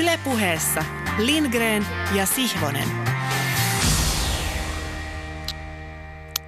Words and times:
Ylepuheessa 0.00 0.84
Lindgren 1.18 1.86
ja 2.14 2.26
Sihvonen. 2.26 2.88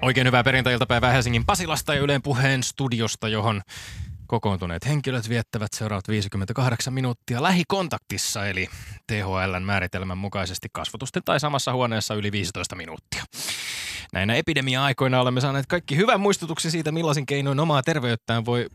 Oikein 0.02 0.26
hyvää 0.26 0.44
perjantai-iltapäivää 0.44 1.12
Helsingin 1.12 1.46
Pasilasta 1.46 1.94
ja 1.94 2.00
Yleen 2.00 2.22
puheen 2.22 2.62
studiosta, 2.62 3.28
johon 3.28 3.62
kokoontuneet 4.26 4.86
henkilöt 4.86 5.28
viettävät 5.28 5.72
seuraavat 5.72 6.08
58 6.08 6.94
minuuttia 6.94 7.42
lähikontaktissa, 7.42 8.46
eli 8.46 8.68
THLn 9.06 9.62
määritelmän 9.62 10.18
mukaisesti 10.18 10.68
kasvotusten 10.72 11.22
tai 11.24 11.40
samassa 11.40 11.72
huoneessa 11.72 12.14
yli 12.14 12.32
15 12.32 12.76
minuuttia. 12.76 13.24
Näinä 14.12 14.34
epidemia-aikoina 14.34 15.20
olemme 15.20 15.40
saaneet 15.40 15.66
kaikki 15.66 15.96
hyvän 15.96 16.20
muistutuksen 16.20 16.70
siitä, 16.70 16.92
millaisin 16.92 17.26
keinoin 17.26 17.60
omaa 17.60 17.82
terveyttään 17.82 18.44
voi 18.44 18.66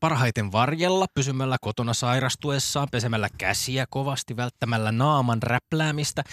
parhaiten 0.00 0.52
varjella 0.52 1.06
pysymällä 1.14 1.56
kotona 1.60 1.94
sairastuessaan, 1.94 2.88
pesemällä 2.92 3.28
käsiä 3.38 3.86
kovasti, 3.90 4.36
välttämällä 4.36 4.92
naaman 4.92 5.42
räpläämistä 5.42 6.24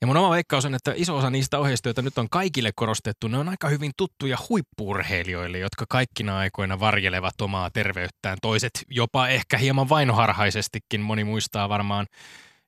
ja 0.00 0.06
mun 0.06 0.16
oma 0.16 0.30
veikkaus 0.30 0.64
on, 0.64 0.74
että 0.74 0.92
iso 0.96 1.16
osa 1.16 1.30
niistä 1.30 1.58
ohjeista, 1.58 1.88
joita 1.88 2.02
nyt 2.02 2.18
on 2.18 2.28
kaikille 2.30 2.70
korostettu, 2.74 3.28
ne 3.28 3.38
on 3.38 3.48
aika 3.48 3.68
hyvin 3.68 3.92
tuttuja 3.96 4.38
huippurheilijoille, 4.48 5.58
jotka 5.58 5.84
kaikkina 5.88 6.38
aikoina 6.38 6.80
varjelevat 6.80 7.40
omaa 7.40 7.70
terveyttään. 7.70 8.38
Toiset 8.42 8.84
jopa 8.90 9.28
ehkä 9.28 9.58
hieman 9.58 9.88
vainoharhaisestikin. 9.88 11.00
Moni 11.00 11.24
muistaa 11.24 11.68
varmaan 11.68 12.06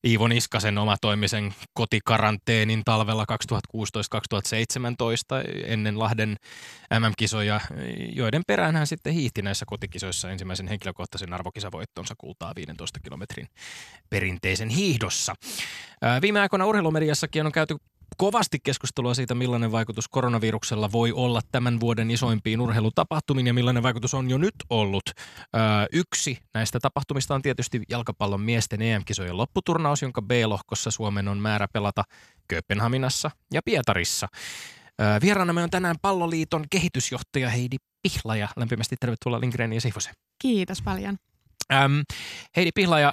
Iivo 0.07 0.29
Niskasen 0.29 0.79
omatoimisen 0.79 1.55
kotikaranteenin 1.75 2.83
talvella 2.85 3.25
2016-2017 3.77 3.77
ennen 5.65 5.99
Lahden 5.99 6.37
MM-kisoja, 6.99 7.61
joiden 8.13 8.43
perään 8.47 8.77
hän 8.77 8.87
sitten 8.87 9.13
hiihti 9.13 9.43
näissä 9.43 9.65
kotikisoissa 9.69 10.31
ensimmäisen 10.31 10.69
henkilökohtaisen 10.69 11.33
arvokisavoittonsa 11.33 12.15
kultaa 12.19 12.53
15 12.57 13.01
kilometrin 13.01 13.49
perinteisen 14.11 14.69
hiihdossa. 14.69 15.35
Viime 16.23 16.41
aikoina 16.41 16.67
urheilumediassakin 16.67 17.47
on 17.47 17.53
käyty 17.53 17.77
kovasti 18.17 18.59
keskustelua 18.63 19.15
siitä, 19.15 19.35
millainen 19.35 19.73
vaikutus 19.73 20.09
koronaviruksella 20.09 20.93
voi 20.93 21.13
olla 21.13 21.41
tämän 21.53 21.81
vuoden 21.81 22.11
isoimpiin 22.11 22.61
urheilutapahtumiin 22.61 23.47
ja 23.47 23.55
millainen 23.55 23.83
vaikutus 23.83 24.15
on 24.15 24.31
jo 24.31 24.39
nyt 24.39 24.55
ollut. 24.71 25.03
Öö, 25.57 25.63
yksi 25.93 26.39
näistä 26.55 26.79
tapahtumista 26.81 27.35
on 27.35 27.43
tietysti 27.43 27.83
jalkapallon 27.89 28.41
miesten 28.41 28.83
EM-kisojen 28.83 29.37
lopputurnaus, 29.37 30.03
jonka 30.03 30.23
B-lohkossa 30.23 30.91
Suomen 30.91 31.29
on 31.29 31.39
määrä 31.39 31.69
pelata 31.73 32.05
Kööpenhaminassa 32.49 33.31
ja 33.53 33.61
Pietarissa. 33.65 34.29
Öö, 35.01 35.19
vieraanamme 35.23 35.63
on 35.63 35.71
tänään 35.71 35.97
Palloliiton 36.03 36.65
kehitysjohtaja 36.71 37.51
Heidi 37.51 37.77
Pihlaja. 38.03 38.49
Lämpimästi 38.57 38.97
tervetuloa 39.01 39.41
Lindgren 39.41 39.73
ja 39.73 39.81
Sihvosen. 39.81 40.15
Kiitos 40.43 40.83
paljon. 40.83 41.17
Heidi 42.57 42.71
Pihlaja, 42.75 43.13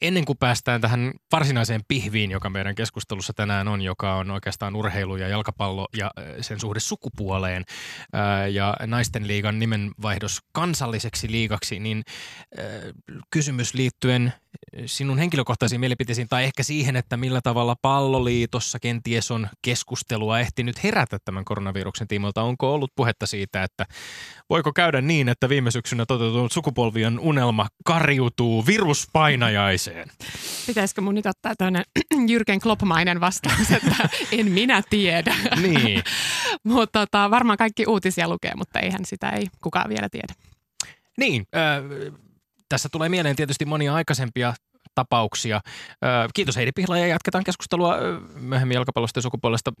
ennen 0.00 0.24
kuin 0.24 0.38
päästään 0.38 0.80
tähän 0.80 1.12
varsinaiseen 1.32 1.80
pihviin, 1.88 2.30
joka 2.30 2.50
meidän 2.50 2.74
keskustelussa 2.74 3.32
tänään 3.32 3.68
on, 3.68 3.82
joka 3.82 4.14
on 4.14 4.30
oikeastaan 4.30 4.76
urheilu 4.76 5.16
ja 5.16 5.28
jalkapallo 5.28 5.88
ja 5.96 6.10
sen 6.40 6.60
suhde 6.60 6.80
sukupuoleen 6.80 7.64
ja 8.52 8.76
naisten 8.86 9.26
liigan 9.26 9.58
nimenvaihdos 9.58 10.40
kansalliseksi 10.52 11.30
liigaksi, 11.30 11.78
niin 11.78 12.02
kysymys 13.30 13.74
liittyen 13.74 14.32
sinun 14.86 15.18
henkilökohtaisiin 15.18 15.80
mielipiteisiin 15.80 16.28
tai 16.28 16.44
ehkä 16.44 16.62
siihen, 16.62 16.96
että 16.96 17.16
millä 17.16 17.40
tavalla 17.40 17.76
palloliitossa 17.82 18.78
kenties 18.78 19.30
on 19.30 19.48
keskustelua 19.62 20.40
ehtinyt 20.40 20.84
herätä 20.84 21.18
tämän 21.24 21.44
koronaviruksen 21.44 22.08
tiimoilta. 22.08 22.42
Onko 22.42 22.74
ollut 22.74 22.92
puhetta 22.96 23.26
siitä, 23.26 23.62
että 23.62 23.86
voiko 24.50 24.72
käydä 24.72 25.00
niin, 25.00 25.28
että 25.28 25.48
viime 25.48 25.70
syksynä 25.70 26.06
toteutunut 26.06 26.52
sukupolvien 26.52 27.18
unelma 27.18 27.66
karjutuu 27.84 28.66
viruspainajaiseen? 28.66 30.08
Pitäisikö 30.66 31.00
mun 31.00 31.14
nyt 31.14 31.26
ottaa 31.26 31.56
tämmöinen 31.56 31.84
Jyrken 32.30 32.60
Kloppmainen 32.60 33.20
vastaus, 33.20 33.70
että 33.70 34.08
en 34.32 34.52
minä 34.52 34.82
tiedä. 34.90 35.34
Niin. 35.62 36.02
mutta 36.64 37.00
tota, 37.00 37.30
varmaan 37.30 37.58
kaikki 37.58 37.86
uutisia 37.86 38.28
lukee, 38.28 38.52
mutta 38.56 38.80
eihän 38.80 39.04
sitä 39.04 39.30
ei 39.30 39.46
kukaan 39.60 39.88
vielä 39.88 40.08
tiedä. 40.08 40.34
Niin, 41.18 41.46
äh, 41.56 42.14
tässä 42.74 42.88
tulee 42.92 43.08
mieleen 43.08 43.36
tietysti 43.36 43.64
monia 43.64 43.94
aikaisempia 43.94 44.54
tapauksia. 44.94 45.60
Kiitos 46.34 46.56
Heidi 46.56 46.72
Pihla 46.74 46.98
ja 46.98 47.06
jatketaan 47.06 47.44
keskustelua 47.44 47.96
myöhemmin 48.34 48.74
jalkapallosta 48.74 49.18
ja 49.18 49.22
sukupuolesta. 49.22 49.72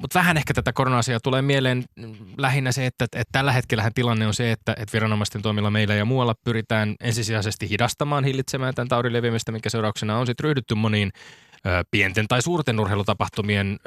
Mutta 0.00 0.18
vähän 0.18 0.36
ehkä 0.36 0.54
tätä 0.54 0.72
korona-asiaa 0.72 1.20
tulee 1.20 1.42
mieleen 1.42 1.84
lähinnä 2.38 2.72
se, 2.72 2.86
että, 2.86 3.04
että 3.04 3.32
tällä 3.32 3.52
hetkellähän 3.52 3.92
tilanne 3.94 4.26
on 4.26 4.34
se, 4.34 4.52
että, 4.52 4.72
että 4.72 4.92
viranomaisten 4.92 5.42
toimilla 5.42 5.70
meillä 5.70 5.94
ja 5.94 6.04
muualla 6.04 6.34
pyritään 6.44 6.94
ensisijaisesti 7.00 7.70
hidastamaan, 7.70 8.24
hillitsemään 8.24 8.74
tämän 8.74 8.88
taudin 8.88 9.12
leviämistä, 9.12 9.52
mikä 9.52 9.70
seurauksena 9.70 10.18
on 10.18 10.26
sitten 10.26 10.44
ryhdytty 10.44 10.74
moniin 10.74 11.10
pienten 11.90 12.28
tai 12.28 12.42
suurten 12.42 12.80
urheilutapahtumien 12.80 13.78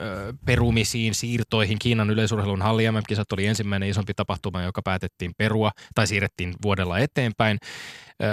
perumisiin, 0.46 1.16
siirtoihin. 1.16 1.80
Kiinan 1.80 2.10
yleisurheilun 2.10 2.62
halli 2.62 2.84
kisat 3.08 3.32
oli 3.32 3.46
ensimmäinen 3.46 3.90
isompi 3.90 4.14
tapahtuma, 4.14 4.62
joka 4.62 4.82
päätettiin 4.82 5.32
perua 5.38 5.72
tai 5.96 6.08
siirrettiin 6.08 6.54
vuodella 6.62 7.00
eteenpäin. 7.00 7.58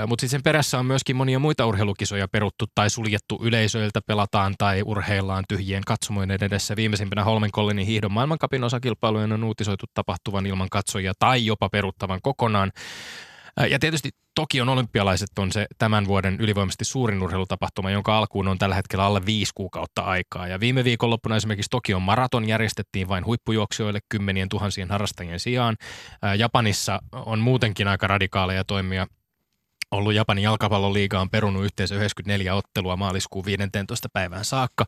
Mutta 0.06 0.22
sitten 0.22 0.28
sen 0.28 0.42
perässä 0.42 0.78
on 0.78 0.86
myöskin 0.86 1.16
monia 1.16 1.38
muita 1.38 1.66
urheilukisoja 1.66 2.28
peruttu 2.28 2.64
tai 2.74 2.90
suljettu 2.90 3.38
yleisöiltä, 3.42 4.00
pelataan 4.06 4.54
tai 4.58 4.82
urheillaan 4.84 5.44
tyhjien 5.48 5.82
katsomoiden 5.86 6.38
edessä. 6.44 6.76
Viimeisimpänä 6.76 7.24
Holmenkollinin 7.24 7.86
hiihdon 7.86 8.12
maailmankapin 8.12 8.64
osakilpailujen 8.64 9.32
on 9.32 9.44
uutisoitu 9.44 9.86
tapahtuvan 9.94 10.46
ilman 10.46 10.68
katsojia 10.70 11.12
tai 11.18 11.46
jopa 11.46 11.68
peruttavan 11.68 12.20
kokonaan. 12.22 12.72
Ja 13.70 13.78
tietysti 13.78 14.10
Tokion 14.34 14.68
olympialaiset 14.68 15.38
on 15.38 15.52
se 15.52 15.66
tämän 15.78 16.06
vuoden 16.06 16.36
ylivoimaisesti 16.40 16.84
suurin 16.84 17.22
urheilutapahtuma, 17.22 17.90
jonka 17.90 18.18
alkuun 18.18 18.48
on 18.48 18.58
tällä 18.58 18.74
hetkellä 18.74 19.04
alle 19.04 19.26
viisi 19.26 19.52
kuukautta 19.54 20.02
aikaa. 20.02 20.46
Ja 20.46 20.60
viime 20.60 20.84
viikonloppuna 20.84 21.36
esimerkiksi 21.36 21.70
Tokion 21.70 22.02
maraton 22.02 22.48
järjestettiin 22.48 23.08
vain 23.08 23.24
huippujuoksijoille 23.26 24.00
kymmenien 24.08 24.48
tuhansien 24.48 24.88
harrastajien 24.88 25.40
sijaan. 25.40 25.76
Japanissa 26.38 26.98
on 27.12 27.38
muutenkin 27.38 27.88
aika 27.88 28.06
radikaaleja 28.06 28.64
toimia 28.64 29.06
ollut 29.90 30.14
Japanin 30.14 30.44
jalkapalloliiga 30.44 31.20
on 31.20 31.30
perunut 31.30 31.64
yhteensä 31.64 31.94
94 31.94 32.54
ottelua 32.54 32.96
maaliskuun 32.96 33.44
15. 33.44 34.08
päivään 34.12 34.44
saakka. 34.44 34.84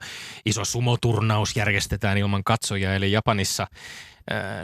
Iso 0.47 0.65
sumoturnaus 0.65 1.57
järjestetään 1.57 2.19
ilman 2.19 2.45
katsojia, 2.45 2.95
eli 2.95 3.13
Japanissa 3.13 3.67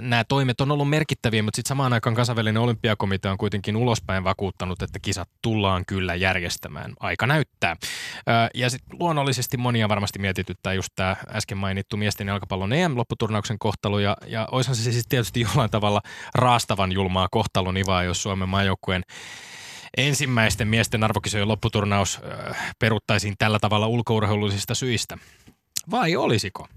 nämä 0.01 0.25
toimet 0.25 0.61
on 0.61 0.71
ollut 0.71 0.89
merkittäviä, 0.89 1.43
mutta 1.43 1.57
sitten 1.57 1.69
samaan 1.69 1.93
aikaan 1.93 2.15
kansainvälinen 2.17 2.63
olympiakomitea 2.63 3.33
on 3.33 3.39
kuitenkin 3.39 3.77
ulospäin 3.77 4.25
vakuuttanut, 4.25 4.83
että 4.83 4.99
kisat 5.03 5.29
tullaan 5.43 5.85
kyllä 5.87 6.15
järjestämään. 6.15 6.93
Aika 7.01 7.27
näyttää. 7.27 7.77
Ja 8.55 8.71
sitten 8.71 8.99
luonnollisesti 8.99 9.57
monia 9.57 9.89
varmasti 9.89 10.19
mietityttää 10.19 10.73
just 10.73 10.89
tämä 10.97 11.17
äsken 11.29 11.59
mainittu 11.59 11.97
miesten 11.97 12.29
jalkapallon 12.29 12.73
EM-lopputurnauksen 12.73 13.59
kohtelu, 13.59 13.99
ja, 13.99 14.17
ja 14.27 14.49
olisihan 14.53 14.77
se 14.77 14.93
siis 14.93 15.07
tietysti 15.09 15.41
jollain 15.41 15.71
tavalla 15.71 16.01
raastavan 16.35 16.93
julmaa 16.93 17.29
kohtalonivaa, 17.31 18.03
jos 18.03 18.23
Suomen 18.23 18.49
maajoukkueen 18.49 19.03
ensimmäisten 19.97 20.69
miesten 20.69 21.05
arvokisojen 21.05 21.49
lopputurnaus 21.49 22.21
peruttaisiin 22.79 23.35
tällä 23.39 23.59
tavalla 23.59 23.87
ulkourheilullisista 23.87 24.75
syistä. 24.75 25.19
Vai 25.91 26.17
olisiko? 26.17 26.69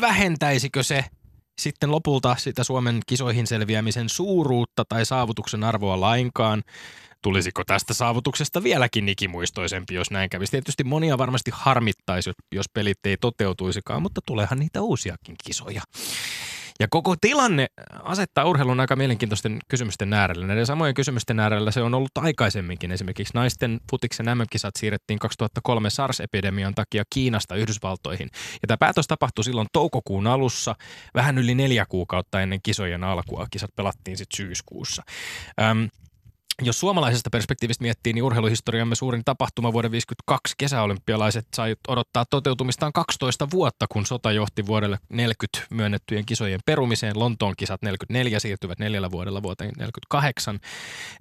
Vähentäisikö 0.00 0.82
se 0.82 1.04
sitten 1.58 1.90
lopulta 1.90 2.36
sitä 2.38 2.64
Suomen 2.64 3.00
kisoihin 3.06 3.46
selviämisen 3.46 4.08
suuruutta 4.08 4.84
tai 4.88 5.06
saavutuksen 5.06 5.64
arvoa 5.64 6.00
lainkaan? 6.00 6.62
Tulisiko 7.22 7.64
tästä 7.64 7.94
saavutuksesta 7.94 8.62
vieläkin 8.62 9.08
ikimuistoisempi, 9.08 9.94
jos 9.94 10.10
näin 10.10 10.30
kävisi? 10.30 10.50
Tietysti 10.50 10.84
monia 10.84 11.18
varmasti 11.18 11.50
harmittaisi, 11.54 12.30
jos 12.52 12.66
pelit 12.74 12.98
ei 13.04 13.16
toteutuisikaan, 13.16 14.02
mutta 14.02 14.20
tuleehan 14.26 14.58
niitä 14.58 14.82
uusiakin 14.82 15.36
kisoja. 15.44 15.82
Ja 16.82 16.88
koko 16.90 17.14
tilanne 17.20 17.66
asettaa 18.02 18.44
urheilun 18.44 18.80
aika 18.80 18.96
mielenkiintoisten 18.96 19.58
kysymysten 19.68 20.12
äärelle. 20.12 20.46
Näiden 20.46 20.66
samojen 20.66 20.94
kysymysten 20.94 21.40
äärellä 21.40 21.70
se 21.70 21.82
on 21.82 21.94
ollut 21.94 22.18
aikaisemminkin. 22.18 22.92
Esimerkiksi 22.92 23.34
naisten 23.34 23.80
futiksen 23.90 24.26
MM-kisat 24.26 24.74
siirrettiin 24.78 25.18
2003 25.18 25.90
SARS-epidemian 25.90 26.74
takia 26.74 27.02
Kiinasta 27.14 27.54
Yhdysvaltoihin. 27.56 28.28
Ja 28.32 28.66
tämä 28.66 28.76
päätös 28.76 29.06
tapahtui 29.06 29.44
silloin 29.44 29.66
toukokuun 29.72 30.26
alussa, 30.26 30.74
vähän 31.14 31.38
yli 31.38 31.54
neljä 31.54 31.86
kuukautta 31.88 32.40
ennen 32.40 32.60
kisojen 32.62 33.04
alkua. 33.04 33.46
Kisat 33.50 33.70
pelattiin 33.76 34.16
sitten 34.16 34.36
syyskuussa. 34.36 35.02
Öm, 35.60 35.88
jos 36.62 36.80
suomalaisesta 36.80 37.30
perspektiivistä 37.30 37.82
miettii, 37.82 38.12
niin 38.12 38.24
urheiluhistoriamme 38.24 38.94
suurin 38.94 39.22
tapahtuma 39.24 39.72
vuoden 39.72 39.90
52 39.90 40.54
kesäolympialaiset 40.58 41.46
sai 41.56 41.76
odottaa 41.88 42.24
toteutumistaan 42.30 42.92
12 42.92 43.50
vuotta, 43.50 43.86
kun 43.92 44.06
sota 44.06 44.32
johti 44.32 44.66
vuodelle 44.66 44.98
40 45.08 45.66
myönnettyjen 45.70 46.26
kisojen 46.26 46.60
perumiseen. 46.66 47.18
Lontoon 47.18 47.54
kisat 47.56 47.82
44 47.82 48.38
siirtyvät 48.38 48.78
neljällä 48.78 49.10
vuodella 49.10 49.42
vuoteen 49.42 49.72
48. 49.78 50.60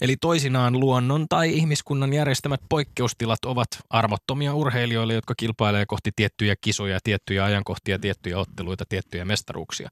Eli 0.02 0.18
toisinaan 0.18 0.80
luonnon 0.80 1.26
tai 1.30 1.58
ihmiskunnan 1.58 2.14
järjestämät 2.14 2.62
poikkeustilat 2.70 3.46
ovat 3.46 3.68
armottomia 3.90 4.54
urheilijoille, 4.54 5.14
jotka 5.14 5.34
kilpailee 5.38 5.86
kohti 5.86 6.12
tiettyjä 6.16 6.56
kisoja, 6.62 7.00
tiettyjä 7.04 7.44
ajankohtia, 7.44 8.00
tiettyjä 8.00 8.38
otteluita, 8.38 8.86
tiettyjä 8.90 9.26
mestaruuksia. 9.26 9.90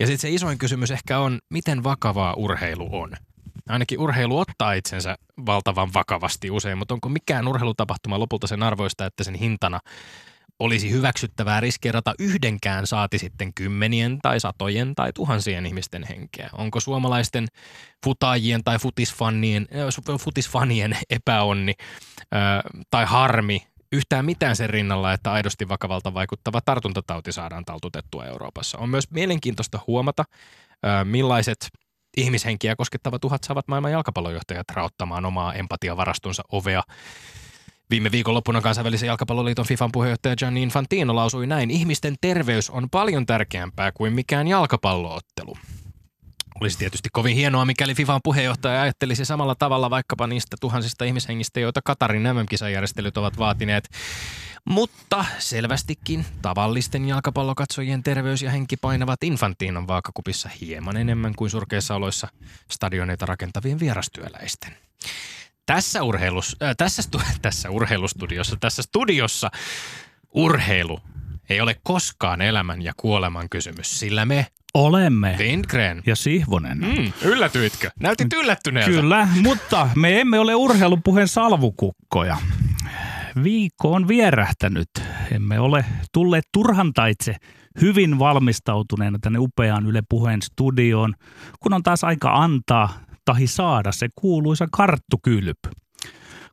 Ja 0.00 0.06
sitten 0.06 0.22
se 0.22 0.30
isoin 0.30 0.58
kysymys 0.58 0.90
ehkä 0.90 1.18
on, 1.18 1.38
miten 1.50 1.84
vakavaa 1.84 2.34
urheilu 2.34 2.88
on– 2.92 3.10
Ainakin 3.68 4.00
urheilu 4.00 4.38
ottaa 4.38 4.72
itsensä 4.72 5.16
valtavan 5.46 5.94
vakavasti 5.94 6.50
usein, 6.50 6.78
mutta 6.78 6.94
onko 6.94 7.08
mikään 7.08 7.48
urheilutapahtuma 7.48 8.18
lopulta 8.18 8.46
sen 8.46 8.62
arvoista, 8.62 9.06
että 9.06 9.24
sen 9.24 9.34
hintana 9.34 9.80
olisi 10.58 10.90
hyväksyttävää 10.90 11.60
riskeerata 11.60 12.14
yhdenkään 12.18 12.86
saati 12.86 13.18
sitten 13.18 13.54
kymmenien 13.54 14.18
tai 14.22 14.40
satojen 14.40 14.94
tai 14.94 15.12
tuhansien 15.12 15.66
ihmisten 15.66 16.04
henkeä? 16.08 16.50
Onko 16.52 16.80
suomalaisten 16.80 17.46
futaajien 18.04 18.64
tai 18.64 18.78
futisfanien, 18.78 19.66
futisfanien 20.20 20.96
epäonni 21.10 21.74
äh, 22.20 22.60
tai 22.90 23.04
harmi 23.04 23.66
yhtään 23.92 24.24
mitään 24.24 24.56
sen 24.56 24.70
rinnalla, 24.70 25.12
että 25.12 25.32
aidosti 25.32 25.68
vakavalta 25.68 26.14
vaikuttava 26.14 26.60
tartuntatauti 26.64 27.32
saadaan 27.32 27.64
taltutettua 27.64 28.26
Euroopassa? 28.26 28.78
On 28.78 28.88
myös 28.88 29.10
mielenkiintoista 29.10 29.80
huomata, 29.86 30.24
äh, 30.86 31.04
millaiset 31.04 31.68
ihmishenkiä 32.18 32.76
koskettavat 32.76 33.24
uhat 33.24 33.44
saavat 33.44 33.68
maailman 33.68 33.92
jalkapallojohtajat 33.92 34.70
rauttamaan 34.74 35.24
omaa 35.24 35.54
empatiavarastonsa 35.54 36.42
ovea 36.52 36.82
Viime 37.90 38.10
viikonloppuna 38.10 38.60
kansainvälisen 38.60 39.06
jalkapalloliiton 39.06 39.66
FIFAn 39.66 39.92
puheenjohtaja 39.92 40.36
Gianni 40.36 40.62
Infantino 40.62 41.14
lausui 41.16 41.46
näin, 41.46 41.70
ihmisten 41.70 42.14
terveys 42.20 42.70
on 42.70 42.90
paljon 42.90 43.26
tärkeämpää 43.26 43.92
kuin 43.92 44.12
mikään 44.12 44.48
jalkapalloottelu. 44.48 45.56
Olisi 46.60 46.78
tietysti 46.78 47.08
kovin 47.12 47.36
hienoa, 47.36 47.64
mikäli 47.64 47.94
FIFAn 47.94 48.20
puheenjohtaja 48.24 48.82
ajattelisi 48.82 49.24
samalla 49.24 49.54
tavalla 49.54 49.90
vaikkapa 49.90 50.26
niistä 50.26 50.56
tuhansista 50.60 51.04
ihmishengistä, 51.04 51.60
joita 51.60 51.80
Katarin 51.84 52.22
MM-kisajärjestelyt 52.22 53.16
ovat 53.16 53.38
vaatineet. 53.38 53.88
Mutta 54.64 55.24
selvästikin 55.38 56.26
tavallisten 56.42 57.08
jalkapallokatsojien 57.08 58.02
terveys 58.02 58.42
ja 58.42 58.50
henki 58.50 58.76
painavat 58.76 59.24
Infantinon 59.24 59.86
vaakakupissa 59.86 60.50
hieman 60.60 60.96
enemmän 60.96 61.34
kuin 61.34 61.50
surkeissa 61.50 61.94
oloissa 61.94 62.28
stadioneita 62.70 63.26
rakentavien 63.26 63.80
vierastyöläisten 63.80 64.76
tässä, 65.68 66.02
urheilus, 66.02 66.56
äh, 66.62 66.76
tässä, 66.76 67.02
tässä 67.42 67.70
urheilustudiossa, 67.70 68.56
tässä 68.60 68.82
studiossa 68.82 69.50
urheilu 70.34 71.00
ei 71.48 71.60
ole 71.60 71.76
koskaan 71.82 72.40
elämän 72.42 72.82
ja 72.82 72.92
kuoleman 72.96 73.48
kysymys, 73.48 74.00
sillä 74.00 74.24
me 74.24 74.46
Olemme. 74.74 75.36
Lindgren. 75.38 76.02
Ja 76.06 76.16
Sihvonen. 76.16 76.78
Mm, 76.78 77.12
yllätyitkö? 77.22 77.90
Näytit 78.00 78.32
yllättyneeltä. 78.32 78.90
Kyllä, 78.90 79.28
mutta 79.42 79.88
me 79.96 80.20
emme 80.20 80.38
ole 80.38 80.54
urheilupuheen 80.54 81.28
salvukukkoja. 81.28 82.36
Viikko 83.42 83.92
on 83.92 84.08
vierähtänyt. 84.08 84.88
Emme 85.32 85.60
ole 85.60 85.84
tulleet 86.12 86.44
turhan 86.52 86.92
taitse 86.92 87.36
hyvin 87.80 88.18
valmistautuneena 88.18 89.18
tänne 89.18 89.38
upeaan 89.38 89.86
Yle 89.86 90.02
Puheen 90.08 90.42
studioon, 90.42 91.14
kun 91.60 91.72
on 91.72 91.82
taas 91.82 92.04
aika 92.04 92.34
antaa 92.34 93.00
tahi 93.24 93.46
saada 93.46 93.92
se 93.92 94.08
kuuluisa 94.14 94.68
karttukylp. 94.72 95.58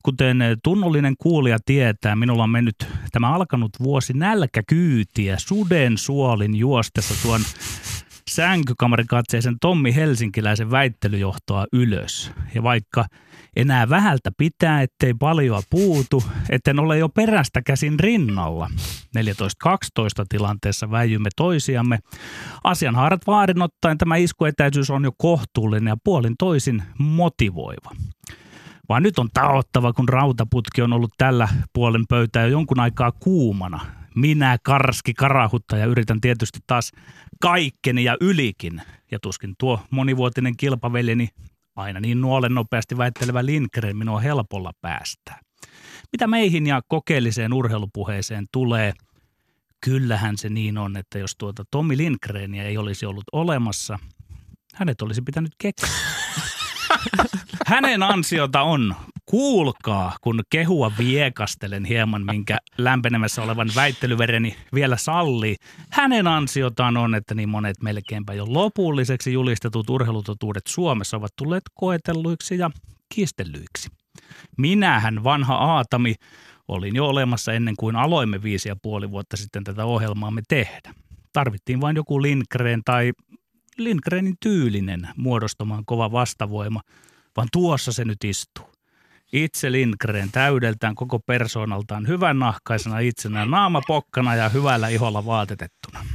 Kuten 0.04 0.38
tunnollinen 0.64 1.16
kuulija 1.20 1.58
tietää, 1.66 2.16
minulla 2.16 2.44
on 2.44 2.50
mennyt 2.50 2.76
tämä 3.12 3.34
alkanut 3.36 3.72
vuosi 3.84 4.14
nälkäkyytiä 4.14 5.38
suden 5.40 5.98
suolin 5.98 6.56
juostessa 6.56 7.14
tuon 7.24 7.42
sänkykamarikatseisen 8.30 9.56
Tommi 9.62 9.96
Helsinkiläisen 9.96 10.72
väittelyjohtoa 10.72 11.66
ylös. 11.74 12.32
Ja 12.56 12.64
vaikka 12.64 13.06
enää 13.56 13.90
vähältä 13.90 14.32
pitää, 14.38 14.82
ettei 14.82 15.14
paljon 15.14 15.64
puutu, 15.70 16.24
etten 16.50 16.80
ole 16.80 16.98
jo 16.98 17.10
perästä 17.10 17.62
käsin 17.62 18.00
rinnalla. 18.00 18.70
14-12 19.18 20.26
tilanteessa 20.30 20.92
väijymme 20.92 21.30
toisiamme. 21.36 22.00
Asianhaarat 22.64 23.28
vaarin 23.28 23.62
ottaen 23.62 23.98
tämä 23.98 24.16
iskuetäisyys 24.16 24.90
on 24.90 25.04
jo 25.04 25.12
kohtuullinen 25.18 25.92
ja 25.92 25.98
puolin 26.04 26.36
toisin 26.40 26.84
motivoiva. 26.98 27.92
Vaan 28.90 29.04
nyt 29.04 29.20
on 29.20 29.30
taottava, 29.34 29.94
kun 29.94 30.10
rautaputki 30.10 30.82
on 30.82 30.94
ollut 30.94 31.14
tällä 31.18 31.48
puolen 31.74 32.04
pöytää 32.10 32.44
jo 32.44 32.50
jonkun 32.50 32.80
aikaa 32.80 33.12
kuumana. 33.12 33.80
Minä 34.16 34.58
karski 34.64 35.14
karahutta 35.14 35.78
ja 35.78 35.86
yritän 35.86 36.22
tietysti 36.22 36.60
taas 36.68 36.92
kaikkeni 37.46 38.04
ja 38.04 38.18
ylikin. 38.22 38.82
Ja 39.12 39.20
tuskin 39.20 39.56
tuo 39.58 39.80
monivuotinen 39.90 40.58
kilpaveljeni 40.58 41.30
Aina 41.76 42.00
niin 42.00 42.22
nuolen 42.22 42.54
nopeasti 42.54 42.98
väittelevä 42.98 43.46
Lindgren 43.46 43.98
minua 43.98 44.20
helpolla 44.20 44.72
päästää. 44.82 45.40
Mitä 46.12 46.28
meihin 46.28 46.68
ja 46.68 46.82
kokeelliseen 46.88 47.54
urheilupuheeseen 47.54 48.46
tulee, 48.52 48.94
kyllähän 49.82 50.38
se 50.38 50.50
niin 50.50 50.78
on, 50.78 50.98
että 50.98 51.20
jos 51.20 51.36
tuota 51.38 51.64
Tommi 51.72 51.98
Lindgrenia 51.98 52.64
ei 52.64 52.78
olisi 52.78 53.06
ollut 53.06 53.24
olemassa, 53.32 54.00
hänet 54.74 55.02
olisi 55.02 55.22
pitänyt 55.22 55.52
keksiä. 55.58 55.90
Hänen 57.68 58.04
ansiota 58.04 58.62
on 58.62 58.96
kuulkaa, 59.26 60.18
kun 60.22 60.42
kehua 60.50 60.92
viekastelen 60.98 61.86
hieman, 61.86 62.26
minkä 62.26 62.58
lämpenemässä 62.78 63.42
olevan 63.42 63.70
väittelyvereni 63.76 64.56
vielä 64.74 64.98
sallii. 64.98 65.56
Hänen 65.92 66.28
ansiotaan 66.28 66.98
on, 66.98 67.16
että 67.16 67.36
niin 67.36 67.50
monet 67.50 67.82
melkeinpä 67.82 68.34
jo 68.34 68.46
lopulliseksi 68.48 69.34
julistetut 69.34 69.90
urheilutotuudet 69.90 70.68
Suomessa 70.68 71.18
ovat 71.18 71.32
tulleet 71.36 71.64
koetelluiksi 71.74 72.58
ja 72.58 72.72
kiistellyiksi. 73.16 73.90
Minähän, 74.58 75.24
vanha 75.24 75.56
Aatami, 75.56 76.16
olin 76.68 76.96
jo 76.96 77.08
olemassa 77.08 77.54
ennen 77.54 77.76
kuin 77.80 77.96
aloimme 77.96 78.44
viisi 78.44 78.70
ja 78.70 78.76
puoli 78.82 79.12
vuotta 79.12 79.38
sitten 79.38 79.64
tätä 79.64 79.86
ohjelmaamme 79.86 80.42
tehdä. 80.48 80.94
Tarvittiin 81.34 81.82
vain 81.82 81.96
joku 81.96 82.22
Lindgren 82.22 82.82
tai 82.86 83.12
Lindgrenin 83.78 84.36
tyylinen 84.40 85.10
muodostamaan 85.18 85.86
kova 85.86 86.12
vastavoima, 86.12 86.82
vaan 87.38 87.48
tuossa 87.52 87.92
se 87.92 88.06
nyt 88.06 88.24
istuu. 88.24 88.75
Itse 89.36 89.72
Lindgren 89.72 90.32
täydeltään 90.32 90.96
koko 90.96 91.20
persoonaltaan 91.20 92.08
hyvän 92.08 92.40
nahkaisena 92.40 93.00
itsenään, 93.00 93.52
naama 93.52 93.82
pokkana 93.88 94.36
ja 94.36 94.50
hyvällä 94.50 94.88
iholla 94.88 95.26
vaatetettuna. 95.26 96.06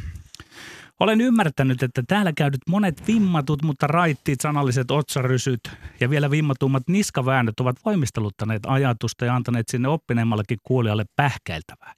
Olen 1.01 1.21
ymmärtänyt, 1.21 1.83
että 1.83 2.03
täällä 2.09 2.33
käydyt 2.37 2.61
monet 2.69 3.07
vimmatut, 3.07 3.63
mutta 3.63 3.87
raittiit 3.87 4.41
sanalliset 4.41 4.91
otsarysyt 4.91 5.61
ja 6.01 6.11
vielä 6.11 6.31
vimmatummat 6.31 6.83
niskaväännöt 6.89 7.61
ovat 7.61 7.77
voimisteluttaneet 7.85 8.63
ajatusta 8.67 9.25
ja 9.25 9.35
antaneet 9.35 9.69
sinne 9.69 9.89
oppineemmallekin 9.89 10.59
kuulijalle 10.63 11.05
pähkäiltävää. 11.17 11.95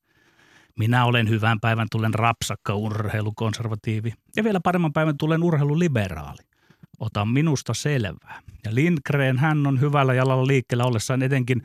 Minä 0.79 1.05
olen 1.05 1.29
hyvän 1.29 1.61
päivän 1.61 1.87
tulen 1.91 2.15
rapsakka 2.15 2.75
urheilukonservatiivi 2.75 4.13
ja 4.37 4.45
vielä 4.45 4.61
paremman 4.65 4.93
päivän 4.93 5.19
tulen 5.19 5.43
urheiluliberaali. 5.43 6.52
Ota 7.03 7.25
minusta 7.25 7.75
selvää. 7.75 8.41
Ja 8.65 8.75
Lindgren, 8.75 9.39
hän 9.39 9.67
on 9.67 9.81
hyvällä 9.81 10.15
jalalla 10.15 10.47
liikkeellä 10.47 10.85
ollessaan 10.85 11.23
etenkin 11.23 11.63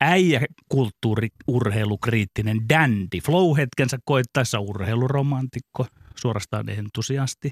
äijäkulttuuri 0.00 1.28
urheilukriittinen 1.46 2.68
dandy. 2.68 3.20
Flow-hetkensä 3.22 3.98
koittaessa 4.04 4.60
urheiluromantikko, 4.60 5.86
suorastaan 6.14 6.68
entusiasti. 6.68 7.50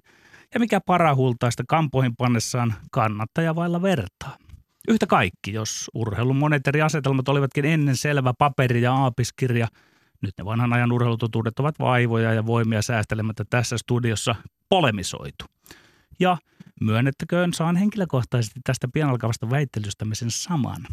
Ja 0.55 0.61
mikä 0.61 0.81
parahultaista 0.87 1.63
kampoihin 1.69 2.17
pannessaan 2.17 2.75
kannattaja 2.91 3.55
vailla 3.55 3.83
vertaa. 3.83 4.37
Yhtä 4.89 5.07
kaikki, 5.07 5.53
jos 5.53 5.91
urheilun 5.95 6.37
monet 6.37 6.67
eri 6.67 6.83
asetelmat 6.83 7.29
olivatkin 7.29 7.65
ennen 7.65 7.97
selvä 7.97 8.35
paperi 8.39 8.83
ja 8.83 8.95
aapiskirja, 8.95 9.69
nyt 10.23 10.35
ne 10.39 10.45
vanhan 10.45 10.73
ajan 10.73 10.93
urheilutotuudet 10.93 11.59
ovat 11.59 11.79
vaivoja 11.79 12.35
ja 12.35 12.47
voimia 12.47 12.83
säästelemättä 12.83 13.45
tässä 13.51 13.79
studiossa 13.79 14.35
polemisoitu. 14.69 15.45
Ja 16.21 16.37
myönnettäköön, 16.81 17.53
saan 17.53 17.77
henkilökohtaisesti 17.77 18.61
tästä 18.65 18.89
pienalkavasta 18.93 19.51
väittelystämme 19.51 20.15
sen 20.15 20.31
saman. 20.31 20.87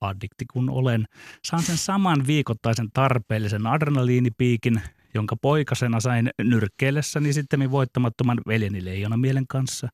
Addikti 0.00 0.44
kun 0.52 0.70
olen, 0.70 1.04
saan 1.44 1.62
sen 1.62 1.76
saman 1.76 2.26
viikoittaisen 2.26 2.88
tarpeellisen 2.92 3.66
adrenaliinipiikin, 3.66 4.82
jonka 5.14 5.36
poikasena 5.36 6.00
sain 6.00 6.30
nyrkkeillessäni 6.42 7.32
sitten 7.32 7.70
voittamattoman 7.70 8.40
veljeni 8.46 8.80
mielen 9.16 9.46
kanssa, 9.46 9.88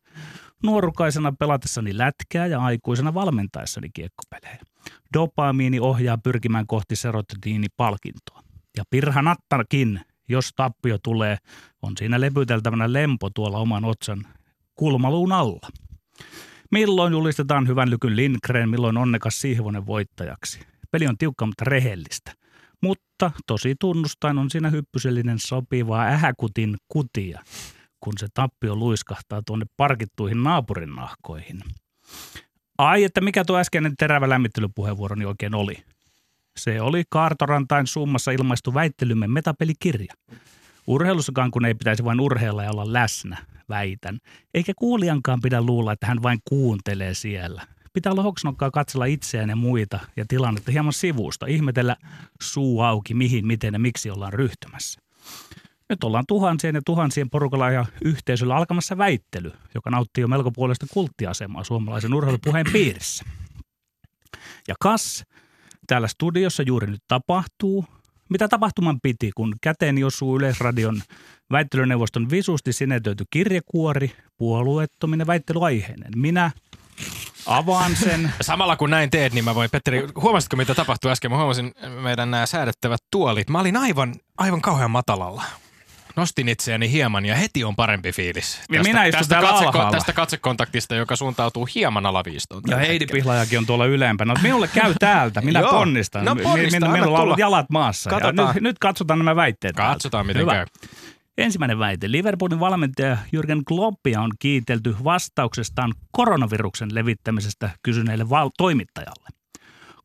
nuorukaisena 0.63 1.33
pelatessani 1.33 1.99
lätkää 1.99 2.47
ja 2.47 2.61
aikuisena 2.61 3.15
valmentaessani 3.15 3.89
kiekkopelejä. 3.95 4.59
Dopamiini 5.15 5.81
ohjaa 5.81 6.19
pyrkimään 6.19 6.67
kohti 6.67 6.97
serotiinipalkintoa. 6.97 8.43
Ja 8.77 8.85
pirhanattakin, 8.91 10.01
jos 10.29 10.51
tappio 10.57 10.99
tulee, 10.99 11.37
on 11.83 11.93
siinä 11.99 12.21
lepyteltävänä 12.21 12.93
lempo 12.93 13.31
tuolla 13.31 13.59
oman 13.59 13.85
otsan 13.85 14.27
kulmaluun 14.83 15.33
alla. 15.33 15.69
Milloin 16.71 17.13
julistetaan 17.13 17.69
hyvän 17.69 17.91
lykyn 17.91 18.17
Lindgren, 18.17 18.71
milloin 18.71 18.97
onnekas 18.97 19.41
Sihvonen 19.41 19.87
voittajaksi. 19.87 20.61
Peli 20.91 21.07
on 21.07 21.19
tiukka, 21.19 21.47
mutta 21.47 21.65
rehellistä. 21.65 22.33
Mutta 22.81 23.31
tosi 23.47 23.75
tunnustain 23.81 24.39
on 24.39 24.51
siinä 24.51 24.71
hyppysellinen 24.71 25.39
sopivaa 25.39 26.05
ähäkutin 26.05 26.77
kutia, 26.89 27.43
kun 28.01 28.13
se 28.19 28.27
tappio 28.35 28.77
luiskahtaa 28.77 29.43
tuonne 29.47 29.67
parkittuihin 29.77 30.43
naapurin 30.43 30.95
nahkoihin. 30.95 31.61
Ai, 32.79 33.05
että 33.05 33.21
mikä 33.21 33.45
tuo 33.45 33.59
äskeinen 33.59 33.97
terävä 33.99 34.29
lämmittelypuheenvuoroni 34.29 35.25
oikein 35.25 35.55
oli? 35.55 35.77
Se 36.57 36.81
oli 36.81 37.03
Kaartorantain 37.09 37.87
summassa 37.87 38.31
ilmaistu 38.31 38.75
väittelymme 38.75 39.27
metapelikirja. 39.27 40.15
Urheilussakaan 40.87 41.51
kun 41.51 41.65
ei 41.65 41.75
pitäisi 41.75 42.05
vain 42.05 42.21
urheilla 42.21 42.65
ja 42.65 42.71
olla 42.71 42.93
läsnä, 42.93 43.39
väitän. 43.69 44.19
Eikä 44.55 44.73
kuulijankaan 44.79 45.41
pidä 45.41 45.63
luulla, 45.63 45.93
että 45.93 46.07
hän 46.07 46.23
vain 46.23 46.39
kuuntelee 46.45 47.15
siellä. 47.15 47.67
Pitää 47.93 48.13
olla 48.13 48.23
hoksnokkaa 48.23 48.71
katsella 48.71 49.05
itseään 49.05 49.49
ja 49.51 49.57
muita 49.57 50.01
ja 50.17 50.25
tilannetta 50.29 50.73
hieman 50.73 50.93
sivusta. 50.93 51.47
Ihmetellä 51.47 51.97
suu 52.43 52.81
auki, 52.81 53.15
mihin, 53.15 53.47
miten 53.47 53.75
ja 53.75 53.79
miksi 53.79 54.11
ollaan 54.11 54.33
ryhtymässä. 54.33 55.01
Nyt 55.89 56.05
ollaan 56.05 56.25
tuhansien 56.29 56.75
ja 56.75 56.83
tuhansien 56.87 57.31
porukalla 57.31 57.71
ja 57.71 57.87
yhteisöllä 58.05 58.57
alkamassa 58.57 58.99
väittely, 58.99 59.53
joka 59.75 59.91
nauttii 59.91 60.23
jo 60.23 60.29
melko 60.29 60.51
puolesta 60.51 60.87
kulttiasemaa 60.93 61.65
suomalaisen 61.65 62.15
urheilupuheen 62.15 62.67
piirissä. 62.73 63.25
Ja 64.69 64.75
kas, 64.81 65.25
täällä 65.87 66.09
studiossa 66.09 66.63
juuri 66.63 66.87
nyt 66.87 67.03
tapahtuu, 67.09 67.85
mitä 68.33 68.49
tapahtuman 68.49 69.01
piti, 69.03 69.31
kun 69.37 69.55
käteen 69.61 70.05
osuu 70.05 70.37
Yleisradion 70.37 71.03
väittelyneuvoston 71.53 72.31
visusti 72.31 72.73
sinetöity 72.73 73.25
kirjekuori, 73.31 74.13
puolueettominen 74.37 75.27
väittelyaiheinen. 75.27 76.13
Minä 76.17 76.51
avaan 77.47 77.97
sen. 77.97 78.33
Samalla 78.41 78.77
kun 78.77 78.91
näin 78.91 79.11
teet, 79.11 79.33
niin 79.33 79.45
mä 79.45 79.55
voin, 79.55 79.71
Petteri, 79.71 80.09
huomasitko 80.23 80.57
mitä 80.57 80.75
tapahtui 80.75 81.11
äsken? 81.11 81.31
Mä 81.31 81.37
huomasin 81.37 81.73
meidän 82.03 82.31
nämä 82.31 82.47
säädettävät 82.47 83.01
tuolit. 83.11 83.51
Mä 83.51 83.61
olin 83.61 83.77
aivan, 83.77 84.15
aivan 84.39 84.61
kauhean 84.61 84.91
matalalla. 84.91 85.43
Nostin 86.17 86.49
itseäni 86.49 86.91
hieman 86.91 87.25
ja 87.27 87.35
heti 87.35 87.65
on 87.65 87.77
parempi 87.77 88.13
fiilis. 88.13 88.61
Ja 88.73 88.83
minä 88.83 89.05
istun 89.05 89.19
tästä, 89.19 89.35
täällä 89.35 89.49
katseko, 89.49 89.69
alhaalla. 89.71 89.91
tästä 89.97 90.13
katsekontaktista, 90.13 90.95
joka 90.95 91.17
suuntautuu 91.17 91.69
hieman 91.75 92.07
alaviistoon. 92.07 92.63
Ja 92.69 92.77
Heidi. 92.77 93.07
Pihlajakin 93.07 93.59
on 93.59 93.67
tuolla 93.67 93.87
ylempänä. 93.87 94.35
No, 94.35 94.41
minulle 94.43 94.69
käy 94.69 94.95
täältä, 95.01 95.41
minä 95.41 95.61
Joo. 95.61 95.71
ponnistan. 95.71 96.25
No 96.25 96.37
ponnista, 96.37 96.77
min- 96.81 96.85
anna 96.85 96.97
minulla 97.01 97.19
on 97.23 97.35
jalat 97.39 97.71
maassa. 97.71 98.11
Nyt, 98.11 98.63
nyt 98.63 98.79
katsotaan 98.79 99.19
nämä 99.19 99.37
väitteet. 99.37 99.77
täältä. 99.77 99.93
Katsotaan, 99.93 100.27
miten 100.27 100.43
Hyvä. 100.43 100.53
käy. 100.53 100.67
Ensimmäinen 101.39 101.79
väite. 101.79 102.11
Liverpoolin 102.11 102.61
valmentaja 102.61 103.17
Jürgen 103.37 103.63
Kloppia 103.69 104.21
on 104.21 104.31
kiitelty 104.39 104.95
vastauksestaan 105.05 105.95
koronaviruksen 106.13 106.95
levittämisestä 106.95 107.71
kysyneelle 107.83 108.31
val- 108.31 108.51
toimittajalle. 108.59 109.29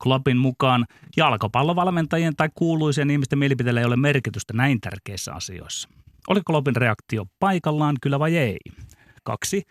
Kloppin 0.04 0.38
mukaan 0.38 0.86
jalkapallovalmentajien 1.18 2.36
tai 2.36 2.50
kuuluisien 2.56 3.10
ihmisten 3.10 3.40
mielipiteillä 3.40 3.80
ei 3.80 3.86
ole 3.86 3.96
merkitystä 3.96 4.54
näin 4.54 4.82
tärkeissä 4.82 5.34
asioissa. 5.34 5.90
Oliko 6.28 6.44
Kloppin 6.46 6.76
reaktio 6.76 7.26
paikallaan, 7.40 7.96
kyllä 8.02 8.20
vai 8.20 8.38
ei? 8.38 8.58
Kaksi. 9.24 9.64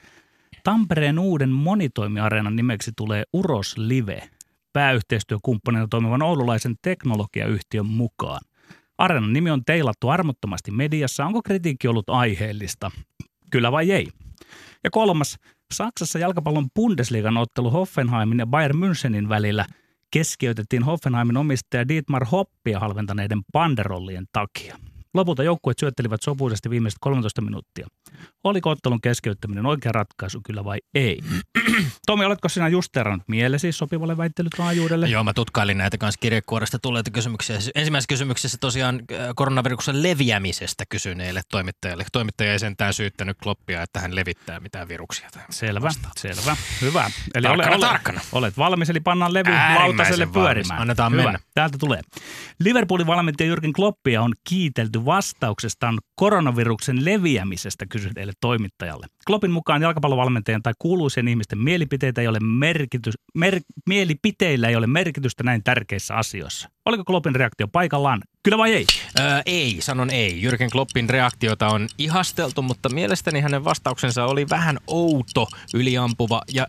Tampereen 0.64 1.18
uuden 1.18 1.50
monitoimiareenan 1.50 2.56
nimeksi 2.56 2.92
tulee 2.96 3.24
Uros 3.32 3.78
Live, 3.78 4.28
pääyhteistyökumppanina 4.72 5.86
toimivan 5.90 6.22
oululaisen 6.22 6.74
teknologiayhtiön 6.82 7.86
mukaan. 7.86 8.40
Areenan 8.98 9.32
nimi 9.32 9.50
on 9.50 9.64
teilattu 9.64 10.08
armottomasti 10.08 10.70
mediassa. 10.70 11.24
Onko 11.26 11.42
kritiikki 11.42 11.88
ollut 11.88 12.10
aiheellista? 12.10 12.90
Kyllä 13.50 13.72
vai 13.72 13.90
ei? 13.90 14.08
Ja 14.84 14.90
kolmas. 14.90 15.38
Saksassa 15.74 16.18
jalkapallon 16.18 16.68
Bundesliigan 16.74 17.36
ottelu 17.36 17.70
Hoffenheimin 17.70 18.38
ja 18.38 18.46
Bayern 18.46 18.76
Münchenin 18.76 19.28
välillä 19.28 19.66
keskeytettiin 20.10 20.82
Hoffenheimin 20.82 21.36
omistaja 21.36 21.88
Dietmar 21.88 22.24
Hoppia 22.24 22.80
halventaneiden 22.80 23.44
banderollien 23.52 24.26
takia. 24.32 24.76
Lopulta 25.16 25.42
joukkueet 25.42 25.78
syöttelivät 25.78 26.22
sopuisesti 26.22 26.70
viimeiset 26.70 26.98
13 27.00 27.42
minuuttia. 27.42 27.86
Oliko 28.44 28.70
ottelun 28.70 29.00
keskeyttäminen 29.00 29.66
oikea 29.66 29.92
ratkaisu, 29.92 30.40
kyllä 30.44 30.64
vai 30.64 30.78
ei? 30.94 31.20
Tomi, 32.06 32.24
oletko 32.24 32.48
sinä 32.48 32.68
justeerannut 32.68 33.28
mielesi 33.28 33.72
sopivalle 33.72 34.16
väittelytaajuudelle? 34.16 35.08
Joo, 35.08 35.24
mä 35.24 35.32
tutkailin 35.32 35.78
näitä 35.78 35.98
kanssa 35.98 36.18
kirjekuoresta 36.20 36.78
tulleita 36.78 37.10
kysymyksiä. 37.10 37.56
Ensimmäisessä 37.74 38.08
kysymyksessä 38.08 38.58
tosiaan 38.60 38.94
äh, 39.12 39.28
koronaviruksen 39.36 40.02
leviämisestä 40.02 40.84
kysyneelle 40.88 41.40
toimittajalle. 41.50 42.04
Toimittaja 42.12 42.52
ei 42.52 42.58
sentään 42.58 42.94
syyttänyt 42.94 43.36
Kloppia, 43.42 43.82
että 43.82 44.00
hän 44.00 44.14
levittää 44.16 44.60
mitään 44.60 44.88
viruksia. 44.88 45.28
Selvä, 45.50 45.90
selvä. 46.16 46.56
Hyvä. 46.80 47.10
Eli 47.34 47.42
Tarkkana, 47.42 47.68
ole, 47.68 47.76
ole, 47.76 47.86
tarkkana. 47.86 48.20
Olet 48.32 48.58
valmis, 48.58 48.90
eli 48.90 49.00
pannaan 49.00 49.34
levy 49.34 49.50
lautaselle 49.50 50.26
valmis. 50.26 50.42
pyörimään. 50.42 50.80
Annetaan 50.80 51.12
Hyvä. 51.12 51.22
mennä. 51.22 51.38
Täältä 51.54 51.78
tulee. 51.78 52.00
Liverpoolin 52.60 53.06
valmentaja 53.06 53.54
Jürgen 53.54 53.72
Kloppia 53.76 54.22
on 54.22 54.32
kiitelty 54.48 55.04
vastauksestaan 55.06 55.98
koronaviruksen 56.14 57.04
leviämisestä 57.04 57.86
kysyneelle 57.86 58.32
toimittajalle. 58.40 59.06
Kloppin 59.26 59.50
mukaan 59.50 59.82
jalkapallovalmentajan 59.82 60.62
tai 60.62 60.72
kuuluisien 60.78 61.28
ihmisten 61.28 61.58
mielipiteitä 61.58 62.20
ei 62.20 62.28
ole 62.28 62.40
merkitys, 62.40 63.14
mer, 63.34 63.60
mielipiteillä 63.86 64.68
ei 64.68 64.76
ole 64.76 64.86
merkitystä 64.86 65.42
näin 65.42 65.64
tärkeissä 65.64 66.14
asioissa. 66.14 66.75
Oliko 66.86 67.04
Kloppin 67.04 67.34
reaktio 67.34 67.68
paikallaan? 67.68 68.22
Kyllä 68.42 68.58
vai 68.58 68.72
ei? 68.72 68.86
Öö, 69.20 69.42
ei, 69.46 69.76
sanon 69.80 70.10
ei. 70.10 70.42
Jyrken 70.42 70.70
Kloppin 70.70 71.10
reaktiota 71.10 71.68
on 71.68 71.88
ihasteltu, 71.98 72.62
mutta 72.62 72.88
mielestäni 72.88 73.40
hänen 73.40 73.64
vastauksensa 73.64 74.24
oli 74.24 74.48
vähän 74.50 74.78
outo, 74.86 75.46
yliampuva 75.74 76.42
ja 76.52 76.66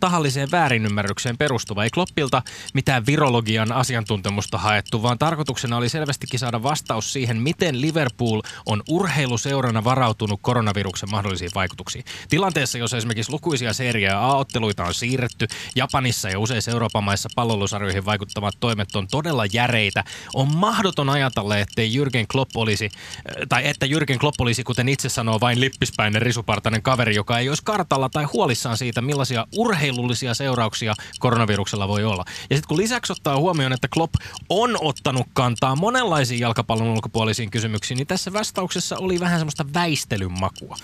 tahalliseen 0.00 0.50
väärinymmärrykseen 0.50 1.38
perustuva. 1.38 1.84
Ei 1.84 1.90
Kloppilta 1.90 2.42
mitään 2.74 3.06
virologian 3.06 3.72
asiantuntemusta 3.72 4.58
haettu, 4.58 5.02
vaan 5.02 5.18
tarkoituksena 5.18 5.76
oli 5.76 5.88
selvästikin 5.88 6.40
saada 6.40 6.62
vastaus 6.62 7.12
siihen, 7.12 7.42
miten 7.42 7.80
Liverpool 7.80 8.40
on 8.66 8.82
urheiluseurana 8.88 9.84
varautunut 9.84 10.40
koronaviruksen 10.42 11.10
mahdollisiin 11.10 11.50
vaikutuksiin. 11.54 12.04
Tilanteessa, 12.28 12.78
jossa 12.78 12.96
esimerkiksi 12.96 13.32
lukuisia 13.32 13.72
seeriä 13.72 14.18
A-otteluita 14.18 14.84
on 14.84 14.94
siirretty, 14.94 15.46
Japanissa 15.76 16.28
ja 16.28 16.38
useissa 16.38 16.70
Euroopan 16.70 17.04
maissa 17.04 17.28
palloilusarjoihin 17.34 18.04
vaikuttavat 18.04 18.54
toimet 18.60 18.96
on 18.96 19.08
todella 19.08 19.33
järeitä, 19.52 20.04
on 20.34 20.56
mahdoton 20.56 21.10
ajatella, 21.10 21.58
ettei 21.58 21.92
Jürgen 21.96 22.26
Klopp 22.32 22.56
olisi, 22.56 22.84
äh, 22.84 23.34
tai 23.48 23.68
että 23.68 23.86
Jürgen 23.86 24.18
Klopp 24.18 24.40
olisi, 24.40 24.64
kuten 24.64 24.88
itse 24.88 25.08
sanoo, 25.08 25.40
vain 25.40 25.60
lippispäinen 25.60 26.22
risupartainen 26.22 26.82
kaveri, 26.82 27.14
joka 27.14 27.38
ei 27.38 27.48
olisi 27.48 27.62
kartalla 27.64 28.08
tai 28.08 28.24
huolissaan 28.24 28.76
siitä, 28.76 29.02
millaisia 29.02 29.46
urheilullisia 29.56 30.34
seurauksia 30.34 30.94
koronaviruksella 31.18 31.88
voi 31.88 32.04
olla. 32.04 32.24
Ja 32.50 32.56
sitten 32.56 32.68
kun 32.68 32.76
lisäksi 32.78 33.12
ottaa 33.12 33.36
huomioon, 33.36 33.72
että 33.72 33.88
Klopp 33.88 34.14
on 34.48 34.78
ottanut 34.80 35.26
kantaa 35.32 35.76
monenlaisiin 35.76 36.40
jalkapallon 36.40 36.88
ulkopuolisiin 36.88 37.50
kysymyksiin, 37.50 37.98
niin 37.98 38.06
tässä 38.06 38.32
vastauksessa 38.32 38.96
oli 38.98 39.20
vähän 39.20 39.38
semmoista 39.38 39.64
väistelyn 39.74 40.40
makua. 40.40 40.76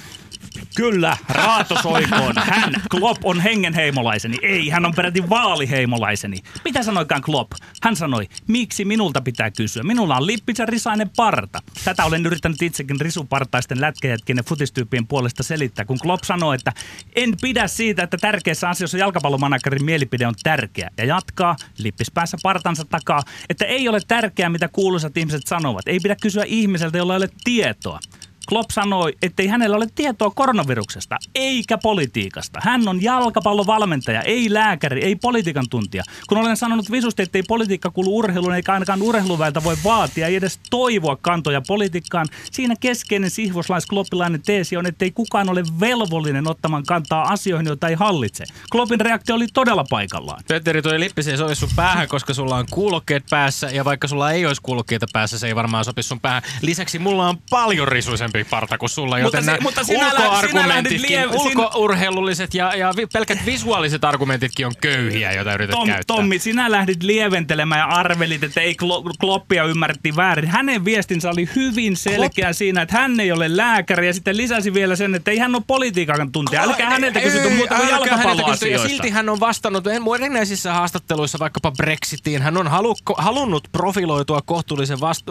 Kyllä, 0.77 1.17
raatosoikoon. 1.29 2.35
Hän, 2.39 2.75
Klopp, 2.91 3.25
on 3.25 3.41
hengenheimolaiseni. 3.41 4.39
Ei, 4.43 4.69
hän 4.69 4.87
on 4.87 4.95
peräti 4.95 5.29
vaaliheimolaiseni. 5.29 6.37
Mitä 6.65 6.83
sanoikaan 6.83 7.23
Klopp? 7.23 7.53
Hän 7.83 7.97
sanoi, 7.97 8.29
miksi 8.47 8.85
minulta 8.85 9.21
pitää 9.21 9.51
kysyä? 9.51 9.83
Minulla 9.83 10.17
on 10.17 10.27
lippitsä 10.27 10.67
risainen 10.67 11.11
parta. 11.17 11.63
Tätä 11.85 12.05
olen 12.05 12.27
yrittänyt 12.27 12.63
itsekin 12.63 13.01
risupartaisten 13.01 13.81
lätkäjätkien 13.81 14.37
ja 14.37 14.43
futistyyppien 14.43 15.07
puolesta 15.07 15.43
selittää, 15.43 15.85
kun 15.85 15.99
Klopp 16.03 16.25
sanoi, 16.25 16.55
että 16.55 16.73
en 17.17 17.35
pidä 17.41 17.69
siitä, 17.69 18.03
että 18.03 18.17
tärkeissä 18.17 18.69
asioissa 18.69 18.99
jalkapallomanakarin 18.99 19.85
mielipide 19.85 20.27
on 20.27 20.35
tärkeä. 20.43 20.91
Ja 20.97 21.05
jatkaa 21.05 21.57
lippispäässä 21.79 22.37
partansa 22.43 22.85
takaa, 22.85 23.23
että 23.49 23.65
ei 23.65 23.89
ole 23.89 24.01
tärkeää, 24.09 24.51
mitä 24.51 24.69
kuuluisat 24.69 25.17
ihmiset 25.17 25.47
sanovat. 25.47 25.89
Ei 25.89 26.01
pidä 26.01 26.17
kysyä 26.23 26.45
ihmiseltä, 26.47 26.99
jolla 26.99 27.15
ei 27.15 27.17
ole 27.17 27.29
tietoa. 27.45 28.01
Klopp 28.51 28.71
sanoi, 28.71 29.13
ettei 29.23 29.47
hänellä 29.47 29.77
ole 29.77 29.87
tietoa 29.95 30.31
koronaviruksesta 30.31 31.17
eikä 31.35 31.79
politiikasta. 31.79 32.61
Hän 32.63 32.89
on 32.89 33.03
jalkapallovalmentaja, 33.03 34.23
ei 34.23 34.55
lääkäri, 34.55 35.05
ei 35.05 35.17
politiikan 35.17 35.69
tuntija. 35.71 36.03
Kun 36.29 36.39
olen 36.39 36.57
sanonut 36.57 36.91
visusti, 36.91 37.23
ettei 37.23 37.43
politiikka 37.43 37.91
kuulu 37.91 38.17
urheiluun 38.17 38.55
eikä 38.55 38.73
ainakaan 38.73 39.03
urheiluväeltä 39.03 39.65
voi 39.65 39.77
vaatia, 39.85 40.27
ei 40.27 40.37
edes 40.37 40.61
toivoa 40.71 41.17
kantoja 41.17 41.63
politiikkaan, 41.67 42.27
siinä 42.51 42.75
keskeinen 42.81 43.31
sihvoslais-kloppilainen 43.31 44.43
teesi 44.47 44.77
on, 44.77 44.87
ettei 44.87 45.11
kukaan 45.11 45.51
ole 45.51 45.63
velvollinen 45.81 46.49
ottamaan 46.49 46.85
kantaa 46.87 47.23
asioihin, 47.23 47.67
joita 47.67 47.89
ei 47.89 47.95
hallitse. 47.95 48.45
Kloppin 48.73 49.01
reaktio 49.01 49.35
oli 49.35 49.47
todella 49.55 49.85
paikallaan. 49.91 50.43
Petteri, 50.49 50.83
toi 50.83 51.01
lippis 51.01 51.29
ei 51.29 51.37
sovi 51.37 51.55
sun 51.55 51.69
päähän, 51.77 52.09
koska 52.09 52.35
sulla 52.35 52.57
on 52.57 52.67
kuulokkeet 52.71 53.25
päässä 53.31 53.67
ja 53.67 53.85
vaikka 53.85 54.09
sulla 54.09 54.33
ei 54.33 54.47
olisi 54.47 54.63
kuulokkeita 54.63 55.07
päässä, 55.13 55.39
se 55.39 55.47
ei 55.47 55.55
varmaan 55.55 55.85
sopi 55.85 56.03
sun 56.03 56.21
päähän. 56.21 56.43
Lisäksi 56.63 56.99
mulla 56.99 57.29
on 57.29 57.39
paljon 57.51 57.89
risuisempi 57.89 58.40
parta 58.45 58.79
kuin 58.79 58.91
sulla, 58.91 59.17
Mutta 59.17 59.27
joten 59.27 59.45
se- 59.45 59.51
nämä 59.51 59.59
mutta 59.63 59.85
sinä 59.85 60.07
ulkoargumentitkin, 60.07 61.13
lähdit 61.13 61.31
lie- 61.31 61.41
ulkourheilulliset 61.41 62.55
ja, 62.55 62.75
ja 62.77 62.93
pelkät 63.13 63.39
visuaaliset 63.47 64.05
argumentitkin 64.05 64.67
on 64.67 64.73
köyhiä, 64.81 65.33
joita 65.33 65.55
yrität 65.55 65.71
Tom, 65.71 65.87
käyttää. 65.87 66.17
Tommi, 66.17 66.39
sinä 66.39 66.71
lähdit 66.71 67.03
lieventelemään 67.03 67.79
ja 67.79 67.85
arvelit, 67.87 68.43
että 68.43 68.61
ei 68.61 68.77
Klo- 68.83 69.13
Kloppia 69.21 69.65
ymmärrettiin 69.65 70.17
väärin. 70.17 70.49
Hänen 70.51 70.85
viestinsä 70.85 71.31
oli 71.31 71.49
hyvin 71.57 71.97
selkeä 71.97 72.53
siinä, 72.53 72.83
että 72.83 72.99
hän 72.99 73.21
ei 73.21 73.33
ole 73.33 73.57
lääkäri 73.57 74.07
ja 74.07 74.13
sitten 74.15 74.37
lisäsi 74.37 74.75
vielä 74.75 74.97
sen, 74.97 75.15
että 75.15 75.31
ei 75.31 75.39
hän 75.39 75.55
ole 75.55 75.63
politiikan 75.67 76.33
tuntija. 76.33 76.63
Älkää 76.63 76.91
häneltä 76.91 77.21
kysytty 77.21 77.49
Ei, 77.49 77.55
muuta 77.55 77.75
kuin 77.75 77.89
kysytty. 77.89 78.09
Ja 78.09 78.15
jalkapalloasioista. 78.17 78.89
silti 78.89 79.11
hän 79.11 79.29
on 79.29 79.41
vastannut 79.41 79.85
erinäisissä 79.87 80.73
haastatteluissa 80.73 81.39
vaikkapa 81.39 81.71
Brexitiin. 81.73 82.43
Hän 82.43 82.57
on 82.57 82.69
halu, 82.69 82.97
halunnut 83.17 83.69
profiloitua 83.73 84.41
kohtuullisen, 84.45 85.01
vast, 85.01 85.27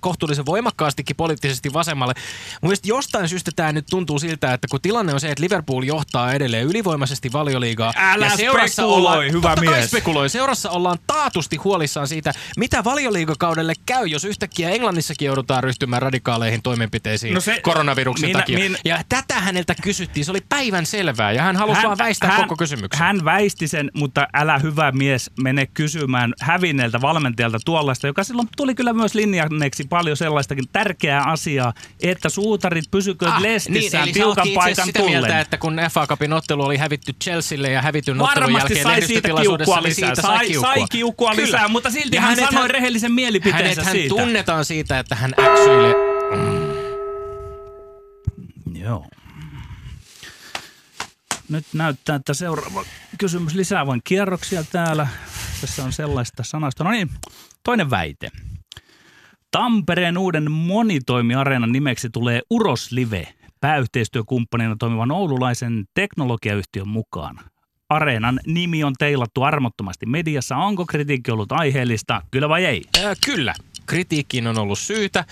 kohtuullisen 0.00 0.46
voimakkaastikin 0.46 1.16
poliittisesti 1.16 1.72
vasemmalle. 1.72 2.14
Mun 2.62 2.68
mielestä 2.68 2.88
jostain 2.88 3.28
syystä 3.28 3.50
tämä 3.56 3.72
nyt 3.72 3.86
tuntuu 3.90 4.18
siltä, 4.18 4.52
että 4.54 4.68
kun 4.70 4.80
tilanne 4.80 5.14
on 5.14 5.20
se, 5.20 5.30
että 5.30 5.42
Liverpool 5.44 5.82
johtaa 5.82 6.32
edelleen 6.32 6.66
ylivoimaisesti 6.66 7.32
valioliigaa. 7.32 7.92
Älä 7.96 8.26
ja 8.26 8.36
seurassa 8.36 8.72
spekuloi, 8.82 8.96
ollaan, 8.98 9.32
hyvä 9.32 9.48
totta 9.56 9.70
mies. 9.70 9.88
spekuloi. 9.90 10.28
Seurassa 10.28 10.70
ollaan 10.70 10.98
taatusti 11.06 11.56
huolissaan 11.56 12.08
siitä, 12.08 12.32
mitä 12.56 12.84
valioliigakaudelle 12.84 13.72
käy, 13.86 14.06
jos 14.06 14.24
yhtäkkiä 14.24 14.70
Englannissakin 14.70 15.26
joudutaan 15.26 15.62
ryhtymään 15.62 16.02
radikaaleihin 16.02 16.62
toimenpiteisiin 16.62 17.34
No 17.34 17.40
se- 17.40 17.60
koronaviruksen 17.62 18.28
minä- 18.28 18.38
takia. 18.38 18.58
minä- 18.58 18.78
Ja 18.84 19.00
tätä 19.08 19.40
häneltä 19.40 19.74
kysyttiin, 19.82 20.24
se 20.24 20.30
oli 20.30 20.40
päivän 20.48 20.86
selvää 20.86 21.32
ja 21.32 21.42
hän 21.42 21.56
halusi 21.56 21.82
vaan 21.82 21.98
väistää 21.98 22.36
koko 22.36 22.56
kysymyksen. 22.56 22.98
Hän 23.06 23.24
väisti 23.24 23.68
sen, 23.68 23.90
mutta 23.94 24.26
älä 24.34 24.58
hyvä 24.58 24.92
mies 24.92 25.30
mene 25.42 25.66
kysymään 25.66 26.34
hävinneeltä 26.40 27.00
valmentajalta 27.00 27.58
tuollaista, 27.64 28.06
joka 28.06 28.24
silloin 28.24 28.48
tuli 28.56 28.74
kyllä 28.74 28.92
myös 28.92 29.14
linjanneeksi 29.14 29.84
paljon 29.88 30.16
sellaistakin 30.16 30.64
tärkeää 30.72 31.22
asiaa, 31.24 31.72
että 32.02 32.19
suutarit 32.28 32.84
pysykööt 32.90 33.32
ah, 33.32 33.40
lestissään 33.42 34.04
niin, 34.04 34.14
tiukan 34.14 34.46
itse 34.46 34.54
paikan 34.54 34.86
sitä 34.86 34.98
tullen. 34.98 35.12
mieltä, 35.14 35.40
että 35.40 35.58
kun 35.58 35.76
FA 35.92 36.06
Cupin 36.06 36.32
ottelu 36.32 36.62
oli 36.64 36.76
hävitty 36.76 37.12
Chelsealle 37.24 37.70
ja 37.70 37.82
hävityn 37.82 38.20
ottelun 38.20 38.52
jälkeen 38.52 38.82
sai 38.82 39.02
siitä 39.02 39.28
kiukkua 39.42 39.76
niin 39.76 39.84
lisää. 39.88 40.08
siitä 40.14 40.22
Sai, 40.22 40.46
kiukkua. 40.46 40.74
sai 40.74 40.84
kiukkua 40.90 41.30
Kyllä. 41.34 41.46
lisää, 41.46 41.68
mutta 41.68 41.90
silti 41.90 42.16
Ja 42.16 42.20
hän 42.22 42.30
hänet 42.30 42.44
sanoi 42.44 42.60
hän- 42.62 42.70
rehellisen 42.70 43.12
mielipiteensä 43.12 43.64
Hänethän 43.82 43.92
siitä. 43.92 44.08
tunnetaan 44.08 44.64
siitä, 44.64 44.98
että 44.98 45.14
hän 45.14 45.34
äksyilee. 45.40 45.94
Joo. 48.74 49.06
Nyt 51.48 51.64
näyttää, 51.72 52.16
että 52.16 52.34
seuraava 52.34 52.84
kysymys 53.18 53.54
lisää 53.54 53.86
vain 53.86 54.00
kierroksia 54.04 54.64
täällä. 54.72 55.08
Tässä 55.60 55.84
on 55.84 55.92
sellaista 55.92 56.42
sanasta. 56.44 56.84
No 56.84 56.90
niin, 56.90 57.10
toinen 57.64 57.90
väite. 57.90 58.30
Tampereen 59.50 60.18
uuden 60.18 60.50
monitoimiareenan 60.50 61.72
nimeksi 61.72 62.10
tulee 62.10 62.40
Uros 62.50 62.92
Live, 62.92 63.28
pääyhteistyökumppanina 63.60 64.76
toimivan 64.78 65.10
oululaisen 65.10 65.84
teknologiayhtiön 65.94 66.88
mukaan. 66.88 67.36
Areenan 67.88 68.40
nimi 68.46 68.84
on 68.84 68.92
teilattu 68.98 69.42
armottomasti 69.42 70.06
mediassa. 70.06 70.56
Onko 70.56 70.86
kritiikki 70.86 71.30
ollut 71.30 71.52
aiheellista? 71.52 72.22
Kyllä 72.30 72.48
vai 72.48 72.64
ei? 72.64 72.82
Äh, 73.04 73.16
kyllä. 73.26 73.54
Kritiikkiin 73.90 74.46
on 74.46 74.58
ollut 74.58 74.78
syytä, 74.78 75.24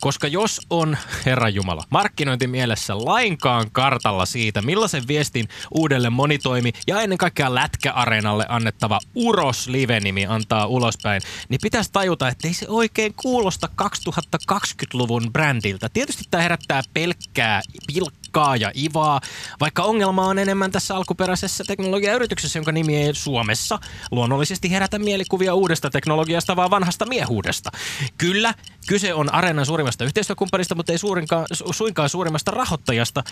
koska 0.00 0.26
jos 0.26 0.60
on, 0.70 0.96
Herra 1.26 1.48
Jumala, 1.48 1.84
markkinointimielessä 1.90 2.98
lainkaan 2.98 3.70
kartalla 3.72 4.26
siitä, 4.26 4.62
millaisen 4.62 5.08
viestin 5.08 5.48
uudelle 5.70 6.10
monitoimi 6.10 6.72
ja 6.86 7.00
ennen 7.00 7.18
kaikkea 7.18 7.54
Lätkäareenalle 7.54 8.46
annettava 8.48 9.00
Uros 9.14 9.68
Live-nimi 9.68 10.26
antaa 10.26 10.66
ulospäin, 10.66 11.22
niin 11.48 11.58
pitäisi 11.62 11.92
tajuta, 11.92 12.28
että 12.28 12.48
ei 12.48 12.54
se 12.54 12.66
oikein 12.68 13.14
kuulosta 13.14 13.68
2020-luvun 13.82 15.32
brändiltä. 15.32 15.88
Tietysti 15.88 16.24
tämä 16.30 16.42
herättää 16.42 16.82
pelkkää 16.94 17.60
pilkkaa 17.86 18.25
ja 18.58 18.72
ivaa, 18.76 19.20
vaikka 19.60 19.82
ongelma 19.82 20.26
on 20.26 20.38
enemmän 20.38 20.70
tässä 20.70 20.96
alkuperäisessä 20.96 21.64
teknologiayrityksessä, 21.66 22.58
jonka 22.58 22.72
nimi 22.72 22.96
ei 22.96 23.14
Suomessa 23.14 23.78
luonnollisesti 24.10 24.70
herätä 24.70 24.98
mielikuvia 24.98 25.54
uudesta 25.54 25.90
teknologiasta, 25.90 26.56
vaan 26.56 26.70
vanhasta 26.70 27.06
miehuudesta. 27.06 27.70
Kyllä, 28.18 28.54
kyse 28.88 29.14
on 29.14 29.34
Areenan 29.34 29.66
suurimmasta 29.66 30.04
yhteistyökumppanista, 30.04 30.74
mutta 30.74 30.92
ei 30.92 30.98
suurinkaan, 30.98 31.46
su- 31.54 31.72
suinkaan 31.72 32.08
suurimmasta 32.08 32.50
rahoittajasta, 32.50 33.24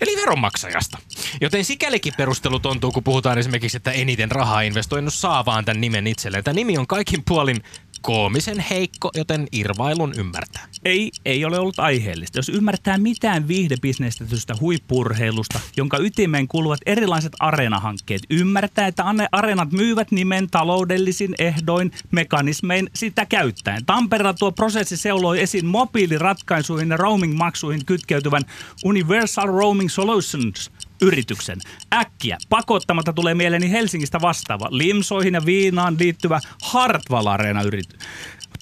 eli 0.00 0.16
veronmaksajasta. 0.16 0.98
Joten 1.40 1.64
sikälikin 1.64 2.12
perustelu 2.16 2.58
tuntuu, 2.58 2.92
kun 2.92 3.04
puhutaan 3.04 3.38
esimerkiksi, 3.38 3.76
että 3.76 3.90
eniten 3.90 4.30
rahaa 4.30 4.60
investoinut 4.60 5.14
saa 5.14 5.44
vaan 5.44 5.64
tämän 5.64 5.80
nimen 5.80 6.06
itselleen. 6.06 6.44
Tämä 6.44 6.54
nimi 6.54 6.78
on 6.78 6.86
kaikin 6.86 7.22
puolin 7.28 7.62
koomisen 8.00 8.60
heikko, 8.60 9.10
joten 9.14 9.46
irvailun 9.52 10.14
ymmärtää. 10.16 10.68
Ei, 10.84 11.10
ei 11.24 11.44
ole 11.44 11.58
ollut 11.58 11.78
aiheellista. 11.78 12.38
Jos 12.38 12.48
ymmärtää 12.48 12.98
mitään 12.98 13.48
viihdebisnestetystä 13.48 14.54
huippurheilusta, 14.60 15.60
jonka 15.76 15.98
ytimeen 15.98 16.48
kuuluvat 16.48 16.80
erilaiset 16.86 17.32
areenahankkeet, 17.38 18.22
ymmärtää, 18.30 18.86
että 18.86 19.04
areenat 19.32 19.72
myyvät 19.72 20.10
nimen 20.10 20.50
taloudellisin 20.50 21.34
ehdoin, 21.38 21.92
mekanismein 22.10 22.90
sitä 22.94 23.26
käyttäen. 23.26 23.84
Tampereella 23.86 24.34
tuo 24.34 24.52
prosessi 24.52 24.96
seuloi 24.96 25.40
esiin 25.40 25.66
mobiiliratkaisuihin 25.66 26.90
ja 26.90 26.96
roaming-maksuihin 26.96 27.84
kytkeytyvän 27.86 28.42
Universal 28.84 29.46
Roaming 29.46 29.90
Solutions 29.90 30.70
yrityksen. 31.02 31.58
Äkkiä, 31.94 32.38
pakottamatta 32.48 33.12
tulee 33.12 33.34
mieleeni 33.34 33.70
Helsingistä 33.70 34.20
vastaava 34.20 34.68
limsoihin 34.70 35.34
ja 35.34 35.46
viinaan 35.46 35.96
liittyvä 35.98 36.40
Hartwall 36.62 37.26
Arena. 37.26 37.60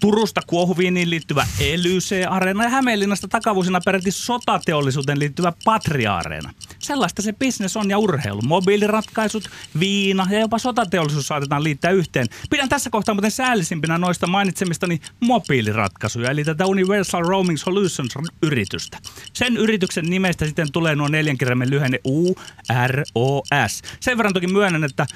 Turusta 0.00 0.40
kuohuviiniin 0.46 1.10
liittyvä 1.10 1.46
Elyse-areena 1.60 2.64
ja 2.64 2.68
Hämeenlinnasta 2.68 3.28
takavuosina 3.28 3.80
peräti 3.84 4.11
sotateollisuuteen 4.11 5.18
liittyvä 5.18 5.52
Patria-areena. 5.64 6.54
Sellaista 6.78 7.22
se 7.22 7.32
bisnes 7.32 7.76
on 7.76 7.90
ja 7.90 7.98
urheilu. 7.98 8.42
Mobiiliratkaisut, 8.42 9.50
viina 9.80 10.26
ja 10.30 10.40
jopa 10.40 10.58
sotateollisuus 10.58 11.26
saatetaan 11.26 11.64
liittää 11.64 11.90
yhteen. 11.90 12.26
Pidän 12.50 12.68
tässä 12.68 12.90
kohtaa 12.90 13.14
muuten 13.14 13.30
säällisimpinä 13.30 13.98
noista 13.98 14.26
mainitsemistani 14.26 15.00
mobiiliratkaisuja, 15.20 16.30
eli 16.30 16.44
tätä 16.44 16.66
Universal 16.66 17.22
Roaming 17.22 17.58
Solutions-yritystä. 17.58 18.98
Sen 19.32 19.56
yrityksen 19.56 20.04
nimestä 20.04 20.46
sitten 20.46 20.72
tulee 20.72 20.94
nuo 20.94 21.08
neljän 21.08 21.38
kirjaimen 21.38 21.70
lyhenne 21.70 22.00
UROS. 22.04 23.82
Sen 24.00 24.16
verran 24.16 24.34
toki 24.34 24.46
myönnän, 24.46 24.84
että 24.84 25.06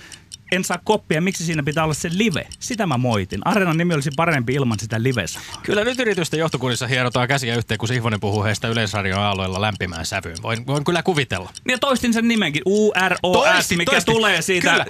en 0.52 0.64
saa 0.64 0.78
koppia, 0.84 1.20
miksi 1.20 1.44
siinä 1.44 1.62
pitää 1.62 1.84
olla 1.84 1.94
se 1.94 2.08
live. 2.12 2.46
Sitä 2.58 2.86
mä 2.86 2.98
moitin. 2.98 3.40
Areenan 3.44 3.76
nimi 3.76 3.94
olisi 3.94 4.10
parempi 4.16 4.54
ilman 4.54 4.78
sitä 4.78 5.02
live 5.02 5.24
Kyllä 5.62 5.84
nyt 5.84 6.00
yritysten 6.00 6.40
johtokunnissa 6.40 6.86
hierotaan 6.86 7.28
käsiä 7.28 7.56
yhteen, 7.56 7.78
kun 7.78 7.88
Sihvonen 7.88 8.20
puhuu 8.20 8.44
heistä 8.44 8.68
yleisradion 8.68 9.20
alueella 9.20 9.60
lämpimään 9.60 10.06
sävyyn. 10.06 10.36
Voin, 10.42 10.66
voin 10.66 10.84
kyllä 10.84 11.02
kuvitella. 11.02 11.50
Ja 11.68 11.78
toistin 11.78 12.12
sen 12.12 12.28
nimenkin, 12.28 12.62
UROS, 12.66 13.18
Toistit, 13.22 13.78
mikä 13.78 13.90
toistit. 13.90 14.14
tulee 14.14 14.42
siitä 14.42 14.70
Kyllä. 14.70 14.86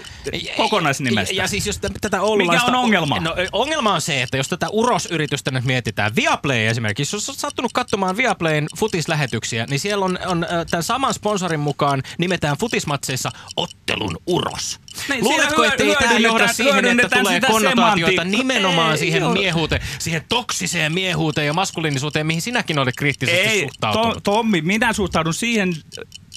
kokonaisnimestä. 0.57 1.35
Ja, 1.35 1.43
ja 1.43 1.49
siis 1.49 1.67
jos 1.67 1.79
t- 1.79 2.01
tätä 2.01 2.23
oululaista... 2.23 2.67
Mikä 2.67 2.79
on 2.79 2.85
ongelma? 2.85 3.21
No, 3.21 3.35
ongelma 3.53 3.95
on 3.95 4.01
se, 4.01 4.23
että 4.23 4.37
jos 4.37 4.49
tätä 4.49 4.69
Uros-yritystä 4.69 5.51
nyt 5.51 5.65
mietitään, 5.65 6.17
Viaplay 6.17 6.67
esimerkiksi, 6.67 7.17
jos 7.17 7.29
olet 7.29 7.39
sattunut 7.39 7.73
katsomaan 7.73 8.17
Viaplayn 8.17 8.67
futislähetyksiä, 8.77 9.67
niin 9.71 9.81
siellä 9.81 10.05
on, 10.05 10.19
on 10.27 10.47
tämän 10.71 10.83
saman 10.83 11.15
sponsorin 11.15 11.61
mukaan 11.61 12.03
nimetään 12.19 12.57
futismatseissa 12.59 13.31
ottelun 13.57 14.17
Uros. 14.27 14.81
Niin, 15.09 15.25
Luuletko, 15.25 15.63
siinä 15.63 15.73
että 15.75 15.85
ei 15.85 15.97
tämä 15.97 16.19
johda 16.19 16.49
siihen, 16.49 17.01
että 17.01 17.19
tulee 17.21 17.41
konnotaatioita 17.41 18.25
nimenomaan 18.25 18.93
Ei 18.93 18.99
siihen 18.99 19.21
johda. 19.23 19.41
miehuuteen, 19.41 19.83
siihen 19.99 20.23
toksiseen 20.29 20.93
miehuuteen 20.93 21.47
ja 21.47 21.53
maskuliinisuuteen, 21.53 22.27
mihin 22.27 22.43
sinäkin 22.43 22.79
olet 22.79 22.97
kriittisesti 22.97 23.41
Ei, 23.49 23.61
suhtautunut? 23.61 24.15
to, 24.15 24.21
Tommi, 24.21 24.61
minä 24.63 24.93
suhtaudun 24.93 25.35
siihen 25.35 25.75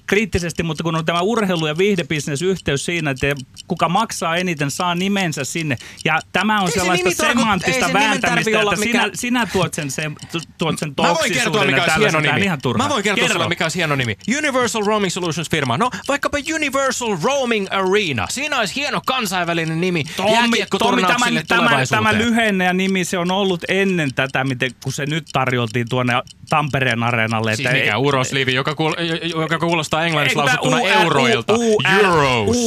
kriittisesti, 0.07 0.63
mutta 0.63 0.83
kun 0.83 0.95
on 0.95 1.05
tämä 1.05 1.21
urheilu- 1.21 1.67
ja 1.67 1.77
viihdebisnes 1.77 2.41
yhteys 2.41 2.85
siinä, 2.85 3.11
että 3.11 3.27
kuka 3.67 3.89
maksaa 3.89 4.35
eniten, 4.37 4.71
saa 4.71 4.95
nimensä 4.95 5.43
sinne. 5.43 5.77
Ja 6.05 6.19
tämä 6.31 6.59
on 6.61 6.67
Ei 6.67 6.71
se 6.71 6.79
sellaista 6.79 7.09
ei 7.09 7.15
semanttista 7.15 7.87
nimen 7.87 8.01
vääntämistä, 8.03 8.51
että 8.61 8.75
sinä, 8.75 8.85
mikään- 8.85 9.11
sinä 9.13 9.47
tuot 9.53 9.73
sen, 9.73 9.91
sen, 9.91 10.15
tuot 10.57 10.79
sen 10.79 10.89
Mä 10.89 11.03
voin 11.03 11.17
kertoa, 11.33 11.33
toksisuuden 11.33 11.67
mikä 11.67 11.81
olisi 11.83 11.99
hieno 11.99 12.17
on 12.17 12.23
nimi. 12.23 12.41
ihan 12.45 12.61
turhaa. 12.61 12.87
Mä 12.87 12.93
voin 12.93 13.03
kertoa 13.03 13.21
Kerro. 13.23 13.33
sulle, 13.33 13.49
mikä 13.49 13.65
olisi 13.65 13.77
hieno 13.77 13.95
nimi. 13.95 14.17
Universal 14.37 14.83
Roaming 14.85 15.11
Solutions 15.11 15.49
firma. 15.49 15.77
No, 15.77 15.89
vaikkapa 16.07 16.37
Universal 16.55 17.17
Roaming 17.23 17.67
Arena. 17.71 18.27
Siinä 18.29 18.59
olisi 18.59 18.75
hieno 18.75 19.01
kansainvälinen 19.05 19.81
nimi 19.81 20.03
Tommi, 20.17 20.65
Tommi 20.79 21.01
tämä, 21.01 21.25
tämä, 21.47 21.85
tämä 21.89 22.13
lyhenne 22.13 22.65
ja 22.65 22.73
nimi, 22.73 23.05
se 23.05 23.17
on 23.17 23.31
ollut 23.31 23.63
ennen 23.69 24.13
tätä, 24.13 24.43
miten, 24.43 24.71
kun 24.83 24.93
se 24.93 25.05
nyt 25.05 25.25
tarjoltiin 25.33 25.89
tuonne 25.89 26.13
Tampereen 26.49 27.03
areenalle. 27.03 27.55
Siis 27.55 27.69
mikä 27.71 27.97
Urosliivi, 27.97 28.53
joka, 28.53 28.71
kuul- 28.71 29.39
joka 29.41 29.59
kuulostaa 29.59 29.94
englanniksi 30.03 30.39
Ei, 30.39 30.43
kun 30.60 30.71
lausuttuna 30.71 31.01
euroilta. 31.01 31.53
Euros. 32.01 32.58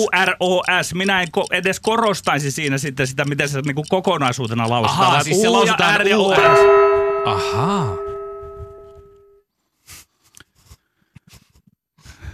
UROS. 0.41 0.95
Minä 0.95 1.23
en 1.23 1.29
ko- 1.37 1.47
edes 1.51 1.81
korostaisi 1.81 2.51
siinä 2.51 2.79
sitten 2.79 3.07
sitä, 3.07 3.25
miten 3.25 3.49
se 3.49 3.61
niinku 3.61 3.85
kokonaisuutena 3.89 4.69
lausutaan. 4.69 5.07
Ahaa, 5.07 5.23
siis 5.23 5.41
se 5.43 5.49
lausutaan 5.49 6.01
U-. 6.17 6.35
Ahaa. 7.25 7.97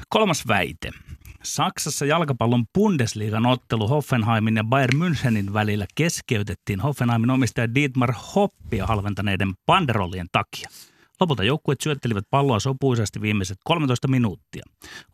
Kolmas 0.08 0.48
väite. 0.48 0.90
Saksassa 1.42 2.06
jalkapallon 2.06 2.64
Bundesliigan 2.74 3.46
ottelu 3.46 3.88
Hoffenheimin 3.88 4.56
ja 4.56 4.64
Bayern 4.64 4.98
Münchenin 5.02 5.52
välillä 5.52 5.86
keskeytettiin 5.94 6.80
Hoffenheimin 6.80 7.30
omistaja 7.30 7.74
Dietmar 7.74 8.14
Hoppia 8.34 8.86
halventaneiden 8.86 9.52
banderollien 9.66 10.26
takia. 10.32 10.68
Lopulta 11.20 11.44
joukkueet 11.44 11.80
syöttelivät 11.80 12.24
palloa 12.30 12.60
sopuisasti 12.60 13.20
viimeiset 13.20 13.58
13 13.64 14.08
minuuttia. 14.08 14.62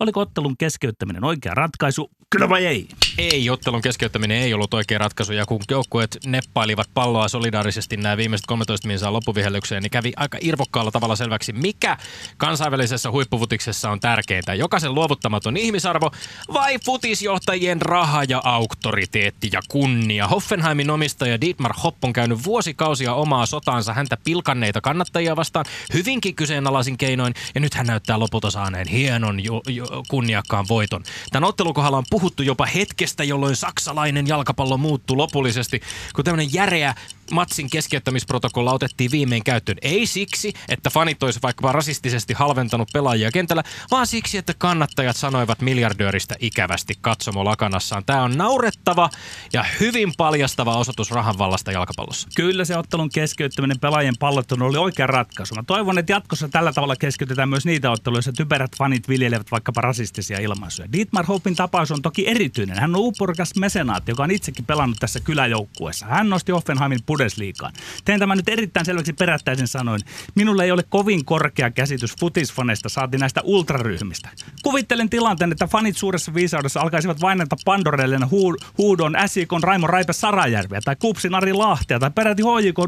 Oliko 0.01 0.21
ottelun 0.21 0.57
keskeyttäminen 0.57 1.25
oikea 1.25 1.55
ratkaisu? 1.55 2.11
Kyllä 2.31 2.49
vai 2.49 2.67
ei? 2.67 2.89
Ei, 3.21 3.51
ottelun 3.51 3.83
keskeyttäminen 3.83 4.39
ei 4.39 4.55
ollut 4.55 4.75
oikea 4.75 4.99
ratkaisu. 4.99 5.33
Ja 5.33 5.47
kun 5.47 5.61
joukkueet 5.71 6.19
neppailivat 6.27 6.89
palloa 6.95 7.29
solidaarisesti 7.29 7.97
nämä 7.97 8.17
viimeiset 8.17 8.47
13 8.47 8.89
minsaa 8.89 9.13
loppuvihellykseen, 9.13 9.83
niin 9.83 9.91
kävi 9.91 10.13
aika 10.17 10.39
irvokkaalla 10.41 10.91
tavalla 10.91 11.17
selväksi, 11.17 11.53
mikä 11.53 11.97
kansainvälisessä 12.37 13.11
huippufutiksessa 13.11 13.91
on 13.91 14.01
tärkeintä. 14.01 14.55
Jokaisen 14.55 14.95
luovuttamaton 14.95 15.57
ihmisarvo 15.57 16.11
vai 16.53 16.79
futisjohtajien 16.79 17.83
raha 17.83 18.25
ja 18.29 18.41
auktoriteetti 18.45 19.49
ja 19.53 19.61
kunnia. 19.69 20.29
Hoffenheimin 20.29 20.91
omistaja 20.91 21.41
Dietmar 21.41 21.73
Hopp 21.83 22.05
on 22.05 22.13
käynyt 22.13 22.45
vuosikausia 22.45 23.15
omaa 23.15 23.47
sotaansa 23.47 23.95
häntä 23.95 24.17
pilkanneita 24.25 24.81
kannattajia 24.81 25.37
vastaan 25.37 25.65
hyvinkin 25.93 26.35
kyseenalaisin 26.35 26.99
keinoin. 26.99 27.35
Ja 27.55 27.61
nyt 27.61 27.75
hän 27.75 27.87
näyttää 27.87 28.19
lopulta 28.19 28.51
saaneen 28.51 28.89
hienon 28.89 29.45
jo, 29.45 29.61
jo, 29.69 29.87
kunniakkaan 30.09 30.69
voiton. 30.69 31.03
Tämän 31.33 31.49
ottelun 31.49 31.75
kohdalla 31.75 31.99
on 31.99 32.05
puhuttu 32.11 32.43
jopa 32.43 32.67
hetkestä, 32.67 33.10
jolloin 33.19 33.57
saksalainen 33.57 34.27
jalkapallo 34.27 34.77
muuttui 34.77 35.17
lopullisesti, 35.17 35.81
kun 36.15 36.25
tämmöinen 36.25 36.55
järeä 36.55 36.95
matsin 37.33 37.71
keskeyttämisprotokolla 37.71 38.73
otettiin 38.73 39.11
viimein 39.11 39.45
käyttöön. 39.45 39.79
Ei 39.83 40.07
siksi, 40.07 40.53
että 40.69 40.91
fanit 40.91 41.23
olisi 41.23 41.39
vaikkapa 41.43 41.73
rasistisesti 41.73 42.35
halventanut 42.35 42.89
pelaajia 42.93 43.31
kentällä, 43.31 43.63
vaan 43.91 44.07
siksi, 44.07 44.39
että 44.39 44.55
kannattajat 44.59 45.17
sanoivat 45.17 45.61
miljardööristä 45.61 46.35
ikävästi 46.41 46.95
katsomo 47.01 47.45
lakanassaan. 47.45 48.05
Tämä 48.05 48.23
on 48.23 48.39
naurettava 48.39 49.11
ja 49.53 49.65
hyvin 49.81 50.13
paljastava 50.17 50.77
osoitus 50.77 51.11
rahan 51.11 51.39
vallasta 51.39 51.73
jalkapallossa. 51.73 52.29
Kyllä 52.37 52.65
se 52.65 52.77
ottelun 52.77 53.11
keskeyttäminen 53.15 53.81
pelaajien 53.81 54.19
pallottelun 54.19 54.69
oli 54.69 54.79
oikea 54.79 55.07
ratkaisu. 55.07 55.55
Mä 55.55 55.63
toivon, 55.67 55.99
että 55.99 56.13
jatkossa 56.13 56.49
tällä 56.49 56.73
tavalla 56.73 56.97
keskeytetään 56.97 57.49
myös 57.49 57.65
niitä 57.65 57.91
otteluja, 57.91 58.17
joissa 58.17 58.33
typerät 58.33 58.77
fanit 58.77 59.09
viljelevät 59.09 59.51
vaikkapa 59.51 59.81
rasistisia 59.81 60.39
ilmaisuja. 60.39 60.93
Dietmar 60.93 61.27
Hoppin 61.27 61.57
tapaus 61.57 61.91
on 61.91 62.03
toki 62.03 62.29
erityinen. 62.29 62.79
Hän 62.79 62.95
on 62.95 63.01
upurkas 63.01 63.57
mesenaatti, 63.57 64.11
joka 64.11 64.23
on 64.23 64.31
itsekin 64.31 64.65
pelannut 64.65 64.99
tässä 65.01 65.21
kyläjoukkueessa. 65.21 66.07
Hän 66.07 66.29
nosti 66.29 66.53
Hoffenheimin 66.53 67.03
Bundesliigaan. 67.21 67.73
Tein 68.05 68.21
tämän 68.21 68.37
nyt 68.37 68.49
erittäin 68.49 68.87
selväksi 68.87 69.13
perättäisin 69.13 69.69
sanoin. 69.69 70.01
Minulla 70.35 70.65
ei 70.65 70.71
ole 70.71 70.83
kovin 70.83 71.25
korkea 71.25 71.71
käsitys 71.71 72.15
futisfaneista, 72.21 72.89
saati 72.89 73.19
näistä 73.19 73.41
ultraryhmistä. 73.45 74.29
Kuvittelen 74.63 75.11
tilanteen, 75.11 75.53
että 75.53 75.67
fanit 75.67 75.97
suuressa 75.97 76.35
viisaudessa 76.35 76.81
alkaisivat 76.81 77.21
vainata 77.21 77.57
Pandorellen 77.65 78.23
hu- 78.23 78.67
huudon 78.79 79.17
SIKon 79.27 79.63
Raimo 79.63 79.87
Raipe 79.87 80.13
Sarajärviä 80.13 80.81
tai 80.85 80.97
Kupsin 80.97 81.35
Ari 81.35 81.53
Lahtea 81.53 81.99
tai 81.99 82.11
peräti 82.11 82.43
HJK 82.43 82.79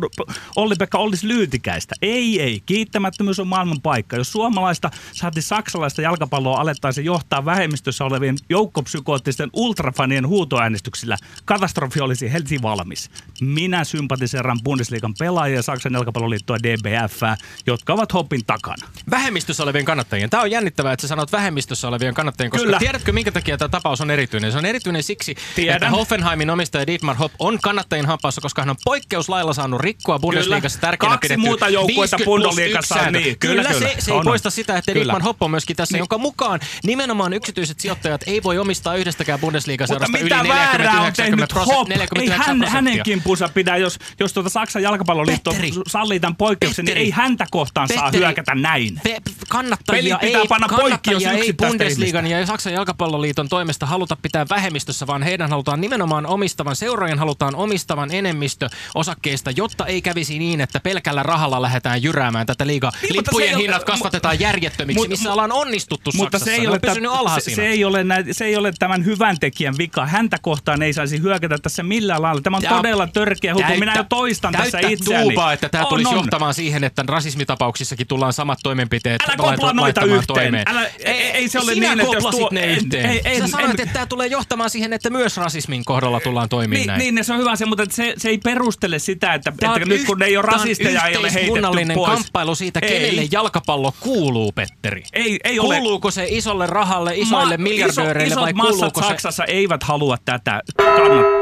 Olli-Pekka 0.57 0.99
Ollis 0.99 1.25
Lyytikäistä. 1.25 1.95
Ei, 2.03 2.43
ei. 2.43 2.63
Kiittämättömyys 2.67 3.41
on 3.41 3.47
maailman 3.49 3.81
paikka. 3.81 4.17
Jos 4.17 4.33
suomalaista 4.33 4.91
saati 5.13 5.43
saksalaista 5.43 6.03
jalkapalloa 6.03 6.61
alettaisiin 6.61 7.05
johtaa 7.05 7.45
vähemmistössä 7.45 8.05
olevien 8.05 8.37
joukkopsykoottisten 8.49 9.51
ultrafanien 9.53 10.29
huutoäänestyksillä, 10.29 11.17
katastrofi 11.45 12.01
olisi 12.01 12.33
heti 12.33 12.63
valmis. 12.63 13.11
Minä 13.41 13.85
sympatiseeran 14.29 14.59
Bundesliigan 14.65 15.15
pelaajia 15.19 15.57
ja 15.57 15.63
Saksan 15.63 15.93
jalkapalloliittoa 15.93 16.57
DBF, 16.63 17.21
jotka 17.67 17.93
ovat 17.93 18.13
Hoppin 18.13 18.45
takana. 18.47 18.89
Vähemmistössä 19.11 19.63
olevien 19.63 19.85
kannattajien. 19.85 20.31
Tämä 20.31 20.43
on 20.43 20.51
jännittävää, 20.51 20.93
että 20.93 21.03
sä 21.03 21.09
sanot 21.09 21.33
vähemmistössä 21.33 21.89
olevien 21.89 22.15
kannattajien, 22.15 22.51
koska 22.51 22.65
Kyllä. 22.65 22.79
tiedätkö 22.79 23.13
minkä 23.13 23.33
takia 23.33 23.59
tämä 23.59 23.69
tapaus 23.69 24.01
on 24.01 24.11
erityinen? 24.11 24.53
Se 24.53 24.59
on 24.59 24.65
erityinen 24.67 25.03
siksi, 25.03 25.35
Tiedän. 25.55 25.77
että 25.77 25.91
Hoffenheimin 25.91 26.51
omistaja 26.51 26.87
Dietmar 26.87 27.17
Hopp 27.17 27.35
on 27.39 27.59
kannattajien 27.63 28.07
hampaassa, 28.07 28.41
koska 28.41 28.63
hän 28.63 28.71
on 28.71 28.77
poikkeuslailla 28.85 29.53
saanut 29.53 29.81
rikkoa 29.81 30.19
Bundesliigassa 30.19 30.81
tärkeänä 30.81 31.15
Kaksi 31.15 31.37
muuta 31.37 31.69
joukkuetta 31.69 32.17
50 32.17 32.25
plus 32.25 32.43
Bundesliigassa 32.43 32.95
on 32.95 33.13
niin. 33.13 33.39
Kyllä, 33.39 33.63
Kyllä, 33.63 33.79
se, 33.79 33.85
kyllä. 33.85 34.01
se 34.01 34.13
ei 34.13 34.19
On, 34.19 34.25
poista 34.25 34.47
on. 34.49 34.53
sitä, 34.53 34.79
että 34.79 34.93
Kyllä. 34.93 35.05
Dietmar 35.05 35.23
Hopp 35.23 35.43
on 35.43 35.51
myöskin 35.51 35.77
tässä, 35.77 35.93
Niin. 35.95 35.99
jonka 35.99 36.19
mukaan 36.19 36.61
nimenomaan 36.85 37.33
yksityiset 37.33 37.81
sijoittajat 37.81 38.21
ei 38.27 38.43
voi 38.43 38.59
omistaa 38.59 38.95
yhdestäkään 38.97 39.37
Mutta 39.41 39.47
Bundesliiga-seurasta 39.47 40.19
yli 40.19 40.23
mitä 40.25 40.49
väärää 40.49 41.01
on 41.01 41.13
49 41.17 41.25
tehnyt 41.27 41.55
Hopp? 41.55 41.91
Ei 41.91 41.97
49 41.99 42.63
hän, 42.63 42.69
hänen 42.73 43.03
kimpunsa 43.03 43.49
pidä, 43.49 43.77
jos, 43.77 43.99
jos 44.21 44.33
tuota 44.33 44.49
Saksan 44.49 44.83
jalkapalloliitto 44.83 45.51
Petteri. 45.51 45.73
sallii 45.87 46.21
tämän 46.21 46.37
poikkeuksen, 46.37 46.85
niin 46.85 46.91
Petteri. 46.93 47.05
ei 47.05 47.11
häntä 47.11 47.47
kohtaan 47.51 47.89
saa 47.89 48.03
Petteri. 48.03 48.25
hyökätä 48.25 48.55
näin. 48.55 49.01
Pe- 49.03 49.19
kannattajia 49.49 50.19
Pelit 50.19 50.27
pitää 50.29 50.43
ei, 50.43 50.49
panna 50.49 50.69
poikki, 50.69 51.11
jos 51.11 51.23
ei 51.27 51.53
Bundesliigan 51.53 52.27
ja 52.27 52.47
Saksan 52.47 52.73
jalkapalloliiton 52.73 53.49
toimesta 53.49 53.87
haluta 53.87 54.17
pitää 54.23 54.47
vähemmistössä, 54.51 55.07
vaan 55.07 55.23
heidän 55.23 55.51
halutaan 55.51 55.81
nimenomaan 55.81 56.27
omistavan, 56.27 56.77
seurojen 56.77 57.19
halutaan 57.19 57.55
omistavan 57.55 58.11
enemmistö 58.11 58.69
osakkeista, 58.95 59.51
jotta 59.51 59.87
ei 59.87 60.03
kävisi 60.03 60.39
niin, 60.39 60.61
että 60.61 60.81
pelkällä 60.81 61.23
rahalla 61.23 61.63
lähdetään 61.63 62.03
jyräämään 62.03 62.47
tätä 62.47 62.67
liigaa. 62.67 62.93
Niin, 63.03 63.17
Lippujen 63.17 63.55
ole- 63.55 63.63
hinnat 63.63 63.85
kasvatetaan 63.85 64.41
järjettömiksi, 64.41 65.05
Mut- 65.05 65.09
missä 65.09 65.33
ollaan 65.33 65.53
onnistuttu 65.53 66.11
Mutta 66.15 66.39
Saksassa. 66.39 66.57
se 66.57 66.63
ei, 66.63 66.67
ole 66.67 66.79
tä- 66.79 66.95
se, 67.41 67.55
se, 67.55 67.67
ei 67.67 67.85
ole 67.85 68.05
näin, 68.05 68.35
se 68.35 68.45
ei 68.45 68.57
ole 68.57 68.73
tämän 68.79 69.05
hyvän 69.05 69.39
tekijän 69.41 69.75
vika. 69.79 70.07
Häntä 70.07 70.39
kohtaan 70.43 70.83
ei 70.83 70.93
saisi 70.93 71.23
hyökätä 71.23 71.59
tässä 71.59 71.83
millään 71.83 72.23
lailla. 72.23 72.41
Tämä 72.41 72.57
on 72.57 72.63
on 72.71 72.77
todella 72.77 73.07
törkeä 73.07 73.55
huippu. 73.55 73.73
Minä 73.79 73.92
jo 73.97 74.05
toistan 74.09 74.53
tässä 74.53 74.79
itseäni. 74.89 75.23
tuubaa, 75.25 75.53
että 75.53 75.69
tämä 75.69 75.85
On, 75.85 75.89
tulisi 75.89 76.09
on. 76.09 76.15
johtamaan 76.17 76.55
siihen, 76.55 76.85
että 76.85 77.05
rasismitapauksissakin 77.07 78.07
tullaan 78.07 78.33
samat 78.33 78.59
toimenpiteet 78.63 79.23
Älä 79.29 79.37
kopla 79.37 79.73
noita 79.73 79.81
laittamaan 79.83 80.11
yhteen. 80.19 80.27
toimeen. 80.35 80.69
Älä- 80.69 80.87
ei- 81.05 81.31
ei 81.31 81.49
se 81.49 81.59
ole 81.61 81.75
Sinä 81.75 81.89
niin, 81.95 82.01
että 82.01 82.17
jos 82.17 82.25
tuo- 82.37 82.49
ne 82.53 82.63
en- 82.65 82.71
yhteen. 82.71 83.11
ei- 83.11 83.21
en- 83.25 83.41
Sä 83.41 83.47
sanoit, 83.49 83.71
en- 83.71 83.81
että 83.81 83.93
tämä 83.93 84.07
tulee 84.07 84.27
johtamaan 84.27 84.71
siihen, 84.71 84.93
että 84.93 85.11
myös 85.11 85.37
rasismin 85.37 85.85
kohdalla 85.85 86.21
tullaan 86.21 86.49
toimimaan 86.49 86.79
Niin, 86.81 86.87
näin. 86.87 87.15
niin, 87.15 87.25
se 87.25 87.33
on 87.33 87.39
hyvä 87.39 87.57
se, 87.57 87.67
mutta 87.67 87.85
se, 87.91 88.15
se 88.17 88.29
ei 88.29 88.39
perustele 88.39 88.99
sitä, 88.99 89.35
että, 89.35 89.51
että 89.51 89.71
on 89.71 89.81
nyt 89.87 90.05
kun 90.07 90.19
ne 90.19 90.27
ei 90.27 90.37
ole 90.37 90.45
yht- 90.47 90.49
rasisteja, 90.53 91.03
ei 91.07 91.17
ole 91.17 91.33
heitetty 91.35 91.95
pois. 91.95 92.11
kamppailu 92.11 92.55
siitä, 92.55 92.81
Ei. 92.83 92.89
kenelle 92.89 93.29
jalkapallo 93.33 93.95
kuuluu, 94.01 94.53
Petteri. 94.53 95.03
Ei, 95.13 95.39
ei 95.45 95.61
ole. 95.61 95.77
Kuuluuko 95.77 96.11
se 96.11 96.27
isolle 96.29 96.67
rahalle, 96.67 97.13
isoille 97.17 97.57
miljardööreille 97.57 98.35
vai 98.37 98.51
isot 98.51 98.57
massat 98.57 98.73
kuuluuko 98.77 99.03
se... 99.03 99.09
Saksassa 99.09 99.45
eivät 99.45 99.83
halua 99.83 100.17
tätä. 100.25 100.63
Kannat. 100.77 101.42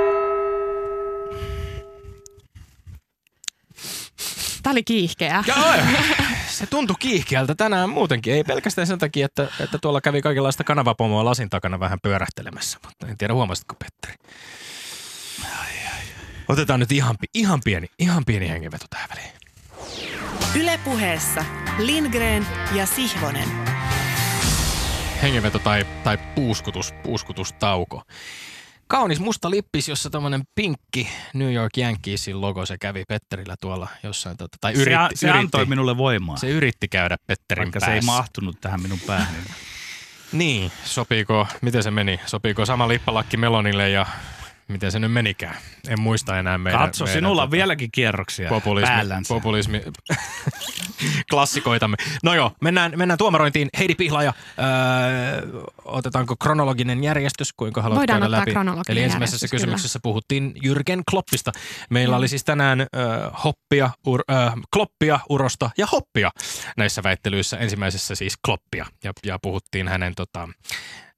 Tämä 4.71 4.75
oli 4.75 4.83
kiihkeä. 4.83 5.45
Joo, 5.47 5.75
se 6.49 6.67
tuntui 6.67 6.97
kiihkeältä 6.99 7.55
tänään 7.55 7.91
muutenkin. 7.91 8.35
Ei 8.35 8.45
pelkästään 8.45 8.87
sen 8.87 8.99
takia, 8.99 9.27
että, 9.27 9.49
että 9.61 9.79
tuolla 9.79 10.01
kävi 10.01 10.23
kaikenlaista 10.23 10.65
kanavapomoa 10.65 11.25
lasin 11.25 11.51
takana 11.51 11.81
vähän 11.81 11.99
pyörähtelemässä. 12.03 12.79
Mutta 12.87 13.07
en 13.07 13.19
tiedä, 13.19 13.35
huomasitko 13.35 13.75
Petteri? 13.75 14.15
Otetaan 16.49 16.81
nyt 16.81 16.93
ihan, 16.93 17.17
ihan 17.35 17.61
pieni, 17.65 17.87
ihan 17.99 18.25
pieni 18.25 18.49
hengenveto 18.49 18.85
tähän 18.91 19.09
väliin. 19.11 19.33
Ylepuheessa 20.55 21.45
Lindgren 21.79 22.47
ja 22.75 22.87
Sihvonen. 22.87 23.49
hengenveto 25.23 25.59
tai, 25.59 25.87
tai 26.05 26.19
puuskutus, 26.35 26.95
puuskutustauko. 27.03 28.03
Kaunis 28.91 29.21
musta 29.21 29.51
lippis, 29.51 29.89
jossa 29.89 30.11
tämmöinen 30.11 30.43
pinkki 30.55 31.09
New 31.35 31.53
York 31.53 31.79
Yankeesin 31.79 32.41
logo, 32.41 32.67
se 32.67 32.79
kävi 32.79 33.05
Petterillä 33.09 33.55
tuolla 33.61 33.89
jossain, 34.03 34.37
tota, 34.37 34.57
tai 34.61 34.77
Se, 34.77 34.83
yritti, 34.83 35.17
se 35.17 35.27
yritti, 35.27 35.45
antoi 35.45 35.65
minulle 35.67 35.97
voimaa, 35.97 36.37
se 36.37 36.49
yritti 36.49 36.89
käydä 36.89 37.17
Petterin 37.27 37.63
vaikka 37.63 37.81
päässä. 37.81 37.91
se 37.91 37.95
ei 37.95 38.01
mahtunut 38.17 38.61
tähän 38.61 38.83
minun 38.83 39.01
päähän. 39.07 39.35
Niin, 40.33 40.73
sopiiko, 40.85 41.47
miten 41.63 41.83
se 41.83 41.91
meni? 41.91 42.21
Sopiiko 42.27 42.67
sama 42.67 42.89
lippalakki 42.89 43.37
Melonille 43.37 43.91
ja 43.91 44.07
miten 44.71 44.93
se 44.93 44.99
nyt 44.99 45.13
menikään? 45.13 45.57
En 45.89 46.01
muista 46.01 46.39
enää 46.39 46.59
meidän... 46.59 46.81
Katso, 46.81 47.05
meidän, 47.05 47.19
sinulla 47.19 47.43
on 47.43 47.49
tota, 47.49 47.57
vieläkin 47.57 47.89
kierroksia 47.93 48.49
populismi, 48.49 48.95
päällänsä. 48.95 49.35
populismi 49.35 49.83
klassikoitamme. 51.31 51.97
No 52.23 52.35
joo, 52.35 52.53
mennään, 52.61 52.93
mennään 52.97 53.19
tuomarointiin. 53.19 53.69
Heidi 53.79 53.95
Pihlaja, 53.95 54.33
öö, 54.59 55.51
otetaanko 55.85 56.37
kronologinen 56.37 57.05
järjestys, 57.05 57.53
kuinka 57.53 57.83
haluat 57.83 57.99
Voidaan 57.99 58.21
käydä 58.21 58.31
läpi? 58.31 58.51
kronologinen 58.51 58.93
Eli 58.99 59.03
ensimmäisessä 59.03 59.45
järjestys, 59.45 59.61
kysymyksessä 59.61 59.99
puhuttiin 60.03 60.55
Jürgen 60.65 61.03
Kloppista. 61.11 61.53
Meillä 61.91 62.17
oli 62.17 62.29
siis 62.29 62.45
tänään 62.45 62.81
öö, 62.81 62.87
hoppia, 63.45 63.91
ur, 64.07 64.21
öö, 64.31 64.37
kloppia, 64.75 65.21
urosta 65.29 65.71
ja 65.79 65.87
hoppia 65.87 66.31
näissä 66.77 67.03
väittelyissä. 67.03 67.57
Ensimmäisessä 67.57 68.15
siis 68.15 68.35
kloppia 68.45 68.87
ja, 69.05 69.13
ja 69.27 69.39
puhuttiin 69.43 69.89
hänen 69.89 70.15
tota, 70.15 70.49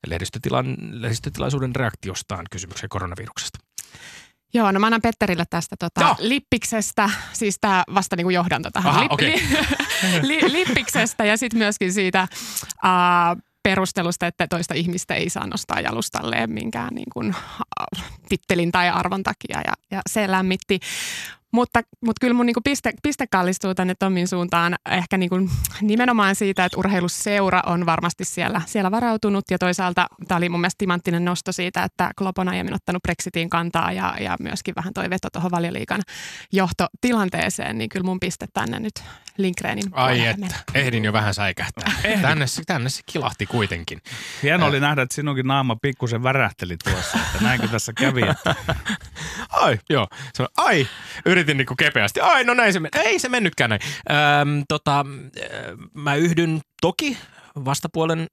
lehdistötilaisuuden 0.07 1.77
reaktiostaan 1.77 2.47
kysymykseen 2.51 2.89
koronaviruksesta. 2.89 3.59
Joo, 4.55 4.73
no 4.73 4.81
mä 4.81 4.87
annan 4.87 5.03
Petterille 5.03 5.45
tästä 5.51 5.77
tota, 5.79 6.01
Joo. 6.01 6.17
lippiksestä, 6.19 7.11
siis 7.33 7.57
tämä 7.61 7.85
vasta 7.95 8.17
niinku 8.17 8.31
johdanto 8.31 8.71
tähän 8.71 8.93
Aha, 8.93 9.03
lip, 9.03 9.13
okei. 9.13 9.43
li, 10.29 10.53
lippiksestä 10.53 11.25
ja 11.25 11.37
sitten 11.37 11.59
myöskin 11.59 11.93
siitä 11.93 12.29
uh, 12.65 13.43
perustelusta, 13.63 14.27
että 14.27 14.47
toista 14.49 14.75
ihmistä 14.75 15.15
ei 15.15 15.31
saa 15.31 15.47
nostaa 15.47 15.81
jalustalleen 15.81 16.53
minkään 16.53 16.95
niin 16.95 17.11
kuin, 17.13 17.29
uh, 17.29 18.03
tittelin 18.29 18.73
tai 18.73 18.89
arvon 18.89 19.23
takia 19.23 19.61
ja, 19.65 19.73
ja 19.91 20.01
se 20.11 20.31
lämmitti. 20.31 20.81
Mutta, 21.53 21.83
mutta 22.01 22.21
kyllä 22.21 22.35
mun 22.35 22.47
niinku 22.47 22.61
piste, 22.65 22.93
piste 23.03 23.27
kallistuu 23.27 23.75
tänne 23.75 23.95
Tommin 23.95 24.29
suuntaan 24.29 24.77
ehkä 24.91 25.17
niinku 25.17 25.37
nimenomaan 25.81 26.35
siitä, 26.35 26.65
että 26.65 26.79
urheilusseura 26.79 27.63
on 27.67 27.87
varmasti 27.87 28.25
siellä, 28.25 28.63
siellä 28.67 28.91
varautunut. 28.91 29.45
Ja 29.51 29.59
toisaalta 29.59 30.07
tämä 30.29 30.37
oli 30.37 30.49
mun 30.49 30.61
mielestä 30.61 30.79
timanttinen 30.79 31.25
nosto 31.25 31.53
siitä, 31.53 31.83
että 31.85 32.11
Klopp 32.19 32.39
on 32.39 32.49
aiemmin 32.49 32.75
ottanut 32.75 33.03
Brexitiin 33.03 33.51
kantaa 33.51 33.93
ja, 33.93 34.15
ja 34.21 34.37
myöskin 34.41 34.75
vähän 34.75 34.95
toi 34.95 35.11
veto 35.11 35.31
tuohon 35.31 35.51
valioliikan 35.51 36.01
johtotilanteeseen. 36.53 37.79
Niin 37.79 37.89
kyllä 37.89 38.05
mun 38.05 38.21
piste 38.21 38.47
tänne 38.55 38.81
nyt 38.81 39.03
Lindgrenin 39.37 39.85
Ai 39.93 40.27
että, 40.27 40.55
ehdin 40.75 41.05
jo 41.05 41.13
vähän 41.13 41.35
säikähtää. 41.35 41.93
Tänne, 42.23 42.47
se- 42.47 42.63
tänne 42.67 42.89
se 42.89 43.01
kilahti 43.07 43.47
kuitenkin. 43.47 44.03
Hieno 44.43 44.67
oli 44.67 44.81
nähdä, 44.81 45.03
että 45.03 45.15
sinunkin 45.15 45.47
naama 45.47 45.77
pikkusen 45.83 46.23
värähteli 46.23 46.77
tuossa, 46.85 47.19
että 47.19 47.45
näinkö 47.45 47.69
tässä 47.69 47.93
kävi. 47.93 48.23
Että 48.23 48.55
Ai, 49.51 49.79
joo. 49.91 50.09
Ai, 50.57 50.87
yritin 51.27 51.42
niinku 51.47 51.77
kepeästi. 51.77 52.21
Ai, 52.21 52.45
no 52.45 52.55
näin 52.55 52.73
se 52.73 52.81
meni. 52.81 52.91
Ei 53.05 53.19
se 53.19 53.29
mennytkään 53.29 53.71
näin. 53.71 53.81
Öm, 54.11 54.65
tota, 54.69 55.07
mä 55.95 56.15
yhdyn 56.15 56.61
toki 56.81 57.17
vastapuolen 57.65 58.27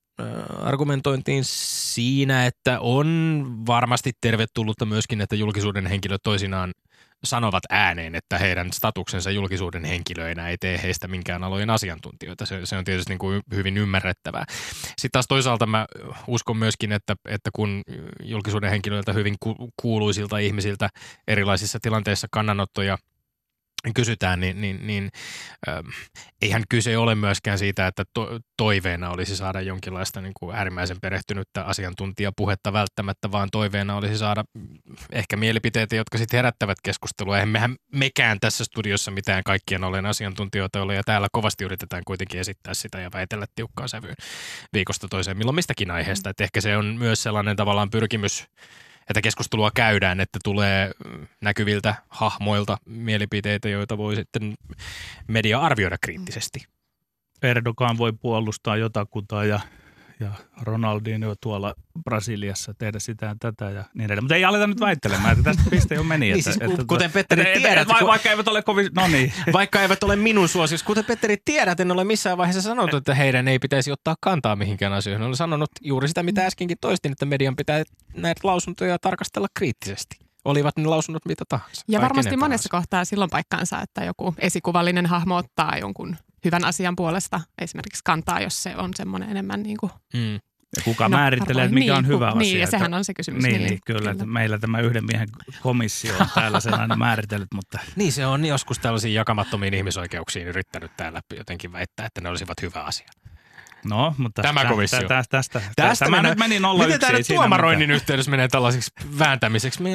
argumentointiin 0.62 1.44
siinä, 1.46 2.46
että 2.46 2.80
on 2.80 3.46
varmasti 3.66 4.12
tervetullutta 4.22 4.86
myöskin, 4.86 5.22
että 5.22 5.36
julkisuuden 5.36 5.88
henkilöt 5.88 6.24
toisinaan 6.24 6.74
sanovat 7.24 7.64
ääneen, 7.70 8.16
että 8.16 8.38
heidän 8.38 8.74
statuksensa 8.74 9.32
julkisuuden 9.32 9.86
henkilöinä 9.86 10.50
ei 10.50 10.58
tee 10.58 10.80
heistä 10.84 11.08
minkään 11.08 11.44
alojen 11.44 11.70
asiantuntijoita. 11.70 12.46
Se, 12.46 12.66
se 12.66 12.78
on 12.78 12.84
tietysti 12.84 13.12
niin 13.12 13.20
kuin 13.20 13.42
hyvin 13.56 13.78
ymmärrettävää. 13.78 14.46
Sitten 14.86 15.12
taas 15.12 15.28
toisaalta 15.28 15.66
mä 15.66 15.86
uskon 16.28 16.58
myöskin, 16.58 16.92
että, 16.92 17.16
että 17.30 17.50
kun 17.54 17.82
julkisuuden 18.24 18.70
henkilöiltä 18.70 19.14
hyvin 19.14 19.36
ku- 19.40 19.70
kuuluisilta 19.82 20.38
ihmisiltä 20.38 20.90
erilaisissa 21.28 21.80
tilanteissa 21.82 22.28
kannanottoja 22.32 22.98
kysytään, 23.96 24.40
niin, 24.40 24.62
niin, 24.62 24.88
niin 24.88 25.10
ähm, 25.70 25.88
eihän 26.42 26.64
kyse 26.70 26.98
ole 26.98 27.16
myöskään 27.16 27.60
siitä, 27.60 27.88
että 27.88 28.04
to, 28.14 28.40
toiveena 28.58 29.10
olisi 29.10 29.36
saada 29.36 29.62
jonkinlaista 29.62 30.22
niin 30.22 30.34
kuin 30.40 30.56
äärimmäisen 30.56 30.98
perehtynyttä 31.02 31.64
asiantuntijapuhetta 31.64 32.74
välttämättä, 32.74 33.32
vaan 33.32 33.50
toiveena 33.52 33.96
olisi 33.96 34.18
saada 34.18 34.44
mm, 34.54 34.68
ehkä 35.12 35.38
mielipiteitä, 35.38 35.96
jotka 35.96 36.18
sitten 36.18 36.38
herättävät 36.38 36.78
keskustelua. 36.84 37.40
Emmehän 37.40 37.76
mekään 37.94 38.38
tässä 38.40 38.64
studiossa 38.64 39.12
mitään 39.12 39.44
kaikkien 39.44 39.84
olen 39.84 40.06
asiantuntijoita 40.06 40.82
ole, 40.82 40.96
ja 40.96 41.04
täällä 41.04 41.28
kovasti 41.32 41.64
yritetään 41.64 42.04
kuitenkin 42.06 42.40
esittää 42.40 42.74
sitä 42.74 43.00
ja 43.00 43.10
väitellä 43.14 43.46
tiukkaan 43.56 43.90
sävyyn 43.90 44.16
viikosta 44.74 45.08
toiseen, 45.08 45.38
milloin 45.38 45.56
mistäkin 45.56 45.92
aiheesta. 45.92 46.30
Et 46.30 46.42
ehkä 46.42 46.62
se 46.62 46.78
on 46.78 46.86
myös 46.86 47.24
sellainen 47.24 47.56
tavallaan 47.56 47.90
pyrkimys 47.90 48.48
että 49.10 49.22
keskustelua 49.22 49.72
käydään, 49.76 50.20
että 50.20 50.40
tulee 50.44 50.92
näkyviltä 51.42 51.96
hahmoilta 52.10 52.78
mielipiteitä, 52.86 53.70
joita 53.70 53.98
voi 53.98 54.16
sitten 54.16 54.54
media 55.28 55.60
arvioida 55.60 55.98
kriittisesti. 56.02 56.60
Erdogan 57.42 57.98
voi 57.98 58.14
puolustaa 58.14 58.78
jotakuta 58.78 59.46
ja, 59.46 59.60
ja 60.20 60.32
Ronaldinho 60.62 61.36
tuolla 61.42 61.76
Brasiliassa 62.04 62.74
tehdä 62.74 63.00
sitä 63.00 63.26
ja 63.26 63.36
tätä 63.40 63.70
ja 63.70 63.84
niin 63.94 64.06
edelleen. 64.06 64.24
Mutta 64.24 64.36
ei 64.36 64.46
aleta 64.46 64.68
nyt 64.68 64.80
väittelemään, 64.80 65.32
että 65.38 65.44
tästä 65.44 65.70
piste 65.70 65.96
jo 65.96 66.04
meni. 66.04 66.26
Niin 66.26 66.38
että, 66.40 66.52
siis, 66.52 66.72
että, 66.72 66.86
kuten 66.88 67.12
Petteri 67.12 67.42
että- 67.42 67.60
tiedät, 67.60 67.82
että- 67.82 67.94
kun- 68.00 68.08
Vaikka 68.08 68.30
eivät 68.30 68.48
ole 68.48 68.62
kovin, 68.62 68.90
no 68.96 69.08
niin. 69.08 69.34
Vaikka 69.54 69.82
eivät 69.82 70.04
ole 70.04 70.16
minun 70.16 70.50
suosiossa, 70.50 70.86
kuten 70.86 71.06
Petteri 71.06 71.38
tiedät, 71.46 71.80
en 71.80 71.92
ole 71.92 72.04
missään 72.04 72.38
vaiheessa 72.38 72.62
sanonut, 72.62 72.94
että 72.94 73.16
heidän 73.16 73.48
ei 73.48 73.60
pitäisi 73.60 73.92
ottaa 73.92 74.16
kantaa 74.22 74.56
mihinkään 74.56 74.94
asioihin. 74.94 75.24
Olen 75.26 75.36
sanonut 75.36 75.70
juuri 75.82 76.08
sitä, 76.08 76.24
mitä 76.24 76.46
äskenkin 76.46 76.78
toistin, 76.82 77.12
että 77.12 77.26
median 77.26 77.56
pitää 77.56 77.84
näitä 78.14 78.42
lausuntoja 78.44 79.00
tarkastella 79.00 79.48
kriittisesti. 79.54 80.18
Olivat 80.46 80.78
ne 80.78 80.86
lausunnot 80.86 81.26
mitä 81.26 81.44
tahansa. 81.50 81.84
Ja 81.88 82.02
varmasti 82.02 82.38
monessa 82.38 82.70
tahansa. 82.70 82.84
kohtaa 82.88 83.06
silloin 83.06 83.30
paikkaansa, 83.30 83.82
että 83.82 84.04
joku 84.04 84.36
esikuvallinen 84.38 85.06
hahmo 85.06 85.36
ottaa 85.36 85.78
jonkun 85.78 86.18
hyvän 86.46 86.66
asian 86.66 86.96
puolesta 86.96 87.42
esimerkiksi 87.62 88.02
kantaa, 88.06 88.42
jos 88.42 88.64
se 88.64 88.76
on 88.78 88.90
semmoinen 88.96 89.30
enemmän 89.30 89.64
niin 89.64 89.78
kuin 89.78 89.92
Mm. 90.14 90.40
Ja 90.76 90.82
kuka 90.84 91.04
No, 91.10 91.18
määrittelee, 91.18 91.64
että 91.66 91.74
mikä 91.74 91.96
on 91.96 92.04
Niin, 92.04 92.08
hyvä 92.14 92.32
ku- 92.32 92.38
asia. 92.38 92.40
niin, 92.40 92.58
ja 92.58 92.64
että- 92.64 92.78
sehän 92.78 92.94
on 92.94 93.06
se 93.06 93.14
kysymys. 93.14 93.44
Niin, 93.44 93.54
Niin, 93.58 93.70
niin 93.70 93.80
kyllä, 93.86 94.00
kyllä. 94.00 94.12
Että 94.12 94.26
meillä 94.26 94.60
tämä 94.60 94.80
yhden 94.80 95.06
miehen 95.06 95.28
komissio 95.62 96.18
on 96.20 96.28
täällä 96.36 96.60
sen 96.60 96.74
aina 96.74 96.96
määritellyt, 96.96 97.48
mutta 97.56 97.80
Niin 97.96 98.12
se 98.12 98.26
on 98.26 98.46
joskus 98.46 98.80
tällaisiin 98.80 99.14
jakamattomiin 99.14 99.74
ihmisoikeuksiin 99.74 100.48
yrittänyt 100.48 100.92
täällä 100.98 101.22
jotenkin 101.38 101.72
väittää, 101.72 102.06
että 102.06 102.22
ne 102.22 102.30
olisivat 102.30 102.62
hyvä 102.62 102.84
asia. 102.84 103.08
No, 103.86 104.16
mutta 104.18 104.42
Tämä 104.42 104.62
tä- 104.64 104.70
komissio. 104.70 105.00
tä- 105.02 105.08
tä- 105.08 105.24
tästä, 105.30 105.62
Tästä 105.76 106.06
tämä 106.06 106.18
mennään- 106.18 106.32
nyt 106.32 106.40
meni 106.40 106.60
nolla 106.60 106.84
Miten 106.84 106.96
yksi, 106.96 107.08
tämä 107.08 107.18
nyt 107.18 107.28
tuomaroinnin 107.28 107.88
mitään. 107.88 107.96
yhteydessä 107.96 108.32
menee 108.32 108.48
tällaiseksi 108.48 108.92
vääntämiseksi? 109.20 109.82
Me 109.84 109.90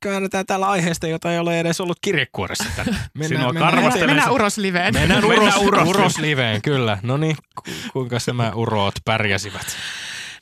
käännetään 0.00 0.46
täällä 0.46 0.68
aiheesta, 0.68 1.06
jota 1.06 1.32
ei 1.32 1.38
ole 1.38 1.60
edes 1.60 1.80
ollut 1.80 1.98
kirjekuoressa 2.00 2.64
Mennään, 3.14 3.54
mennään 3.54 4.22
se- 4.24 4.30
uros 4.30 4.58
liveen. 4.58 4.94
Mennään 4.94 5.24
Mennään 5.28 5.54
uros, 5.54 5.56
uros- 5.56 5.88
uros 5.88 6.18
liveen, 6.18 6.62
kyllä. 6.62 6.98
No 7.02 7.16
niin, 7.16 7.36
ku- 7.54 7.70
kuinka 7.92 8.16
nämä 8.26 8.52
uroot 8.54 8.94
pärjäsivät? 9.04 9.66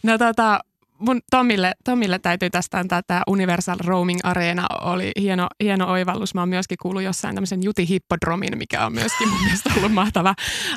No 0.02 0.18
tota, 0.18 0.60
mun 1.00 1.20
Tomille, 1.30 1.72
Tomille 1.84 2.18
täytyy 2.18 2.50
tästä 2.50 2.78
antaa 2.78 3.02
tämä 3.02 3.22
Universal 3.26 3.76
Roaming 3.84 4.20
Arena 4.22 4.66
oli 4.80 5.10
hieno, 5.20 5.48
hieno 5.62 5.90
oivallus. 5.90 6.34
Mä 6.34 6.40
oon 6.40 6.48
myöskin 6.48 6.78
kuullut 6.82 7.02
jossain 7.02 7.34
tämmöisen 7.34 7.62
Juti 7.62 7.88
Hippodromin, 7.88 8.58
mikä 8.58 8.86
on 8.86 8.92
myöskin 8.92 9.28
mun 9.28 9.42
mielestä 9.44 9.70
ollut 9.76 9.92
mahtava 9.92 10.34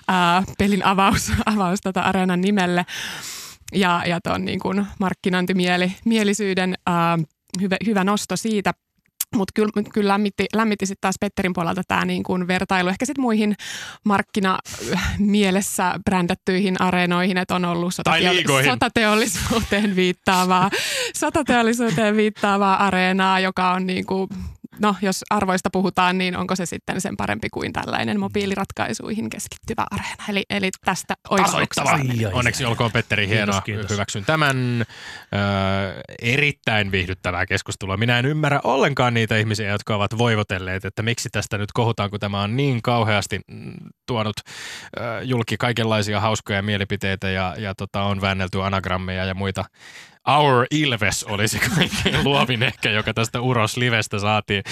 ää, 0.07 0.43
pelin 0.57 0.85
avaus, 0.85 1.31
avaus 1.55 1.81
tota 1.81 2.01
areenan 2.01 2.41
nimelle. 2.41 2.85
Ja, 3.73 4.03
ja 4.07 4.21
tuon 4.21 4.45
niin 4.45 4.59
markkinointimielisyyden 4.99 6.75
ää, 6.85 7.17
hyvä, 7.61 7.75
hyvä 7.85 8.03
nosto 8.03 8.37
siitä. 8.37 8.73
Mutta 9.35 9.51
kyllä, 9.55 9.71
mut 9.75 9.89
kyllä 9.93 10.07
lämmitti, 10.07 10.45
lämmitti 10.55 10.85
sitten 10.85 11.01
taas 11.01 11.15
Petterin 11.19 11.53
puolelta 11.53 11.81
tämä 11.87 12.05
niin 12.05 12.23
kuin 12.23 12.47
vertailu 12.47 12.89
ehkä 12.89 13.05
sitten 13.05 13.21
muihin 13.21 13.55
markkinamielessä 14.05 15.99
brändättyihin 16.05 16.81
areenoihin, 16.81 17.37
että 17.37 17.55
on 17.55 17.65
ollut 17.65 17.93
liigoihin. 18.19 18.71
sotateollisuuteen 18.71 19.95
viittaavaa, 19.95 20.69
sotateollisuuteen 21.15 22.15
viittaavaa 22.15 22.85
areenaa, 22.85 23.39
joka 23.39 23.71
on 23.71 23.87
niin 23.87 24.05
kuin, 24.05 24.29
no 24.79 24.95
jos 25.01 25.23
arvoista 25.29 25.69
puhutaan, 25.69 26.17
niin 26.17 26.37
onko 26.37 26.55
se 26.55 26.65
sitten 26.65 27.01
sen 27.01 27.17
parempi 27.17 27.49
kuin 27.49 27.73
tällainen 27.73 28.19
mobiiliratkaisuihin 28.19 29.29
keskittyvä 29.29 29.85
areena. 29.91 30.23
Eli, 30.29 30.43
eli 30.49 30.69
tästä 30.85 31.13
ai, 31.29 31.39
Onneksi 32.33 32.65
olkoon 32.65 32.91
Petteri, 32.91 33.27
Kiitos, 33.27 33.37
hienoa. 33.37 33.61
kiitos. 33.61 33.91
Hyväksyn 33.91 34.25
tämän 34.25 34.81
ö, 34.81 34.85
erittäin 36.21 36.91
viihdyttävää 36.91 37.45
keskustelua. 37.45 37.97
Minä 37.97 38.19
en 38.19 38.25
ymmärrä 38.25 38.59
ollenkaan 38.63 39.13
niitä 39.13 39.37
ihmisiä, 39.37 39.69
jotka 39.71 39.95
ovat 39.95 40.17
voivotelleet, 40.17 40.85
että 40.85 41.01
miksi 41.01 41.29
tästä 41.31 41.57
nyt 41.57 41.71
kohutaan, 41.71 42.09
kun 42.09 42.19
tämä 42.19 42.41
on 42.41 42.55
niin 42.55 42.81
kauheasti 42.81 43.39
mm, 43.47 43.73
tuonut 44.05 44.35
ö, 44.99 45.21
julki 45.23 45.57
kaikenlaisia 45.57 46.19
hauskoja 46.19 46.61
mielipiteitä 46.61 47.29
ja, 47.29 47.55
ja 47.57 47.75
tota, 47.75 48.03
on 48.03 48.21
väännelty 48.21 48.63
anagrammeja 48.63 49.25
ja 49.25 49.33
muita. 49.33 49.65
Our 50.27 50.67
Ilves 50.71 51.23
oli 51.23 51.47
se 51.47 51.59
kaikkein 51.75 52.23
luovin 52.23 52.63
ehkä, 52.63 52.89
joka 52.89 53.13
tästä 53.13 53.41
Uros 53.41 53.77
Livestä 53.77 54.19
saatiin. 54.19 54.63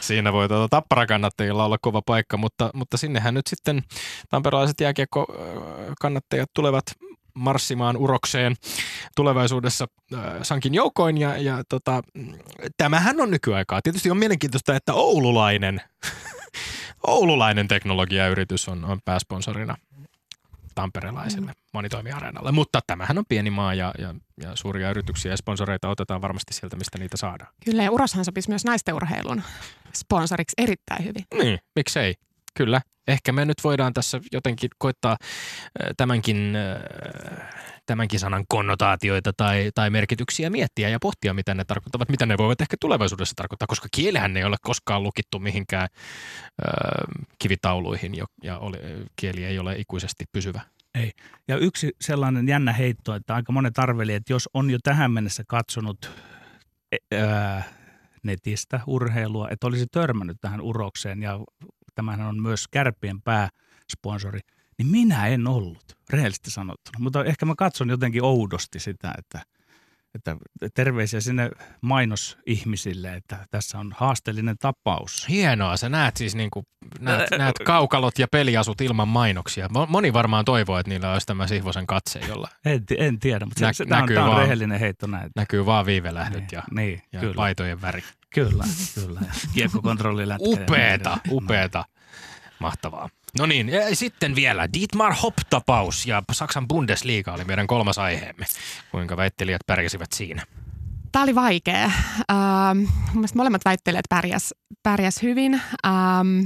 Siinä 0.00 0.32
voi 0.32 0.48
tuota 0.48 0.68
tapparakannattajilla 0.68 1.64
olla 1.64 1.78
kova 1.80 2.02
paikka, 2.06 2.36
mutta, 2.36 2.70
mutta 2.74 2.96
sinnehän 2.96 3.34
nyt 3.34 3.46
sitten 3.46 3.82
tamperalaiset 4.28 4.80
jääkiekko-kannattajat 4.80 6.50
tulevat 6.54 6.84
marssimaan 7.34 7.96
urokseen 7.96 8.56
tulevaisuudessa 9.16 9.86
äh, 10.14 10.20
sankin 10.42 10.74
joukoin. 10.74 11.18
Ja, 11.18 11.36
ja 11.36 11.62
tota, 11.68 12.02
tämähän 12.76 13.20
on 13.20 13.30
nykyaikaa. 13.30 13.82
Tietysti 13.82 14.10
on 14.10 14.16
mielenkiintoista, 14.16 14.76
että 14.76 14.94
oululainen, 14.94 15.80
oululainen 17.06 17.68
teknologiayritys 17.68 18.68
on, 18.68 18.84
on 18.84 18.98
pääsponsorina 19.04 19.76
tamperelaiselle 20.74 21.52
monitoimiareenalle. 21.72 22.52
Mutta 22.52 22.80
tämähän 22.86 23.18
on 23.18 23.24
pieni 23.28 23.50
maa 23.50 23.74
ja, 23.74 23.94
ja, 23.98 24.14
ja 24.42 24.56
suuria 24.56 24.90
yrityksiä 24.90 25.32
ja 25.32 25.36
sponsoreita 25.36 25.88
otetaan 25.88 26.22
varmasti 26.22 26.54
sieltä, 26.54 26.76
mistä 26.76 26.98
niitä 26.98 27.16
saadaan. 27.16 27.52
Kyllä, 27.64 27.82
ja 27.82 27.90
Uroshan 27.90 28.24
sopisi 28.24 28.48
myös 28.48 28.64
naisten 28.64 28.94
urheilun 28.94 29.42
sponsoriksi 29.94 30.54
erittäin 30.58 31.04
hyvin. 31.04 31.24
Niin, 31.34 31.58
miksei. 31.76 32.14
Kyllä. 32.54 32.80
Ehkä 33.08 33.32
me 33.32 33.44
nyt 33.44 33.56
voidaan 33.64 33.94
tässä 33.94 34.20
jotenkin 34.32 34.70
koittaa 34.78 35.16
äh, 35.20 35.88
tämänkin, 35.96 36.56
äh, 36.56 37.50
tämänkin 37.86 38.20
sanan 38.20 38.44
konnotaatioita 38.48 39.32
tai, 39.36 39.70
tai 39.74 39.90
merkityksiä 39.90 40.50
miettiä 40.50 40.88
ja 40.88 40.98
pohtia, 41.02 41.34
mitä 41.34 41.54
ne 41.54 41.64
tarkoittavat, 41.64 42.08
mitä 42.08 42.26
ne 42.26 42.38
voivat 42.38 42.60
ehkä 42.60 42.76
tulevaisuudessa 42.80 43.34
tarkoittaa, 43.34 43.66
koska 43.66 43.88
kielihän 43.94 44.36
ei 44.36 44.44
ole 44.44 44.56
koskaan 44.60 45.02
lukittu 45.02 45.38
mihinkään 45.38 45.88
äh, 45.92 47.24
kivitauluihin 47.38 48.14
ja 48.42 48.58
oli, 48.58 48.78
kieli 49.16 49.44
ei 49.44 49.58
ole 49.58 49.76
ikuisesti 49.78 50.24
pysyvä. 50.32 50.60
Ja 51.48 51.56
yksi 51.56 51.92
sellainen 52.00 52.48
jännä 52.48 52.72
heitto, 52.72 53.14
että 53.14 53.34
aika 53.34 53.52
monet 53.52 53.78
arveli, 53.78 54.14
että 54.14 54.32
jos 54.32 54.48
on 54.54 54.70
jo 54.70 54.78
tähän 54.82 55.10
mennessä 55.10 55.44
katsonut 55.46 56.10
e- 56.92 57.16
ää, 57.16 57.62
netistä 58.22 58.80
urheilua, 58.86 59.48
että 59.50 59.66
olisi 59.66 59.86
törmännyt 59.92 60.36
tähän 60.40 60.60
urokseen 60.60 61.22
ja 61.22 61.40
tämähän 62.00 62.26
on 62.26 62.42
myös 62.42 62.68
kärppien 62.68 63.22
pääsponsori, 63.22 64.40
niin 64.78 64.88
minä 64.88 65.26
en 65.26 65.46
ollut, 65.46 65.96
rehellisesti 66.10 66.50
sanottuna. 66.50 66.98
Mutta 66.98 67.24
ehkä 67.24 67.46
mä 67.46 67.54
katson 67.56 67.88
jotenkin 67.88 68.24
oudosti 68.24 68.80
sitä, 68.80 69.14
että 69.18 69.40
että 70.14 70.36
terveisiä 70.74 71.20
sinne 71.20 71.50
mainosihmisille, 71.80 73.14
että 73.14 73.46
tässä 73.50 73.78
on 73.78 73.94
haasteellinen 73.96 74.56
tapaus. 74.58 75.26
Hienoa, 75.28 75.76
sä 75.76 75.88
näet 75.88 76.16
siis 76.16 76.34
niin 76.34 76.50
kuin, 76.50 76.66
näet, 77.00 77.30
näet 77.38 77.58
kaukalot 77.64 78.18
ja 78.18 78.26
peliasut 78.30 78.80
ilman 78.80 79.08
mainoksia. 79.08 79.66
Mo- 79.66 79.86
Moni 79.88 80.12
varmaan 80.12 80.44
toivoo, 80.44 80.78
että 80.78 80.90
niillä 80.90 81.12
olisi 81.12 81.26
tämä 81.26 81.46
Sihvosen 81.46 81.86
katse, 81.86 82.20
jolla 82.28 82.48
En, 82.64 82.84
en 82.98 83.18
tiedä, 83.18 83.44
mutta 83.44 83.60
Nä- 83.66 83.72
se, 83.72 83.76
se, 83.76 83.86
tämä 83.86 83.96
on, 83.96 84.02
näkyy 84.02 84.16
tämä 84.16 84.26
on 84.26 84.30
vaan. 84.30 84.42
rehellinen 84.42 84.80
heitto 84.80 85.06
näin. 85.06 85.30
näkyy 85.36 85.66
vaan 85.66 85.86
viivelähdet 85.86 86.40
Niin, 86.40 86.48
ja, 86.52 86.62
niin, 86.70 87.02
ja 87.12 87.20
kyllä, 87.20 87.34
paitojen 87.34 87.82
väri. 87.82 88.02
Kyllä, 88.34 88.64
kyllä. 88.94 89.20
Kiekkokontrolli 89.54 90.28
lätkä 90.28 90.48
ja 90.48 90.56
niin 90.56 90.62
Upeeta, 90.62 91.10
edelleen. 91.10 91.44
upeeta. 91.44 91.84
Mahtavaa. 92.58 93.08
No 93.38 93.46
niin, 93.46 93.68
ja 93.68 93.96
sitten 93.96 94.34
vielä 94.34 94.68
Dietmar 94.72 95.14
Hopp-tapaus 95.22 96.06
ja 96.06 96.22
Saksan 96.32 96.68
Bundesliga 96.68 97.32
oli 97.32 97.44
meidän 97.44 97.66
kolmas 97.66 97.98
aiheemme. 97.98 98.46
Kuinka 98.90 99.16
väittelijät 99.16 99.60
pärjäsivät 99.66 100.12
siinä? 100.12 100.42
Tämä 101.12 101.22
oli 101.22 101.34
vaikea. 101.34 101.84
Ähm, 101.84 102.78
mun 102.78 102.88
mielestä 103.14 103.36
molemmat 103.38 103.64
väittelijät 103.64 104.04
pärjäs, 104.08 104.54
pärjäs 104.82 105.22
hyvin. 105.22 105.54
Ähm, 105.86 106.40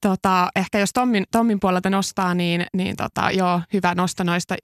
tota, 0.00 0.48
ehkä 0.56 0.78
jos 0.78 0.90
Tommin, 0.92 1.24
Tommin 1.30 1.60
puolelta 1.60 1.90
nostaa, 1.90 2.34
niin, 2.34 2.66
niin 2.72 2.96
tota, 2.96 3.30
joo, 3.30 3.60
hyvä 3.72 3.94
nosto 3.94 4.24
noista, 4.24 4.54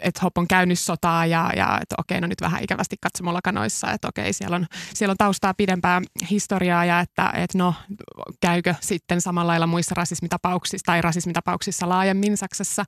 että 0.00 0.20
Hopp 0.22 0.38
on 0.38 0.48
käynyt 0.48 0.78
sotaa 0.78 1.26
ja, 1.26 1.50
ja 1.56 1.78
että 1.82 1.94
okei, 1.98 2.20
no 2.20 2.26
nyt 2.26 2.40
vähän 2.40 2.62
ikävästi 2.62 2.96
katsomolla 3.00 3.40
kanoissa, 3.44 3.90
että 3.90 4.08
okei, 4.08 4.32
siellä 4.32 4.56
on, 4.56 4.66
siellä 4.94 5.10
on 5.10 5.16
taustaa 5.16 5.54
pidempää 5.54 6.02
historiaa 6.30 6.84
ja 6.84 7.00
että, 7.00 7.32
että 7.34 7.58
no, 7.58 7.74
käykö 8.40 8.74
sitten 8.80 9.20
samalla 9.20 9.50
lailla 9.50 9.66
muissa 9.66 9.94
rasismitapauksissa 9.94 10.84
tai 10.86 11.02
rasismitapauksissa 11.02 11.88
laajemmin 11.88 12.36
Saksassa. 12.36 12.84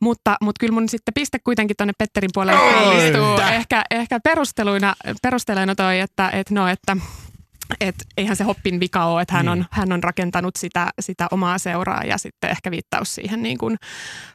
Mutta, 0.00 0.36
mutta 0.40 0.60
kyllä 0.60 0.72
mun 0.72 0.88
sitten 0.88 1.14
piste 1.14 1.38
kuitenkin 1.44 1.76
tuonne 1.76 1.92
Petterin 1.98 2.30
puolelle 2.34 2.72
kallistuu. 2.72 3.38
Ehkä, 3.52 3.84
ehkä 3.90 4.20
perusteluina, 4.20 4.94
perusteluina 5.22 5.74
toi, 5.74 6.00
että, 6.00 6.30
että 6.30 6.54
no, 6.54 6.68
että 6.68 6.96
et 7.80 7.94
eihän 8.16 8.36
se 8.36 8.44
Hoppin 8.44 8.80
vika 8.80 9.04
ole, 9.04 9.22
että 9.22 9.34
hän, 9.34 9.46
Niin. 9.46 9.52
on, 9.52 9.64
hän 9.70 9.92
on 9.92 10.02
rakentanut 10.04 10.56
sitä, 10.56 10.90
sitä 11.00 11.26
omaa 11.30 11.58
seuraa 11.58 12.02
ja 12.04 12.18
sitten 12.18 12.50
ehkä 12.50 12.70
viittaus 12.70 13.14
siihen 13.14 13.42
niin 13.42 13.58
kuin 13.58 13.76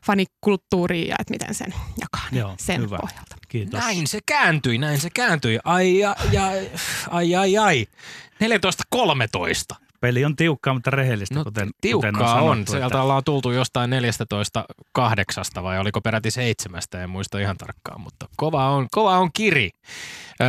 fanikulttuuriin 0.05 1.07
ja 1.07 1.15
että 1.19 1.31
miten 1.33 1.53
sen 1.55 1.73
jakaa 2.01 2.27
niin 2.31 2.39
Joo, 2.39 2.55
sen 2.59 2.81
hyvä. 2.81 2.97
pohjalta. 3.01 3.35
Kiitos. 3.49 3.79
Näin 3.79 4.07
se 4.07 4.19
kääntyi, 4.25 4.77
näin 4.77 4.99
se 4.99 5.09
kääntyi. 5.09 5.59
Ai, 5.63 5.99
ja, 5.99 6.15
ja, 6.31 6.47
ai, 7.09 7.35
ai, 7.35 7.57
ai. 7.57 7.87
14-13. 8.95 9.75
Peli 10.01 10.25
on 10.25 10.35
tiukkaa, 10.35 10.73
mutta 10.73 10.89
rehellistä, 10.91 11.35
No, 11.35 11.43
kuten, 11.43 11.69
tiukkaa 11.81 12.11
kuten 12.11 12.25
on, 12.25 12.33
on. 12.33 12.39
sanottu, 12.53 12.71
Sieltä 12.71 12.85
että- 12.87 13.01
ollaan 13.01 13.23
tultu 13.23 13.51
jostain 13.51 13.89
14 13.89 14.65
kahdeksasta 14.91 15.63
vai 15.63 15.79
oliko 15.79 16.01
peräti 16.01 16.31
seitsemästä, 16.31 17.03
en 17.03 17.09
muista 17.09 17.39
ihan 17.39 17.57
tarkkaan, 17.57 18.01
mutta 18.01 18.25
kova 18.37 18.69
on, 18.69 18.87
kova 18.91 19.17
on 19.17 19.29
kiri. 19.33 19.69
Öö, 20.41 20.47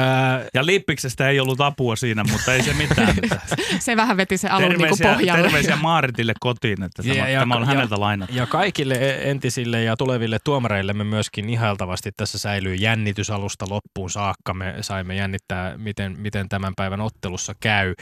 Ja 0.54 0.66
Lippiksestä 0.66 1.28
ei 1.28 1.40
ollut 1.40 1.60
apua 1.60 1.96
siinä, 1.96 2.24
mutta 2.24 2.54
ei 2.54 2.62
se 2.62 2.74
mitään. 2.74 3.14
Se 3.78 3.96
vähän 3.96 4.16
veti 4.16 4.36
se 4.36 4.48
alun 4.48 4.68
niin 4.68 4.78
kuin 4.78 4.88
terveisiä, 4.98 5.14
pohjalle. 5.14 5.42
terveisiä 5.42 5.76
Maaritille 5.76 6.32
kotiin, 6.40 6.82
että 6.82 7.02
tämä, 7.02 7.14
Ja- 7.14 7.28
ja- 7.28 7.40
tämä 7.40 7.54
on 7.54 7.60
ja- 7.62 7.66
häneltä 7.66 8.00
lainattu. 8.00 8.36
ja 8.36 8.46
kaikille 8.46 8.94
e- 8.94 9.30
entisille 9.30 9.82
ja 9.82 9.96
tuleville 9.96 10.38
tuomareillemme 10.44 11.04
myöskin 11.04 11.50
ihailtavasti 11.50 12.10
tässä 12.16 12.38
säilyy 12.38 12.74
jännitys 12.74 13.30
alusta 13.30 13.64
loppuun 13.68 14.10
saakka. 14.10 14.54
Me 14.54 14.74
saimme 14.80 15.14
jännittää, 15.14 15.76
miten, 15.78 16.14
miten 16.18 16.48
tämän 16.48 16.72
päivän 16.76 17.00
ottelussa 17.00 17.54
käy. 17.60 17.94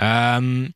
Öm, 0.00 0.72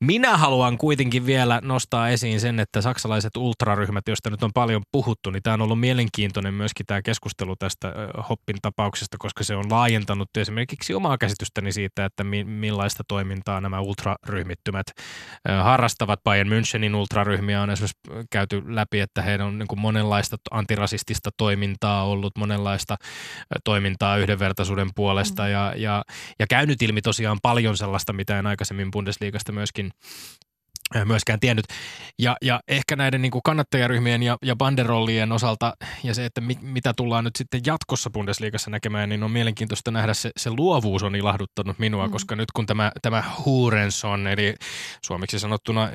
minä 0.00 0.36
haluan 0.36 0.78
kuitenkin 0.78 1.26
vielä 1.26 1.60
nostaa 1.64 2.08
esiin 2.08 2.40
sen, 2.40 2.60
että 2.60 2.80
saksalaiset 2.80 3.36
ultraryhmät, 3.36 4.08
joista 4.08 4.30
nyt 4.30 4.42
on 4.42 4.50
paljon 4.54 4.82
puhuttu, 4.92 5.30
niin 5.30 5.42
tämä 5.42 5.54
on 5.54 5.62
ollut 5.62 5.80
mielenkiintoinen 5.80 6.54
myöskin 6.54 6.86
tämä 6.86 7.02
keskustelu 7.02 7.56
tästä 7.56 7.92
Hoppin 8.28 8.56
tapauksesta, 8.62 9.16
koska 9.18 9.44
se 9.44 9.56
on 9.56 9.64
laajentanut 9.70 10.36
esimerkiksi 10.36 10.94
omaa 10.94 11.18
käsitystäni 11.18 11.72
siitä, 11.72 12.04
että 12.04 12.24
mi- 12.24 12.44
millaista 12.44 13.02
toimintaa 13.08 13.60
nämä 13.60 13.80
ultraryhmittymät 13.80 14.86
harrastavat. 15.62 16.24
Bayern 16.24 16.48
Münchenin 16.48 16.94
ultraryhmiä 16.94 17.62
on 17.62 17.70
esimerkiksi 17.70 18.00
käyty 18.30 18.62
läpi, 18.66 19.00
että 19.00 19.22
heillä 19.22 19.44
on 19.44 19.58
niin 19.58 19.80
monenlaista 19.80 20.36
antirasistista 20.50 21.30
toimintaa 21.36 22.04
ollut, 22.04 22.32
monenlaista 22.38 22.96
toimintaa 23.64 24.16
yhdenvertaisuuden 24.16 24.88
puolesta 24.94 25.42
Mm. 25.42 25.52
ja, 25.52 25.72
ja, 25.76 26.04
ja 26.38 26.46
käynyt 26.46 26.82
ilmi 26.82 27.02
tosiaan 27.02 27.38
paljon 27.42 27.76
sellaista, 27.76 28.12
mitä 28.12 28.38
en 28.38 28.46
aikaisemmin 28.46 28.90
Bundesliigasta 28.90 29.52
myöskin 29.52 29.85
ö, 30.96 31.04
myöskään 31.04 31.40
tiennyt. 31.40 31.66
Ja, 32.18 32.36
ja 32.42 32.60
ehkä 32.68 32.96
näiden 32.96 33.22
niin 33.22 33.32
kuin 33.32 33.42
kannattajaryhmien 33.42 34.22
ja, 34.22 34.36
ja 34.42 34.56
banderollien 34.56 35.32
osalta 35.32 35.74
ja 36.04 36.14
se, 36.14 36.24
että 36.24 36.40
mi, 36.40 36.58
mitä 36.60 36.92
tullaan 36.96 37.24
nyt 37.24 37.36
sitten 37.36 37.60
jatkossa 37.66 38.10
Bundesliigassa 38.10 38.70
näkemään, 38.70 39.08
niin 39.08 39.22
on 39.22 39.30
mielenkiintoista 39.30 39.90
nähdä 39.90 40.14
se, 40.14 40.30
se 40.36 40.50
luovuus 40.50 41.02
on 41.02 41.16
ilahduttanut 41.16 41.78
minua, 41.78 42.06
Mm. 42.06 42.12
koska 42.12 42.36
nyt 42.36 42.52
kun 42.52 42.66
tämä, 42.66 42.92
tämä 43.02 43.24
Hurenson, 43.44 44.26
eli 44.26 44.54
suomeksi 45.02 45.38
sanottuna 45.38 45.88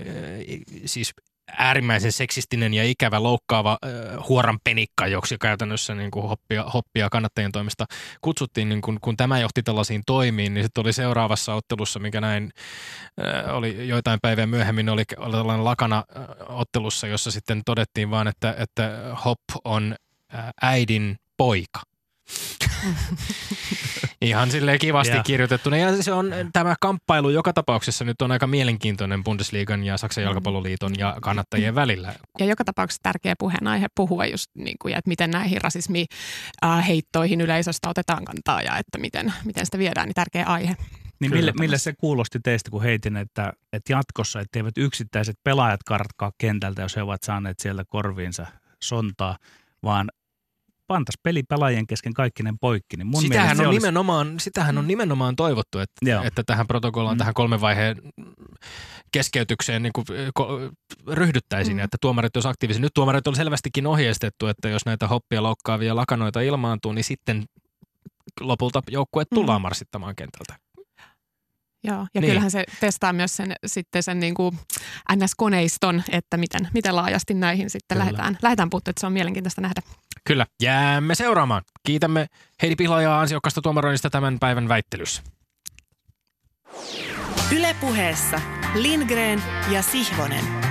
siis 0.86 1.14
äärimmäisen 1.58 2.12
seksistinen 2.12 2.74
ja 2.74 2.84
ikävä 2.84 3.24
loukkaava 3.24 3.78
äh, 3.86 4.28
huoran 4.30 4.60
penikka, 4.64 5.08
joksi 5.08 5.38
käytännössä 5.38 5.96
niin 5.96 6.12
kuin 6.12 6.28
hoppia, 6.28 6.64
hoppia 6.64 7.10
kannattajien 7.10 7.52
toimesta 7.52 7.86
kutsuttiin, 8.22 8.70
niin 8.70 8.82
kun, 8.82 8.98
kun 9.02 9.18
tämä 9.18 9.40
johti 9.40 9.64
tällaisiin 9.64 10.02
toimiin, 10.06 10.54
niin 10.54 10.64
sitten 10.64 10.82
oli 10.82 10.94
seuraavassa 10.94 11.54
ottelussa, 11.54 12.00
mikä 12.00 12.22
näin 12.22 12.52
äh, 13.22 13.56
oli 13.56 13.88
joitain 13.88 14.20
päiviä 14.22 14.46
myöhemmin, 14.46 14.90
oli, 14.90 15.04
oli 15.18 15.32
tällainen 15.32 15.66
lakana 15.66 15.98
äh, 15.98 16.26
ottelussa, 16.50 17.08
jossa 17.08 17.32
sitten 17.32 17.62
todettiin 17.66 18.12
vaan, 18.12 18.28
että, 18.28 18.56
että 18.58 19.16
Hopp 19.26 19.44
on 19.64 19.96
äh, 20.36 20.46
äidin 20.62 21.16
poika. 21.38 21.82
Ihan 24.22 24.52
silleen 24.52 24.80
kivasti 24.80 25.14
Joo. 25.14 25.24
kirjoitettuna. 25.24 25.78
Ja 25.78 26.04
se 26.04 26.14
on 26.14 26.34
tämä 26.54 26.76
kamppailu 26.82 27.30
joka 27.30 27.54
tapauksessa 27.54 28.06
nyt 28.06 28.22
on 28.22 28.32
aika 28.32 28.48
mielenkiintoinen 28.48 29.24
Bundesliigan 29.24 29.84
ja 29.84 29.98
Saksan 29.98 30.24
jalkapalloliiton 30.24 31.00
ja 31.00 31.18
kannattajien 31.22 31.76
välillä. 31.76 32.14
Ja 32.40 32.46
joka 32.46 32.64
tapauksessa 32.66 33.04
tärkeä 33.04 33.34
puheenaihe 33.40 33.88
puhua 33.96 34.26
just 34.26 34.52
niin 34.56 34.78
kuin, 34.82 34.92
ja 34.92 34.98
että 34.98 35.10
miten 35.10 35.32
näihin 35.32 35.62
rasismiheittoihin 35.62 37.42
yleisöstä 37.42 37.90
otetaan 37.90 38.26
kantaa 38.26 38.62
ja 38.62 38.78
että 38.78 38.98
miten, 38.98 39.34
miten 39.46 39.66
sitä 39.66 39.78
viedään, 39.78 40.08
niin 40.08 40.16
tärkeä 40.16 40.46
aihe. 40.46 40.76
Niin 41.20 41.32
Kyllä. 41.32 41.42
mille, 41.42 41.54
mille 41.60 41.78
se 41.78 41.94
kuulosti 41.94 42.40
teistä, 42.44 42.72
kun 42.72 42.84
heitin, 42.84 43.18
että, 43.18 43.54
että 43.74 43.94
jatkossa, 43.94 44.40
etteivät 44.40 44.78
yksittäiset 44.78 45.36
pelaajat 45.44 45.84
kartkaa 45.84 46.32
kentältä, 46.38 46.82
jos 46.82 46.96
he 46.96 47.02
ovat 47.02 47.24
saaneet 47.24 47.60
siellä 47.60 47.84
korviinsa 47.88 48.46
sontaa, 48.84 49.38
vaan 49.84 50.12
pantas 50.92 51.16
peli 51.24 51.44
pelaajien 51.44 51.88
kesken 51.88 52.14
kaikkinen 52.14 52.60
poikki. 52.60 52.98
Niin 52.98 53.08
mun 53.08 53.22
sitähän, 53.22 53.50
on 53.52 53.58
se 53.58 53.68
olisi, 53.68 53.80
nimenomaan, 53.80 54.40
sitähän 54.40 54.78
on 54.78 54.88
nimenomaan 54.88 55.36
toivottu, 55.36 55.80
että, 55.80 55.94
Joo. 56.02 56.24
että 56.24 56.44
tähän 56.44 56.68
protokollaan, 56.68 57.16
Mm. 57.16 57.18
tähän 57.18 57.34
kolmen 57.34 57.62
vaiheen 57.62 57.96
keskeytykseen 59.12 59.84
niin 59.84 59.94
kuin, 59.94 60.06
ko- 60.40 60.76
ryhdyttäisiin, 61.14 61.78
Mm. 61.78 61.84
että 61.84 61.98
tuomarit 62.02 62.36
olisi 62.38 62.48
aktiivisia. 62.50 62.82
Nyt 62.82 62.94
tuomarit 62.94 63.28
on 63.28 63.36
selvästikin 63.36 63.88
ohjeistettu, 63.88 64.48
että 64.48 64.70
jos 64.70 64.86
näitä 64.86 65.08
hoppia 65.08 65.44
loukkaavia 65.44 65.96
lakanoita 65.96 66.42
ilmaantuu, 66.42 66.92
niin 66.92 67.04
sitten 67.04 67.46
lopulta 68.40 68.82
joukkueet 68.90 69.28
tullaan 69.34 69.62
Mm. 69.62 69.64
marssittamaan 69.64 70.16
kentältä. 70.16 70.56
Joo, 71.84 72.08
ja 72.14 72.22
niin. 72.22 72.30
kyllähän 72.30 72.52
se 72.52 72.64
testaa 72.80 73.14
myös 73.14 73.38
sen, 73.38 73.54
sitten 73.66 74.04
sen 74.04 74.20
niin 74.20 74.34
kuin 74.34 74.60
NS-koneiston, 75.16 76.04
että 76.12 76.38
miten, 76.38 76.68
miten 76.74 76.96
laajasti 76.96 77.34
näihin 77.34 77.70
sitten 77.70 77.96
Kyllä. 77.96 78.06
lähdetään, 78.06 78.38
lähdetään 78.42 78.70
puuttua, 78.70 78.90
että 78.90 79.00
se 79.00 79.08
on 79.08 79.14
mielenkiintoista 79.14 79.62
nähdä. 79.62 79.82
Kyllä, 80.24 80.46
jäämme 80.62 81.16
seuraamaan. 81.16 81.62
Kiitämme 81.84 82.28
Heidi 82.62 82.76
Pihlajaa 82.76 83.22
ansiokkaasta 83.22 83.62
tuomaroinnista 83.62 84.10
tämän 84.10 84.40
päivän 84.40 84.70
väittelyssä. 84.70 85.24
Ylepuheessa 87.56 88.42
Lindgren 88.76 89.44
ja 89.70 89.82
Sihvonen. 89.82 90.71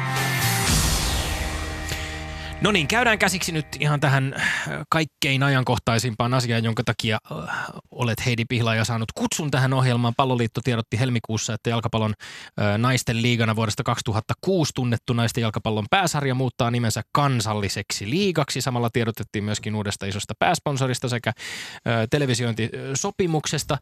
No 2.62 2.72
niin, 2.72 2.88
käydään 2.88 3.18
käsiksi 3.18 3.52
nyt 3.52 3.66
ihan 3.80 4.00
tähän 4.00 4.34
äh, 4.36 4.68
kaikkein 4.88 5.42
ajankohtaisimpaan 5.42 6.34
asiaan, 6.34 6.64
jonka 6.64 6.84
takia 6.84 7.18
äh, 7.32 7.38
olet 7.90 8.26
Heidi 8.26 8.44
Pihlaaja 8.44 8.84
saanut 8.84 9.12
kutsun 9.14 9.50
tähän 9.50 9.72
ohjelmaan. 9.72 10.14
Palloliitto 10.16 10.60
tiedotti 10.64 10.98
helmikuussa, 10.98 11.54
että 11.54 11.70
jalkapallon 11.70 12.14
äh, 12.60 12.78
naisten 12.78 13.22
liigana 13.22 13.56
vuodesta 13.56 13.82
2006 13.82 14.72
tunnettu 14.74 15.12
naisten 15.12 15.42
jalkapallon 15.42 15.86
pääsarja 15.90 16.34
muuttaa 16.34 16.70
nimensä 16.70 17.02
kansalliseksi 17.12 18.10
liigaksi. 18.10 18.60
Samalla 18.60 18.90
tiedotettiin 18.90 19.44
myöskin 19.44 19.74
uudesta 19.74 20.06
isosta 20.06 20.34
pääsponsorista 20.38 21.08
sekä 21.08 21.32
televisiointisopimuksesta. 22.10 23.78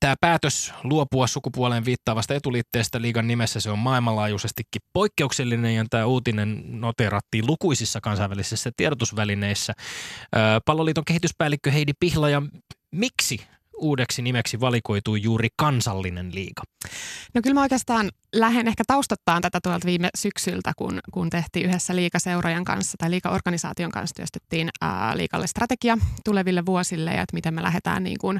Tämä 0.00 0.14
päätös 0.20 0.72
luopua 0.84 1.26
sukupuoleen 1.26 1.84
viittaavasta 1.84 2.34
etuliitteestä 2.34 3.02
liigan 3.02 3.26
nimessä 3.26 3.60
se 3.60 3.70
on 3.70 3.78
maailmanlaajuisestikin 3.78 4.82
poikkeuksellinen 4.92 5.74
ja 5.74 5.84
tämä 5.90 6.06
uutinen 6.06 6.80
noterattiin 6.80 7.46
lukuisissa 7.60 8.00
kansainvälisissä 8.00 8.70
tiedotusvälineissä. 8.76 9.72
Palloliiton 10.64 11.04
kehityspäällikkö 11.04 11.70
Heidi 11.70 11.92
Pihlaja, 12.00 12.42
miksi 12.90 13.40
uudeksi 13.76 14.22
nimeksi 14.22 14.60
valikoitui 14.60 15.22
juuri 15.22 15.48
kansallinen 15.56 16.34
liiga? 16.34 16.62
No 17.34 17.42
kyllä 17.42 17.54
mä 17.54 17.62
oikeastaan 17.62 18.10
lähden 18.34 18.68
ehkä 18.68 18.84
taustottaan 18.86 19.42
tätä 19.42 19.58
tuolta 19.62 19.86
viime 19.86 20.08
syksyltä, 20.18 20.72
kun, 20.76 21.00
kun 21.12 21.30
tehtiin 21.30 21.66
yhdessä 21.66 21.96
liikaseurojen 21.96 22.64
kanssa 22.64 22.96
tai 22.98 23.10
liikaorganisaation 23.10 23.90
kanssa 23.90 24.14
työstettiin 24.14 24.68
ää, 24.80 25.16
liikalle 25.16 25.46
strategia 25.46 25.98
tuleville 26.24 26.66
vuosille 26.66 27.10
ja 27.10 27.22
että 27.22 27.34
miten 27.34 27.54
me 27.54 27.62
lähdetään 27.62 28.04
niin 28.04 28.18
kuin 28.20 28.38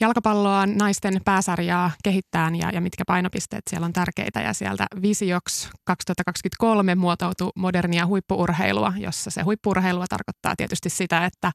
jalkapalloa, 0.00 0.66
naisten 0.66 1.20
pääsarjaa 1.24 1.90
kehittämään 2.04 2.56
ja, 2.56 2.70
ja 2.72 2.80
mitkä 2.80 3.04
painopisteet 3.06 3.62
siellä 3.70 3.84
on 3.84 3.92
tärkeitä. 3.92 4.40
Ja 4.40 4.52
sieltä 4.52 4.86
Visioks 5.02 5.70
2023 5.84 6.94
muotoutui 6.94 7.50
modernia 7.56 8.06
huippuurheilua, 8.06 8.92
jossa 8.96 9.30
se 9.30 9.42
huippuurheilua 9.42 10.06
tarkoittaa 10.08 10.56
tietysti 10.56 10.90
sitä, 10.90 11.24
että, 11.24 11.48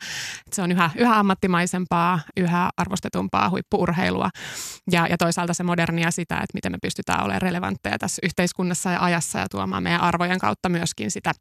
että 0.46 0.56
se 0.56 0.62
on 0.62 0.72
yhä, 0.72 0.90
yhä 0.96 1.20
ammattimaisempaa, 1.20 2.20
yhä 2.38 2.70
arvostetumpaa 2.78 3.50
huippuurheilua 3.50 4.30
ja, 4.92 5.08
ja 5.08 5.18
toisaalta 5.18 5.54
se 5.54 5.64
modernia 5.64 6.12
sitä, 6.12 6.36
että 6.36 6.54
miten 6.54 6.72
me 6.72 6.78
pystytään 6.82 7.24
olemaan 7.24 7.42
relevantteja 7.70 8.00
tässä 8.00 8.20
yhteiskunnassa 8.24 8.92
ja 8.92 9.04
ajassa 9.04 9.40
ja 9.40 9.48
tuomaan 9.52 9.84
meidän 9.84 10.02
arvojen 10.02 10.40
kautta 10.40 10.70
myöskin 10.70 11.12
sitä 11.12 11.32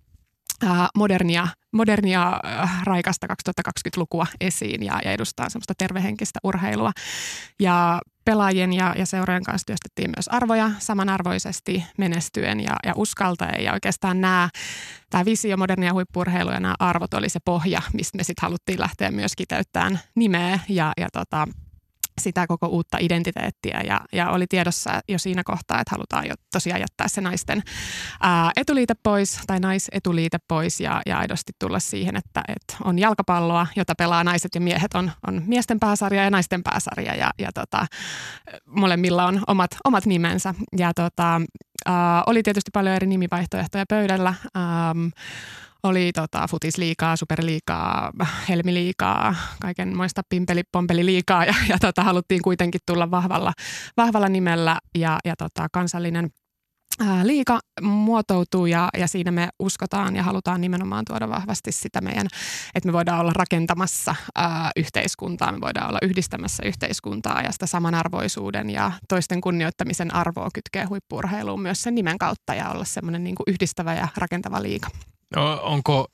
modernia, 0.97 1.49
modernia 1.73 2.41
raikasta 2.85 3.27
2020-lukua 3.27 4.27
esiin 4.41 4.83
ja, 4.83 4.99
ja 5.05 5.13
edustaa 5.13 5.49
semmoista 5.49 5.75
tervehenkistä 5.79 6.39
urheilua. 6.45 6.93
Ja 7.61 8.01
pelaajien 8.25 8.73
ja, 8.73 8.95
ja 8.99 9.07
seurojen 9.07 9.45
kanssa 9.45 9.67
työstettiin 9.67 10.11
myös 10.17 10.29
arvoja 10.29 10.71
samanarvoisesti 10.79 11.85
menestyen 11.99 12.61
ja, 12.61 12.77
ja 12.87 12.93
uskaltaen. 12.97 13.65
Ja 13.65 13.73
oikeastaan 13.73 14.21
nämä, 14.21 14.49
tämä 15.11 15.25
visio 15.25 15.57
modernia 15.57 15.93
huippurheilu 15.93 16.51
ja 16.51 16.61
nämä 16.61 16.75
arvot 16.79 17.15
oli 17.15 17.29
se 17.29 17.39
pohja, 17.45 17.83
mistä 17.93 18.17
me 18.17 18.25
sitten 18.25 18.43
haluttiin 18.43 18.81
lähteä 18.81 19.11
myös 19.11 19.33
kiteyttämään 19.37 20.01
nimeä 20.15 20.59
ja, 20.69 20.93
ja 20.97 21.09
tota, 21.13 21.49
sitä 22.19 22.47
koko 22.47 22.67
uutta 22.67 22.99
identiteettiä 23.01 23.81
ja, 23.87 24.01
ja 24.13 24.31
oli 24.31 24.47
tiedossa 24.47 25.01
jo 25.09 25.19
siinä 25.19 25.45
kohtaa, 25.45 25.81
että 25.81 25.95
halutaan 25.95 26.29
jo 26.29 26.35
tosiaan 26.53 26.81
jättää 26.81 27.09
se 27.09 27.21
naisten 27.21 27.63
ää, 28.21 28.51
etuliite 28.57 28.95
pois 29.03 29.41
tai 29.47 29.61
naisetuliite 29.61 30.39
pois 30.49 30.81
ja, 30.81 31.03
ja 31.07 31.19
aidosti 31.19 31.53
tulla 31.59 31.79
siihen, 31.79 32.17
että, 32.17 32.43
että 32.49 32.77
on 32.85 32.99
jalkapalloa, 32.99 33.67
jota 33.77 33.95
pelaa 33.99 34.25
naiset 34.25 34.55
ja 34.55 34.61
miehet, 34.61 34.95
on, 34.95 35.11
on 35.27 35.43
miesten 35.47 35.81
pääsarja 35.81 36.25
ja 36.25 36.31
naisten 36.31 36.63
pääsarja 36.63 37.15
ja, 37.15 37.31
ja 37.39 37.49
tota, 37.55 37.87
molemmilla 38.67 39.27
on 39.27 39.43
omat, 39.47 39.71
omat 39.85 40.07
nimensä 40.07 40.55
ja 40.79 40.95
tota, 40.95 41.41
ää, 41.87 42.23
oli 42.27 42.43
tietysti 42.43 42.71
paljon 42.73 42.95
eri 42.95 43.07
nimivaihtoehtoja 43.07 43.85
pöydällä. 43.89 44.35
Ähm, 44.57 45.09
oli 45.83 46.13
tota, 46.13 46.47
futisliikaa, 46.51 47.17
superliikaa, 47.17 48.13
helmiliikaa, 48.49 49.35
kaikenmoista 49.61 50.23
pimpeli-pompeli-liikaa 50.29 51.45
ja, 51.45 51.55
ja 51.69 51.79
tota, 51.79 52.03
haluttiin 52.03 52.43
kuitenkin 52.43 52.81
tulla 52.87 53.11
vahvalla, 53.11 53.53
vahvalla 53.97 54.29
nimellä 54.29 54.79
ja, 54.99 55.19
ja 55.25 55.37
tota, 55.37 55.67
kansallinen 55.73 56.31
liika 57.23 57.61
muotoutuu 57.83 58.67
ja, 58.67 58.89
ja 58.99 59.09
siinä 59.09 59.31
me 59.31 59.49
uskotaan 59.59 60.17
ja 60.17 60.23
halutaan 60.23 60.61
nimenomaan 60.61 61.05
tuoda 61.09 61.29
vahvasti 61.29 61.73
sitä 61.73 62.01
meidän, 62.01 62.27
että 62.75 62.89
me 62.89 62.93
voidaan 62.93 63.21
olla 63.21 63.33
rakentamassa 63.35 64.15
ää, 64.35 64.71
yhteiskuntaa, 64.77 65.53
me 65.53 65.61
voidaan 65.61 65.89
olla 65.89 65.99
yhdistämässä 66.03 66.63
yhteiskuntaa 66.67 67.43
ja 67.43 67.53
sitä 67.53 67.67
samanarvoisuuden 67.67 68.71
ja 68.71 68.93
toisten 69.09 69.41
kunnioittamisen 69.41 70.15
arvoa 70.15 70.49
kytkee 70.55 70.85
huippuurheiluun 70.85 71.63
myös 71.63 71.83
sen 71.83 71.95
nimen 71.95 72.19
kautta 72.19 72.55
ja 72.55 72.71
olla 72.71 72.85
semmoinen 72.85 73.25
niin 73.25 73.37
yhdistävä 73.47 73.95
ja 73.95 74.09
rakentava 74.17 74.63
liika. 74.63 74.89
No, 75.37 75.61
onko 75.63 76.09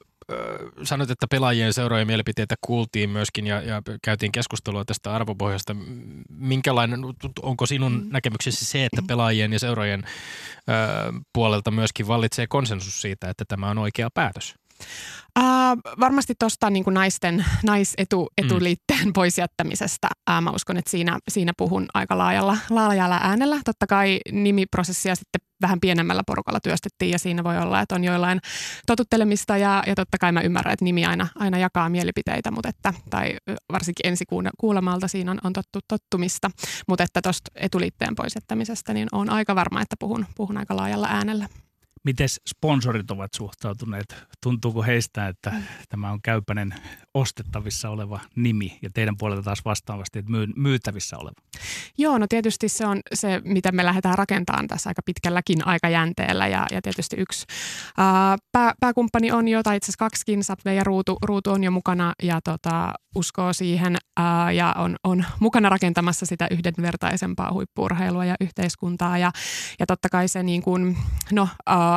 sanoit, 0.83 1.11
että 1.11 1.27
pelaajien 1.31 1.73
seurojen 1.73 2.07
mielipiteitä 2.07 2.55
kuultiin 2.61 3.11
myöskin 3.11 3.47
ja, 3.47 3.62
ja 3.62 3.83
käytiin 4.03 4.33
keskustelua 4.33 4.85
tästä 4.85 5.15
arvopohjasta. 5.15 5.77
Minkälainen, 6.29 7.01
onko 7.43 7.67
sinun 7.67 7.93
mm. 7.93 8.09
näkemyksesi 8.12 8.65
se, 8.65 8.85
että 8.85 9.03
pelaajien 9.07 9.53
ja 9.53 9.59
seurojen 9.59 10.05
ö, 10.05 10.73
puolelta 11.33 11.71
myöskin 11.71 12.09
vallitsee 12.09 12.47
konsensus 12.47 13.03
siitä, 13.03 13.31
että 13.31 13.45
tämä 13.49 13.71
on 13.71 13.79
oikea 13.79 14.09
päätös? 14.15 14.55
Uh, 15.39 15.45
varmasti 16.01 16.35
tuosta 16.39 16.71
niin 16.71 16.85
naisten 16.91 17.45
naisetuliitteen 17.65 19.07
mm. 19.07 19.12
pois 19.12 19.39
jättämisestä. 19.39 20.09
Uh, 20.31 20.41
mä 20.41 20.51
uskon, 20.51 20.77
että 20.77 20.91
siinä, 20.91 21.19
siinä 21.29 21.53
puhun 21.57 21.87
aika 21.95 22.19
laajalla, 22.19 22.59
laajalla 22.71 23.21
äänellä. 23.23 23.61
Totta 23.65 23.87
kai 23.87 24.21
nimiprosessia 24.33 25.15
sitten 25.15 25.41
vähän 25.65 25.81
pienemmällä 25.81 26.23
porukalla 26.27 26.61
työstettiin 26.61 27.11
ja 27.11 27.19
siinä 27.19 27.45
voi 27.45 27.59
olla, 27.59 27.81
että 27.81 27.95
on 27.95 28.05
joillain 28.05 28.41
totuttelemista 28.87 29.57
ja, 29.57 29.83
ja 29.87 29.95
totta 29.95 30.19
kai 30.19 30.33
mä 30.33 30.41
ymmärrän, 30.41 30.73
että 30.73 30.85
nimi 30.85 31.07
aina, 31.07 31.29
aina 31.39 31.59
jakaa 31.59 31.89
mielipiteitä, 31.89 32.51
mutta 32.51 32.69
että, 32.69 32.95
tai 33.11 33.37
varsinkin 33.73 34.07
ensi 34.07 34.25
kuulemalta 34.59 35.09
siinä 35.09 35.31
on, 35.31 35.39
on 35.45 35.53
tottu, 35.53 35.79
tottumista, 35.89 36.51
mutta 36.89 37.05
että 37.05 37.23
tuosta 37.23 37.51
etuliitteen 37.55 38.15
pois 38.15 38.35
jättämisestä 38.35 38.95
niin 38.95 39.09
on 39.12 39.31
aika 39.31 39.55
varma, 39.55 39.83
että 39.83 39.97
puhun, 39.99 40.27
puhun 40.37 40.57
aika 40.57 40.77
laajalla 40.77 41.07
äänellä. 41.11 41.49
Miten 42.05 42.29
sponsorit 42.29 43.11
ovat 43.11 43.35
suhtautuneet? 43.35 44.17
Tuntuuko 44.43 44.83
heistä, 44.83 45.29
että 45.29 45.53
tämä 45.89 46.11
on 46.11 46.23
käypäinen 46.23 46.75
ostettavissa 47.15 47.91
oleva 47.91 48.21
nimi 48.37 48.79
ja 48.83 48.91
teidän 48.95 49.17
puolelta 49.17 49.43
taas 49.43 49.65
vastaavasti, 49.65 50.19
että 50.19 50.31
myy- 50.31 50.53
myytävissä 50.57 51.17
oleva? 51.19 51.35
Joo, 51.99 52.19
no 52.19 52.27
tietysti 52.29 52.69
se 52.69 52.87
on 52.87 53.01
se, 53.15 53.43
mitä 53.45 53.73
me 53.73 53.85
lähdetään 53.85 54.19
rakentamaan 54.19 54.69
tässä 54.69 54.91
aika 54.91 55.03
pitkälläkin 55.05 55.67
aikajänteellä 55.67 56.47
ja, 56.47 56.67
ja 56.73 56.83
tietysti 56.83 57.17
yksi 57.17 57.47
ää, 57.99 58.37
pää, 58.53 58.75
pääkumppani 58.81 59.33
on 59.33 59.49
jo, 59.49 59.63
tai 59.63 59.77
itse 59.77 59.85
asiassa 59.85 60.05
kaksikin, 60.05 60.45
Subway 60.45 60.75
ja 60.75 60.85
Ruutu, 60.85 61.19
Ruutu 61.23 61.51
on 61.51 61.65
jo 61.65 61.71
mukana 61.71 62.13
ja 62.23 62.41
tota, 62.41 62.93
uskoo 63.15 63.53
siihen 63.53 63.97
ää, 64.17 64.53
ja 64.53 64.75
on, 64.79 64.97
on 65.05 65.25
mukana 65.41 65.69
rakentamassa 65.69 66.27
sitä 66.27 66.47
yhdenvertaisempaa 66.51 67.53
huippuurheilua 67.53 68.25
ja 68.25 68.35
yhteiskuntaa 68.41 69.19
ja, 69.19 69.31
ja 69.79 69.87
totta 69.87 70.09
kai 70.09 70.29
se 70.29 70.43
niin 70.43 70.63
kuin, 70.63 70.97
no, 71.33 71.49
ää, 71.67 71.93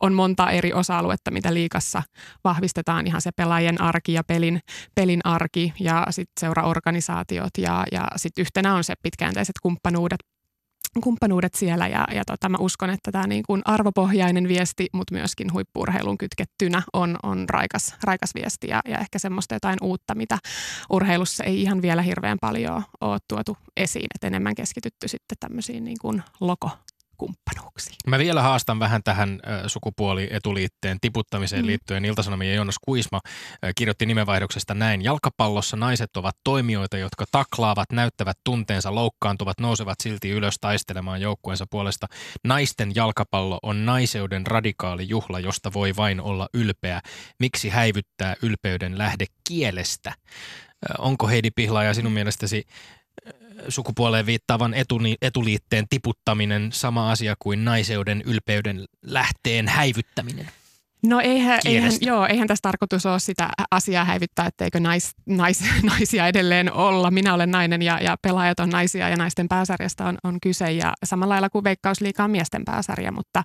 on 0.00 0.14
monta 0.14 0.50
eri 0.50 0.72
osa-aluetta, 0.72 1.30
mitä 1.30 1.54
liikassa 1.54 2.02
vahvistetaan. 2.44 3.06
Ihan 3.06 3.20
se 3.20 3.30
pelaajien 3.36 3.80
arki 3.80 4.12
ja 4.12 4.24
pelin, 4.24 4.60
pelin 4.94 5.20
arki 5.24 5.72
ja 5.80 6.06
sitten 6.10 6.40
seuraorganisaatiot 6.40 7.58
ja, 7.58 7.84
ja 7.92 8.08
sitten 8.16 8.42
yhtenä 8.42 8.74
on 8.74 8.84
se 8.84 8.94
pitkäjänteiset 9.02 9.54
kumppanuudet 9.62 10.20
kumppanuudet 11.02 11.54
siellä 11.54 11.88
ja, 11.88 12.06
ja 12.14 12.24
tota, 12.26 12.48
mä 12.48 12.56
uskon, 12.60 12.90
että 12.90 13.12
tämä 13.12 13.26
niin 13.26 13.42
kuin 13.46 13.62
arvopohjainen 13.64 14.48
viesti, 14.48 14.86
mutta 14.92 15.14
myöskin 15.14 15.52
huippuurheilun 15.52 16.18
kytkettynä 16.18 16.82
on, 16.92 17.16
on 17.22 17.48
raikas, 17.48 17.94
raikas 18.02 18.34
viesti 18.34 18.68
ja, 18.68 18.80
ja 18.88 18.98
ehkä 18.98 19.18
semmoista 19.18 19.54
jotain 19.54 19.78
uutta, 19.82 20.14
mitä 20.14 20.38
urheilussa 20.90 21.44
ei 21.44 21.62
ihan 21.62 21.82
vielä 21.82 22.02
hirveän 22.02 22.38
paljon 22.40 22.82
ole 23.00 23.18
tuotu 23.28 23.56
esiin, 23.76 24.06
että 24.14 24.26
enemmän 24.26 24.54
keskitytty 24.54 25.08
sitten 25.08 25.36
tämmöisiin 25.40 25.84
niin 25.84 25.98
kuin 26.00 26.22
logo, 26.40 26.70
kumppanuuksiin. 27.20 27.96
Mä 28.06 28.18
vielä 28.18 28.42
haastan 28.42 28.78
vähän 28.80 29.02
tähän 29.02 29.40
sukupuolietuliitteen 29.66 30.98
tiputtamiseen 31.00 31.62
mm. 31.62 31.66
liittyen. 31.66 32.04
Iltasanomien 32.04 32.56
Joonas 32.56 32.78
Kuisma 32.84 33.20
kirjoitti 33.76 34.06
nimenvaihdoksesta 34.06 34.74
näin. 34.74 35.04
Jalkapallossa 35.04 35.76
naiset 35.76 36.16
ovat 36.16 36.36
toimijoita, 36.44 36.98
jotka 36.98 37.24
taklaavat, 37.32 37.92
näyttävät 37.92 38.36
tunteensa, 38.44 38.94
loukkaantuvat, 38.94 39.60
nousevat 39.60 39.98
silti 40.02 40.30
ylös 40.30 40.54
taistelemaan 40.60 41.20
joukkueensa 41.20 41.66
puolesta. 41.70 42.06
Naisten 42.44 42.92
jalkapallo 42.94 43.58
on 43.62 43.86
naiseuden 43.86 44.46
radikaali 44.46 45.08
juhla, 45.08 45.40
josta 45.40 45.72
voi 45.72 45.96
vain 45.96 46.20
olla 46.20 46.48
ylpeä. 46.54 47.00
Miksi 47.40 47.68
häivyttää 47.68 48.36
ylpeyden 48.42 48.98
lähde 48.98 49.26
kielestä? 49.48 50.12
Onko 50.98 51.28
Heidi 51.28 51.50
Pihlaaja 51.50 51.94
sinun 51.94 52.12
mielestäsi 52.12 52.64
sukupuoleen 53.68 54.26
viittaavan 54.26 54.74
etuni, 54.74 55.16
etuliitteen 55.22 55.86
tiputtaminen 55.90 56.72
sama 56.72 57.10
asia 57.10 57.34
kuin 57.38 57.64
naiseuden 57.64 58.22
ylpeyden 58.26 58.84
lähteen 59.02 59.68
häivyttäminen? 59.68 60.48
No 61.02 61.20
eihän, 61.20 61.60
eihän, 61.64 61.92
joo, 62.00 62.26
eihän 62.26 62.48
tässä 62.48 62.62
tarkoitus 62.62 63.06
ole 63.06 63.18
sitä 63.18 63.48
asiaa 63.70 64.04
häivyttää, 64.04 64.46
etteikö 64.46 64.80
nais, 64.80 65.10
nais, 65.26 65.64
naisia 65.90 66.26
edelleen 66.26 66.72
olla. 66.72 67.10
Minä 67.10 67.34
olen 67.34 67.50
nainen 67.50 67.82
ja, 67.82 67.98
ja 68.02 68.16
pelaajat 68.22 68.60
on 68.60 68.70
naisia 68.70 69.08
ja 69.08 69.16
naisten 69.16 69.48
pääsarjasta 69.48 70.04
on, 70.04 70.18
on 70.24 70.38
kyse 70.42 70.72
ja 70.72 70.92
samalla 71.04 71.32
lailla 71.32 71.50
kuin 71.50 71.64
Veikkausliiga 71.64 72.24
on 72.24 72.30
miesten 72.30 72.64
pääsarja, 72.64 73.12
mutta 73.12 73.42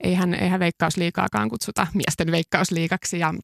eihän, 0.00 0.34
eihän 0.34 0.60
Veikkausliikaakaan 0.60 1.48
kutsuta 1.48 1.86
miesten 1.94 2.32
Veikkausliikaksi 2.32 3.18
ja 3.18 3.34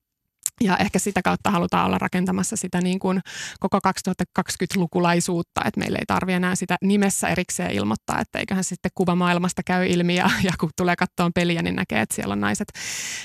ja 0.61 0.77
ehkä 0.77 0.99
sitä 0.99 1.23
kautta 1.23 1.51
halutaan 1.51 1.87
olla 1.87 1.99
rakentamassa 1.99 2.57
sitä 2.57 2.81
niin 2.81 2.99
kuin 2.99 3.21
koko 3.61 3.79
2020-lukulaisuutta, 3.79 5.61
että 5.65 5.81
meillä 5.81 5.99
ei 5.99 6.07
tarvitse 6.07 6.37
enää 6.37 6.55
sitä 6.55 6.77
nimessä 6.83 7.29
erikseen 7.29 7.71
ilmoittaa, 7.71 8.21
että 8.21 8.39
eiköhän 8.39 8.65
sitten 8.65 8.91
kuva 8.95 9.15
maailmasta 9.15 9.63
käy 9.63 9.87
ilmi 9.87 10.17
ja, 10.17 10.31
ja 10.43 10.53
kun 10.61 10.71
tulee 10.77 10.97
kattoon 10.97 11.33
peliä, 11.33 11.63
niin 11.63 11.77
näkee, 11.77 12.01
että 12.01 12.15
siellä 12.15 12.33
on 12.33 12.41
naiset, 12.41 12.69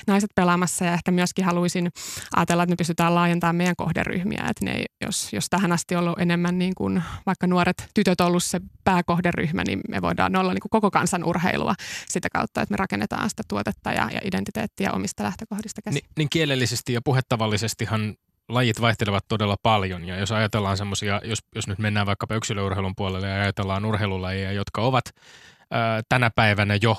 naiset 0.06 0.30
pelaamassa 0.34 0.84
ja 0.84 0.92
ehkä 0.92 1.10
myöskin 1.10 1.44
haluaisin 1.44 1.90
ajatella, 2.36 2.62
että 2.62 2.72
me 2.72 2.76
pystytään 2.76 3.14
laajentamaan 3.14 3.56
meidän 3.56 3.76
kohderyhmiä, 3.76 4.44
että 4.50 4.64
ne, 4.64 4.84
jos, 5.04 5.32
jos 5.32 5.46
tähän 5.50 5.72
asti 5.72 5.96
on 5.96 6.04
ollut 6.04 6.20
enemmän 6.20 6.58
niin 6.58 6.74
kuin 6.74 7.02
vaikka 7.26 7.46
nuoret 7.46 7.88
tytöt 7.94 8.20
ollut 8.20 8.42
se 8.42 8.60
pääkohderyhmä, 8.84 9.62
niin 9.66 9.80
me 9.88 10.02
voidaan 10.02 10.36
olla 10.36 10.52
niin 10.52 10.60
kuin 10.60 10.70
koko 10.70 10.90
kansan 10.90 11.24
urheilua 11.24 11.74
sitä 12.08 12.28
kautta, 12.32 12.62
että 12.62 12.72
me 12.72 12.76
rakennetaan 12.76 13.30
sitä 13.30 13.42
tuotetta 13.48 13.92
ja, 13.92 14.10
ja 14.12 14.20
identiteettiä 14.24 14.92
omista 14.92 15.24
lähtökohdista 15.24 15.82
käsin. 15.82 16.00
Ni, 16.02 16.10
niin 16.16 16.28
kielellisesti 16.30 16.92
ja 16.92 17.00
puhe 17.04 17.20
tavallisestihan 17.28 18.14
lajit 18.48 18.80
vaihtelevat 18.80 19.24
todella 19.28 19.56
paljon. 19.62 20.04
Ja 20.04 20.18
jos 20.18 20.32
ajatellaan 20.32 20.76
semmoisia, 20.76 21.20
jos, 21.24 21.38
jos 21.54 21.66
nyt 21.66 21.78
mennään 21.78 22.06
vaikkapa 22.06 22.34
yksilöurheilun 22.34 22.96
puolelle 22.96 23.28
ja 23.28 23.34
ajatellaan 23.34 23.84
urheilulajeja, 23.84 24.52
jotka 24.52 24.82
ovat 24.82 25.04
tänä 26.08 26.30
päivänä 26.30 26.78
jo 26.82 26.96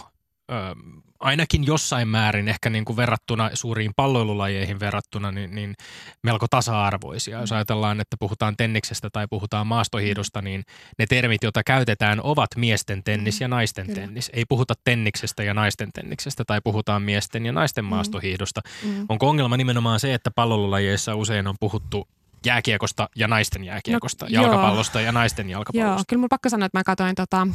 ainakin 1.26 1.66
jossain 1.66 2.08
määrin 2.08 2.48
ehkä 2.48 2.70
niin 2.70 2.86
kuin 2.86 2.98
verrattuna 2.98 3.50
suuriin 3.54 3.92
palloilulajeihin 3.96 4.80
verrattuna 4.80 5.32
niin, 5.32 5.56
niin 5.56 5.76
melko 6.24 6.48
tasa-arvoisia. 6.50 7.40
Jos 7.40 7.52
mm. 7.52 7.56
ajatellaan, 7.56 8.02
että 8.02 8.18
puhutaan 8.20 8.58
tenniksestä 8.58 9.10
tai 9.10 9.28
puhutaan 9.30 9.68
maastohiidosta, 9.68 10.42
niin 10.42 10.64
ne 10.98 11.06
termit, 11.06 11.44
joita 11.44 11.64
käytetään, 11.64 12.22
ovat 12.24 12.50
miesten 12.56 13.04
tennis 13.04 13.40
mm. 13.40 13.44
ja 13.44 13.48
naisten 13.48 13.86
Kyllä. 13.86 14.00
tennis. 14.02 14.30
Ei 14.34 14.46
puhuta 14.46 14.74
tenniksestä 14.84 15.44
ja 15.44 15.54
naisten 15.54 15.90
tenniksestä 15.94 16.44
tai 16.48 16.62
puhutaan 16.64 17.02
miesten 17.02 17.46
ja 17.46 17.52
naisten 17.52 17.86
mm. 17.86 17.90
maastohiidosta. 17.90 18.62
Mm. 18.84 19.06
Onko 19.10 19.30
ongelma 19.30 19.58
nimenomaan 19.58 20.00
se, 20.00 20.14
että 20.14 20.32
pallolulajeissa 20.32 21.16
usein 21.16 21.48
on 21.48 21.56
puhuttu 21.60 22.08
jääkiekosta 22.46 23.10
ja 23.16 23.28
naisten 23.28 23.64
jääkiekosta, 23.64 24.26
no, 24.26 24.30
jalkapallosta 24.32 25.00
joo. 25.00 25.06
ja 25.06 25.12
naisten 25.12 25.50
jalkapallosta? 25.50 26.00
Joo, 26.00 26.04
kyllä 26.08 26.20
mun 26.20 26.30
pakko 26.30 26.50
sanoa, 26.50 26.66
että 26.66 26.78
mä 26.80 26.84
katsoin 26.84 27.16
tota, 27.16 27.48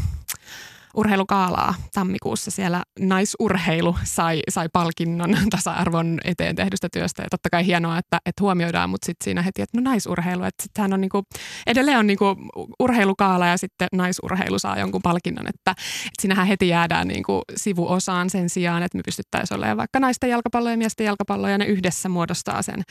urheilukaalaa 0.96 1.74
tammikuussa. 1.94 2.50
Siellä 2.50 2.82
naisurheilu 3.00 3.96
sai, 4.04 4.40
sai 4.50 4.68
palkinnon 4.72 5.36
tasa-arvon 5.50 6.18
eteen 6.24 6.56
tehdystä 6.56 6.88
työstä. 6.92 7.22
Ja 7.22 7.28
totta 7.30 7.50
kai 7.50 7.66
hienoa, 7.66 7.98
että, 7.98 8.18
että 8.26 8.42
huomioidaan, 8.42 8.90
mutta 8.90 9.06
sitten 9.06 9.24
siinä 9.24 9.42
heti, 9.42 9.62
että 9.62 9.80
no 9.80 9.90
naisurheilu. 9.90 10.44
Että 10.44 10.62
sittenhän 10.62 10.92
on 10.92 11.00
niinku, 11.00 11.22
edelleen 11.66 11.98
on 11.98 12.06
niinku 12.06 12.36
urheilukaala 12.78 13.46
ja 13.46 13.56
sitten 13.56 13.88
naisurheilu 13.92 14.58
saa 14.58 14.78
jonkun 14.78 15.02
palkinnon. 15.02 15.46
Että, 15.46 15.70
että 15.70 16.22
siinähän 16.22 16.46
heti 16.46 16.68
jäädään 16.68 17.08
niinku 17.08 17.42
sivuosaan 17.56 18.30
sen 18.30 18.50
sijaan, 18.50 18.82
että 18.82 18.98
me 18.98 19.02
pystyttäisiin 19.04 19.58
olemaan 19.58 19.76
vaikka 19.76 20.00
naisten 20.00 20.30
jalkapallo 20.30 20.70
ja 20.70 20.76
miesten 20.76 21.04
jalkapallo 21.04 21.48
ja 21.48 21.58
ne 21.58 21.64
yhdessä 21.64 22.08
muodostaa 22.08 22.62
sen 22.62 22.82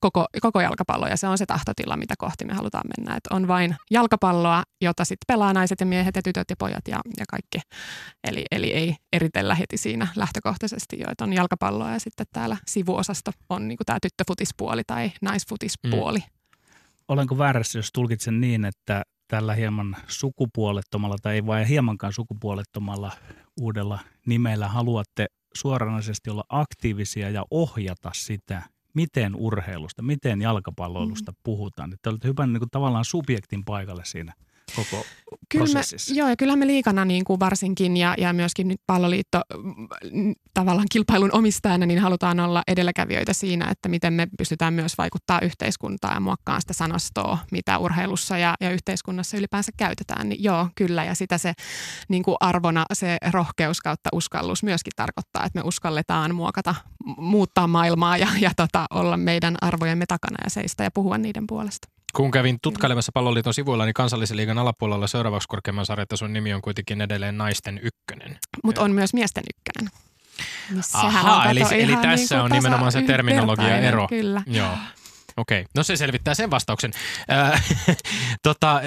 koko, 0.00 0.26
koko 0.40 0.60
jalkapallo. 0.60 1.06
Ja 1.06 1.16
se 1.16 1.28
on 1.28 1.38
se 1.38 1.46
tahtotila, 1.46 1.96
mitä 1.96 2.14
kohti 2.18 2.44
me 2.44 2.54
halutaan 2.54 2.84
mennä. 2.98 3.16
Että 3.16 3.34
on 3.34 3.48
vain 3.48 3.76
jalkapalloa, 3.90 4.62
jota 4.80 5.04
sitten 5.04 5.24
pelaa 5.26 5.52
naiset 5.52 5.80
ja 5.80 5.86
miehet 5.86 6.16
ja 6.16 6.22
tytöt 6.22 6.50
ja 6.50 6.56
pojat 6.58 6.88
ja, 6.88 7.00
ja 7.18 7.24
kaikki 7.30 7.47
kaikki. 7.52 7.74
Eli, 8.24 8.44
eli 8.50 8.72
ei 8.72 8.96
eritellä 9.12 9.54
heti 9.54 9.76
siinä 9.76 10.08
lähtökohtaisesti 10.16 10.98
jo, 10.98 11.10
että 11.10 11.24
on 11.24 11.32
jalkapalloa 11.32 11.92
ja 11.92 12.00
sitten 12.00 12.26
täällä 12.32 12.56
sivuosasto 12.66 13.30
on 13.48 13.68
niin 13.68 13.78
tämä 13.86 13.98
tyttöfutispuoli 14.02 14.82
tai 14.86 15.12
naisfutispuoli. 15.22 16.18
Mm. 16.18 16.24
Olenko 17.08 17.38
väärässä, 17.38 17.78
jos 17.78 17.90
tulkitsen 17.92 18.40
niin, 18.40 18.64
että 18.64 19.02
tällä 19.28 19.54
hieman 19.54 19.96
sukupuolettomalla 20.06 21.16
tai 21.22 21.34
ei 21.34 21.46
vain 21.46 21.66
hiemankaan 21.66 22.12
sukupuolettomalla 22.12 23.12
uudella 23.60 23.98
nimellä 24.26 24.68
haluatte 24.68 25.26
suoranaisesti 25.54 26.30
olla 26.30 26.44
aktiivisia 26.48 27.30
ja 27.30 27.44
ohjata 27.50 28.10
sitä, 28.14 28.62
miten 28.94 29.34
urheilusta, 29.34 30.02
miten 30.02 30.42
jalkapalloilusta 30.42 31.32
mm. 31.32 31.36
puhutaan. 31.42 31.92
Että 31.92 32.10
olette 32.10 32.28
hyvän 32.28 32.52
niin 32.52 32.60
kuin, 32.60 32.70
tavallaan 32.70 33.04
subjektin 33.04 33.64
paikalle 33.64 34.04
siinä– 34.04 34.32
koko 34.84 35.04
Kyllä 35.48 35.64
prosessissa. 35.64 36.14
Me, 36.14 36.18
joo, 36.18 36.28
ja 36.28 36.36
kyllähän 36.36 36.58
me 36.58 36.66
liikana 36.66 37.04
niin 37.04 37.24
kuin 37.24 37.40
varsinkin 37.40 37.96
ja, 37.96 38.14
ja 38.18 38.32
myöskin 38.32 38.68
nyt 38.68 38.80
palloliitto 38.86 39.40
mm, 40.12 40.34
tavallaan 40.54 40.86
kilpailun 40.90 41.30
omistajana, 41.32 41.86
niin 41.86 41.98
halutaan 41.98 42.40
olla 42.40 42.62
edelläkävijöitä 42.66 43.32
siinä, 43.32 43.68
että 43.70 43.88
miten 43.88 44.12
me 44.12 44.28
pystytään 44.38 44.74
myös 44.74 44.98
vaikuttaa 44.98 45.40
yhteiskuntaan 45.40 46.14
ja 46.14 46.20
muokkaan 46.20 46.60
sitä 46.60 46.72
sanastoa, 46.72 47.38
mitä 47.52 47.78
urheilussa 47.78 48.38
ja, 48.38 48.54
ja 48.60 48.70
yhteiskunnassa 48.70 49.36
ylipäänsä 49.36 49.72
käytetään. 49.76 50.28
Niin 50.28 50.44
joo, 50.44 50.68
kyllä, 50.74 51.04
ja 51.04 51.14
sitä 51.14 51.38
se 51.38 51.52
niin 52.08 52.22
kuin 52.22 52.36
arvona 52.40 52.84
se 52.92 53.16
rohkeus 53.32 53.80
kautta 53.80 54.10
uskallus 54.12 54.62
myöskin 54.62 54.92
tarkoittaa, 54.96 55.44
että 55.44 55.58
me 55.58 55.62
uskalletaan 55.64 56.34
muokata, 56.34 56.74
muuttaa 57.16 57.66
maailmaa 57.66 58.16
ja, 58.16 58.28
ja 58.40 58.50
tota, 58.56 58.86
olla 58.90 59.16
meidän 59.16 59.56
arvojemme 59.60 60.06
takana 60.06 60.36
ja 60.44 60.50
seistä 60.50 60.84
ja 60.84 60.90
puhua 60.90 61.18
niiden 61.18 61.46
puolesta. 61.46 61.97
Kun 62.12 62.30
kävin 62.30 62.58
tutkailemassa 62.62 63.12
palloliiton 63.14 63.54
sivuilla, 63.54 63.84
niin 63.84 63.94
kansallisen 63.94 64.36
liigan 64.36 64.58
alapuolella 64.58 65.06
seuraavaksi 65.06 65.48
korkeamman 65.48 65.86
sarjatason 65.86 66.32
nimi 66.32 66.54
on 66.54 66.62
kuitenkin 66.62 67.00
edelleen 67.00 67.38
naisten 67.38 67.80
ykkönen. 67.82 68.38
Mutta 68.64 68.82
on 68.82 68.90
myös 68.90 69.14
miesten 69.14 69.44
ykkönen. 69.56 69.90
Niin 70.70 70.82
Aha, 70.94 71.50
eli, 71.50 71.62
eli 71.70 71.96
tässä 71.96 72.34
niin 72.34 72.44
on 72.44 72.50
nimenomaan 72.50 72.92
se 72.92 73.02
terminologia 73.02 73.78
ero. 73.78 74.08
Kyllä. 74.08 74.42
Joo. 74.46 74.78
Okei, 75.36 75.60
okay. 75.60 75.70
no 75.76 75.82
se 75.82 75.96
selvittää 75.96 76.34
sen 76.34 76.50
vastauksen. 76.50 76.92
Äh, 77.32 77.64
tota, 78.42 78.80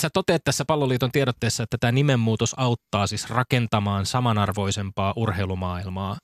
sä 0.00 0.10
toteat 0.12 0.44
tässä 0.44 0.64
palloliiton 0.64 1.12
tiedotteessa, 1.12 1.62
että 1.62 1.78
tämä 1.80 1.92
nimenmuutos 1.92 2.54
auttaa 2.56 3.06
siis 3.06 3.30
rakentamaan 3.30 4.06
samanarvoisempaa 4.06 5.12
urheilumaailmaa 5.16 6.16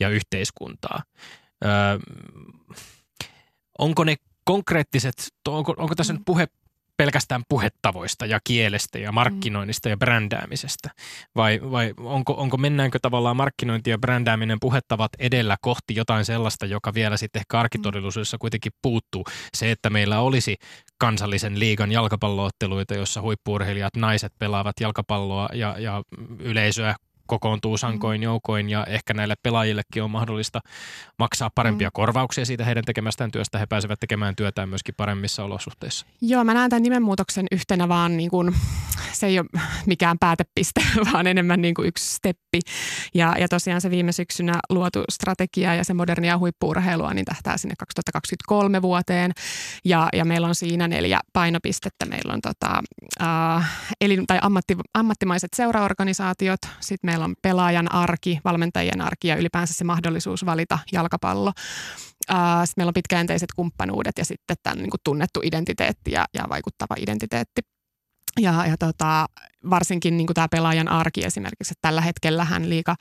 ja 0.00 0.08
yhteiskuntaa. 0.08 1.02
Öö, 1.64 1.70
onko 3.78 4.04
ne 4.04 4.16
konkreettiset, 4.44 5.14
onko, 5.48 5.74
onko 5.76 5.94
tässä 5.94 6.12
mm. 6.12 6.16
nyt 6.16 6.24
puhe 6.26 6.46
pelkästään 6.96 7.42
puhetavoista 7.48 8.26
ja 8.26 8.40
kielestä 8.44 8.98
ja 8.98 9.12
markkinoinnista 9.12 9.88
ja 9.88 9.96
brändäämisestä? 9.96 10.90
Vai, 11.36 11.60
vai 11.70 11.94
onko, 11.98 12.32
onko 12.32 12.56
mennäänkö 12.56 12.98
tavallaan 13.02 13.36
markkinointi 13.36 13.90
ja 13.90 13.98
brändääminen 13.98 14.60
puhettavat 14.60 15.10
edellä 15.18 15.56
kohti 15.60 15.94
jotain 15.94 16.24
sellaista, 16.24 16.66
joka 16.66 16.94
vielä 16.94 17.16
sitten 17.16 17.40
ehkä 17.40 17.60
arkitodellisuudessa 17.60 18.38
kuitenkin 18.38 18.72
puuttuu? 18.82 19.24
Se, 19.54 19.70
että 19.70 19.90
meillä 19.90 20.20
olisi 20.20 20.56
kansallisen 20.98 21.58
liigan 21.58 21.92
jalkapallootteluita, 21.92 22.94
jossa 22.94 23.22
huippuurheilijat, 23.22 23.96
naiset 23.96 24.32
pelaavat 24.38 24.80
jalkapalloa 24.80 25.48
ja, 25.52 25.76
ja 25.78 26.02
yleisöä 26.38 26.94
kokoontuu 27.26 27.76
sankoin 27.76 28.20
mm. 28.20 28.22
joukoin 28.22 28.70
ja 28.70 28.84
ehkä 28.84 29.14
näille 29.14 29.34
pelaajillekin 29.42 30.02
on 30.02 30.10
mahdollista 30.10 30.60
maksaa 31.18 31.50
parempia 31.54 31.88
mm. 31.88 31.92
korvauksia 31.92 32.46
siitä 32.46 32.64
heidän 32.64 32.84
tekemästään 32.84 33.30
työstä. 33.30 33.58
He 33.58 33.66
pääsevät 33.66 34.00
tekemään 34.00 34.36
työtään 34.36 34.68
myöskin 34.68 34.94
paremmissa 34.96 35.44
olosuhteissa. 35.44 36.06
Joo, 36.20 36.44
mä 36.44 36.54
näen 36.54 36.70
tämän 36.70 36.82
nimenmuutoksen 36.82 37.46
yhtenä 37.52 37.88
vaan 37.88 38.16
niin 38.16 38.30
kuin, 38.30 38.54
se 39.12 39.26
ei 39.26 39.38
ole 39.38 39.46
mikään 39.86 40.18
päätepiste, 40.18 40.80
vaan 41.12 41.26
enemmän 41.26 41.62
niin 41.62 41.74
kuin 41.74 41.88
yksi 41.88 42.14
steppi. 42.14 42.60
Ja, 43.14 43.34
ja 43.38 43.48
tosiaan 43.48 43.80
se 43.80 43.90
viime 43.90 44.12
syksynä 44.12 44.54
luotu 44.70 45.04
strategia 45.10 45.74
ja 45.74 45.84
se 45.84 45.94
modernia 45.94 46.38
huippuurheilua 46.38 47.14
niin 47.14 47.24
tähtää 47.24 47.56
sinne 47.56 47.74
2023 47.78 48.82
vuoteen. 48.82 49.32
Ja, 49.84 50.08
ja 50.12 50.24
meillä 50.24 50.46
on 50.46 50.54
siinä 50.54 50.88
neljä 50.88 51.20
painopistettä. 51.32 52.06
Meillä 52.06 52.32
on 52.32 52.40
tota, 52.40 52.82
äh, 53.22 53.70
elin, 54.00 54.26
tai 54.26 54.38
ammatti, 54.42 54.76
ammattimaiset 54.94 55.54
seuraorganisaatiot, 55.54 56.60
sitten 56.80 57.08
meillä 57.14 57.24
on 57.24 57.34
pelaajan 57.42 57.92
arki, 57.92 58.40
valmentajien 58.44 59.00
arki 59.00 59.28
ja 59.28 59.36
ylipäänsä 59.36 59.74
se 59.74 59.84
mahdollisuus 59.84 60.46
valita 60.46 60.78
jalkapallo. 60.92 61.52
Sitten 62.64 62.74
meillä 62.76 62.90
on 62.90 62.94
pitkäjänteiset 62.94 63.52
kumppanuudet 63.56 64.18
ja 64.18 64.24
sitten 64.24 64.56
tämän 64.62 64.78
niin 64.78 64.90
kuin 64.90 65.00
tunnettu 65.04 65.40
identiteetti 65.42 66.12
ja, 66.12 66.24
ja 66.34 66.44
vaikuttava 66.48 66.94
identiteetti. 66.98 67.60
Ja, 68.40 68.66
ja 68.66 68.76
tota, 68.78 69.26
varsinkin 69.70 70.16
niin 70.16 70.26
kuin 70.26 70.34
tämä 70.34 70.48
pelaajan 70.50 70.88
arki 70.88 71.24
esimerkiksi, 71.24 71.72
että 71.72 71.88
tällä 71.88 72.00
hetkellähän 72.00 72.68
liika, 72.68 72.96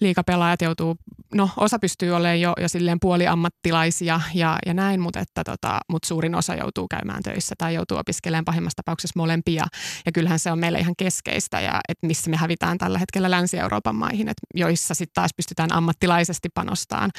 liikapelaajat 0.00 0.62
joutuu, 0.62 0.96
no 1.34 1.50
osa 1.56 1.78
pystyy 1.78 2.12
olemaan 2.12 2.40
jo, 2.40 2.52
jo 2.60 2.68
silleen 2.68 3.00
puoliammattilaisia 3.00 4.20
ja, 4.34 4.58
ja 4.66 4.74
näin, 4.74 5.00
mutta, 5.00 5.20
että 5.20 5.44
tota, 5.44 5.80
mutta 5.88 6.08
suurin 6.08 6.34
osa 6.34 6.54
joutuu 6.54 6.88
käymään 6.88 7.22
töissä 7.22 7.54
tai 7.58 7.74
joutuu 7.74 7.98
opiskelemaan 7.98 8.44
pahimmassa 8.44 8.76
tapauksessa 8.76 9.20
molempia. 9.20 9.64
Ja 10.06 10.12
kyllähän 10.12 10.38
se 10.38 10.52
on 10.52 10.58
meille 10.58 10.78
ihan 10.78 10.94
keskeistä 10.98 11.60
ja 11.60 11.80
että 11.88 12.06
missä 12.06 12.30
me 12.30 12.36
hävitään 12.36 12.78
tällä 12.78 12.98
hetkellä 12.98 13.30
Länsi-Euroopan 13.30 13.96
maihin, 13.96 14.28
että 14.28 14.42
joissa 14.54 14.94
sitten 14.94 15.14
taas 15.14 15.30
pystytään 15.36 15.72
ammattilaisesti 15.72 16.48
panostamaan 16.54 17.10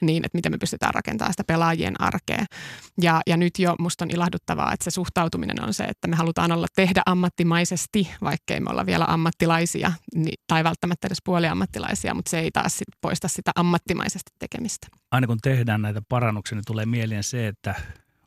niin, 0.00 0.24
että 0.24 0.38
miten 0.38 0.52
me 0.52 0.58
pystytään 0.58 0.94
rakentamaan 0.94 1.32
sitä 1.32 1.44
pelaajien 1.46 2.00
arkea. 2.00 2.44
Ja, 3.02 3.20
ja 3.26 3.36
nyt 3.36 3.58
jo 3.58 3.74
musta 3.78 4.04
on 4.04 4.10
ilahduttavaa, 4.10 4.72
että 4.72 4.84
se 4.84 4.90
suhtautuminen 4.90 5.64
on 5.64 5.74
se, 5.74 5.84
että 5.84 6.08
me 6.08 6.16
halutaan 6.16 6.52
olla 6.52 6.66
tehdä 6.76 7.02
ammattimaisesti, 7.06 8.10
vaikka 8.22 8.45
vaikkei 8.50 8.60
me 8.60 8.70
olla 8.70 8.86
vielä 8.86 9.04
ammattilaisia 9.08 9.92
niin, 10.14 10.40
tai 10.46 10.64
välttämättä 10.64 11.08
edes 11.08 11.18
puoliammattilaisia, 11.24 12.14
mutta 12.14 12.30
se 12.30 12.38
ei 12.38 12.50
taas 12.50 12.78
sit 12.78 12.88
poista 13.00 13.28
sitä 13.28 13.50
ammattimaisesti 13.54 14.32
tekemistä. 14.38 14.86
Aina 15.10 15.26
kun 15.26 15.38
tehdään 15.42 15.82
näitä 15.82 16.02
parannuksia, 16.08 16.56
niin 16.56 16.64
tulee 16.66 16.86
mieleen 16.86 17.24
se, 17.24 17.48
että 17.48 17.74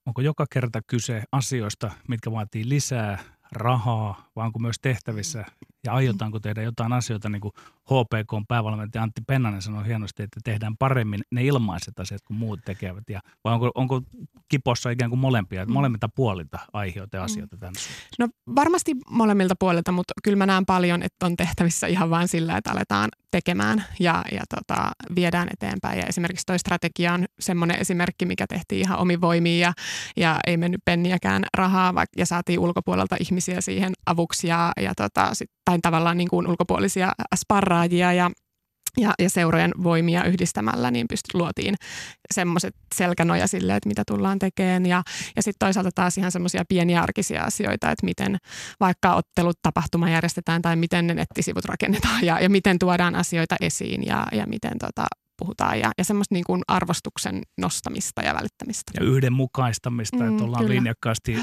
onko 0.06 0.22
joka 0.22 0.46
kerta 0.54 0.82
kyse 0.88 1.24
asioista, 1.32 1.92
mitkä 2.08 2.32
vaatii 2.32 2.70
lisää 2.70 3.20
rahaa, 3.52 4.30
vaan 4.36 4.46
onko 4.46 4.60
myös 4.60 4.76
tehtävissä 4.82 5.46
ja 5.86 5.94
aiotaanko 5.94 6.40
tehdä 6.40 6.62
jotain 6.62 6.94
asioita, 6.94 7.30
niin 7.30 7.42
kuin 7.42 7.54
HPK 7.90 8.34
on 8.34 8.48
päävalmentaja 8.48 9.04
Antti 9.04 9.22
Pennanen 9.28 9.62
sanoi 9.62 9.88
hienosti, 9.88 10.24
että 10.24 10.40
tehdään 10.44 10.78
paremmin 10.78 11.22
ne 11.32 11.44
ilmaiset 11.44 12.00
asiat 12.00 12.22
kuin 12.28 12.38
muut 12.38 12.60
tekevät. 12.66 13.04
Ja, 13.10 13.20
vai 13.44 13.54
onko, 13.54 13.72
onko 13.76 14.02
kipossa 14.50 14.90
ikään 14.90 15.10
kuin 15.10 15.20
molempia, 15.20 15.66
mm. 15.66 15.74
molemmilta 15.74 16.10
puolilta 16.10 16.60
aiheita 16.74 17.18
ja 17.18 17.24
asioita 17.24 17.56
mm. 17.56 17.60
tänne 17.60 17.80
No 18.20 18.28
varmasti 18.56 18.96
molemmilta 19.10 19.56
puolilta, 19.60 19.92
mutta 19.92 20.14
kyllä 20.24 20.38
mä 20.38 20.46
näen 20.46 20.66
paljon, 20.66 21.04
että 21.04 21.26
on 21.26 21.38
tehtävissä 21.38 21.88
ihan 21.88 22.10
vain 22.10 22.28
sillä, 22.28 22.58
että 22.58 22.72
aletaan 22.72 23.10
tekemään 23.32 23.86
ja, 24.00 24.24
ja 24.32 24.42
tota, 24.56 24.92
viedään 25.16 25.48
eteenpäin. 25.54 26.00
Ja 26.00 26.06
esimerkiksi 26.06 26.46
toi 26.46 26.60
strategia 26.60 27.14
on 27.14 27.26
semmoinen 27.40 27.80
esimerkki, 27.80 28.26
mikä 28.26 28.46
tehtiin 28.48 28.82
ihan 28.82 29.00
omi 29.00 29.22
voimiin 29.22 29.60
ja, 29.60 29.74
ja 30.18 30.40
ei 30.48 30.58
mennyt 30.58 30.82
penniäkään 30.86 31.44
rahaa 31.58 31.96
vaikka, 31.96 32.14
ja 32.18 32.26
saatiin 32.26 32.60
ulkopuolelta 32.60 33.16
ihmisiä 33.20 33.62
siihen 33.62 33.94
avuksi 34.06 34.48
ja, 34.48 34.72
ja 34.82 34.94
tota, 34.96 35.30
sit, 35.34 35.52
tai 35.66 35.80
tavallaan 35.82 36.18
niin 36.18 36.30
kuin 36.30 36.48
ulkopuolisia 36.48 37.12
sparraajia 37.80 38.14
ja 38.14 38.32
ja, 38.98 39.14
ja 39.20 39.30
seurojen 39.30 39.72
voimia 39.84 40.24
yhdistämällä 40.24 40.92
niin 40.92 41.08
pyst- 41.14 41.40
luotiin 41.40 41.76
semmoiset 42.34 42.76
selkänoja 42.96 43.48
sille, 43.48 43.76
että 43.76 43.90
mitä 43.90 44.04
tullaan 44.08 44.40
tekemään. 44.40 44.86
Ja, 44.86 45.04
ja 45.36 45.44
sitten 45.44 45.68
toisaalta 45.68 45.92
taas 45.96 46.18
ihan 46.18 46.32
semmoisia 46.32 46.64
pieniä 46.70 47.02
arkisia 47.02 47.44
asioita, 47.44 47.92
että 47.92 48.06
miten 48.06 48.38
vaikka 48.80 49.16
ottelut 49.16 49.60
tapahtuma 49.62 50.10
järjestetään 50.10 50.62
tai 50.62 50.76
miten 50.76 51.08
ne 51.08 51.14
nettisivut 51.14 51.66
rakennetaan 51.66 52.26
ja, 52.26 52.40
ja 52.40 52.50
miten 52.50 52.80
tuodaan 52.80 53.16
asioita 53.16 53.56
esiin 53.62 54.06
ja, 54.06 54.28
ja 54.32 54.48
miten 54.48 54.80
tota, 54.80 55.08
puhutaan 55.40 55.80
ja, 55.80 55.92
ja 55.98 56.04
semmoista 56.04 56.36
niin 56.36 56.44
kuin 56.44 56.62
arvostuksen 56.68 57.42
nostamista 57.58 58.22
ja 58.22 58.34
välittämistä. 58.34 58.92
Ja 59.00 59.06
yhdenmukaistamista, 59.06 60.18
mm, 60.18 60.32
että 60.32 60.44
ollaan 60.44 60.64
kyllä. 60.64 60.76
linjakkaasti, 60.76 61.38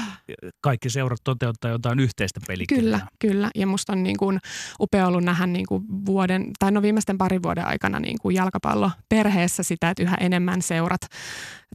kaikki 0.61 0.89
seurat 0.89 1.19
toteuttaa 1.23 1.71
jotain 1.71 1.99
yhteistä 1.99 2.39
pelikirjaa. 2.47 2.83
Kyllä, 2.83 3.07
kyllä. 3.19 3.49
Ja 3.55 3.67
musta 3.67 3.93
on 3.93 4.03
niin 4.03 4.17
kuin 4.17 4.39
upea 4.79 5.07
ollut 5.07 5.23
nähdä 5.23 5.47
niin 5.47 5.65
kuin 5.65 5.83
vuoden, 6.05 6.51
tai 6.59 6.71
no 6.71 6.81
viimeisten 6.81 7.17
parin 7.17 7.43
vuoden 7.43 7.65
aikana 7.65 7.99
niin 7.99 8.17
kuin 8.21 8.35
jalkapallo 8.35 8.91
perheessä 9.09 9.63
sitä, 9.63 9.89
että 9.89 10.03
yhä 10.03 10.15
enemmän 10.19 10.61
seurat 10.61 11.01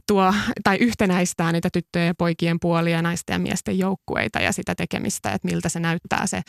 tuo 0.07 0.33
tai 0.63 0.77
yhtenäistää 0.77 1.51
niitä 1.51 1.69
tyttöjen 1.73 2.07
ja 2.07 2.13
poikien 2.17 2.59
puolia, 2.59 3.01
naisten 3.01 3.33
ja 3.33 3.39
miesten 3.39 3.79
joukkueita 3.79 4.39
ja 4.39 4.51
sitä 4.51 4.75
tekemistä, 4.75 5.31
että 5.31 5.47
miltä 5.47 5.69
se 5.69 5.79
näyttää 5.79 6.27
se 6.27 6.41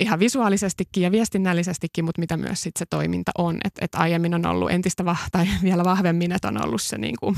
ihan 0.00 0.18
visuaalisestikin 0.18 1.02
ja 1.02 1.12
viestinnällisestikin, 1.12 2.04
mutta 2.04 2.20
mitä 2.20 2.36
myös 2.36 2.62
sit 2.62 2.76
se 2.76 2.86
toiminta 2.90 3.32
on. 3.38 3.58
Että 3.64 3.84
et 3.84 3.94
aiemmin 3.94 4.34
on 4.34 4.46
ollut 4.46 4.70
entistä 4.70 5.02
vah- 5.02 5.28
tai 5.32 5.46
vielä 5.62 5.84
vahvemmin, 5.84 6.32
että 6.32 6.48
on 6.48 6.64
ollut 6.64 6.82
se 6.82 6.98
niin 6.98 7.14
kuin 7.20 7.36